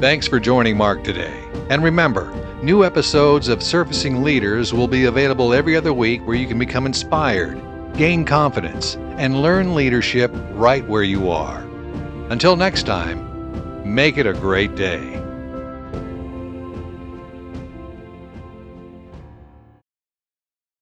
Thanks 0.00 0.28
for 0.28 0.38
joining 0.38 0.76
Marc 0.76 1.02
today. 1.02 1.44
And 1.70 1.82
remember, 1.82 2.32
new 2.62 2.84
episodes 2.84 3.48
of 3.48 3.64
Surfacing 3.64 4.22
Leaders 4.22 4.72
will 4.72 4.86
be 4.86 5.06
available 5.06 5.52
every 5.52 5.76
other 5.76 5.92
week 5.92 6.24
where 6.24 6.36
you 6.36 6.46
can 6.46 6.56
become 6.56 6.86
inspired, 6.86 7.60
gain 7.94 8.24
confidence, 8.24 8.94
and 9.16 9.42
learn 9.42 9.74
leadership 9.74 10.30
right 10.52 10.86
where 10.86 11.02
you 11.02 11.32
are. 11.32 11.66
Until 12.30 12.54
next 12.54 12.84
time, 12.84 13.92
make 13.92 14.18
it 14.18 14.26
a 14.28 14.34
great 14.34 14.76
day. 14.76 15.20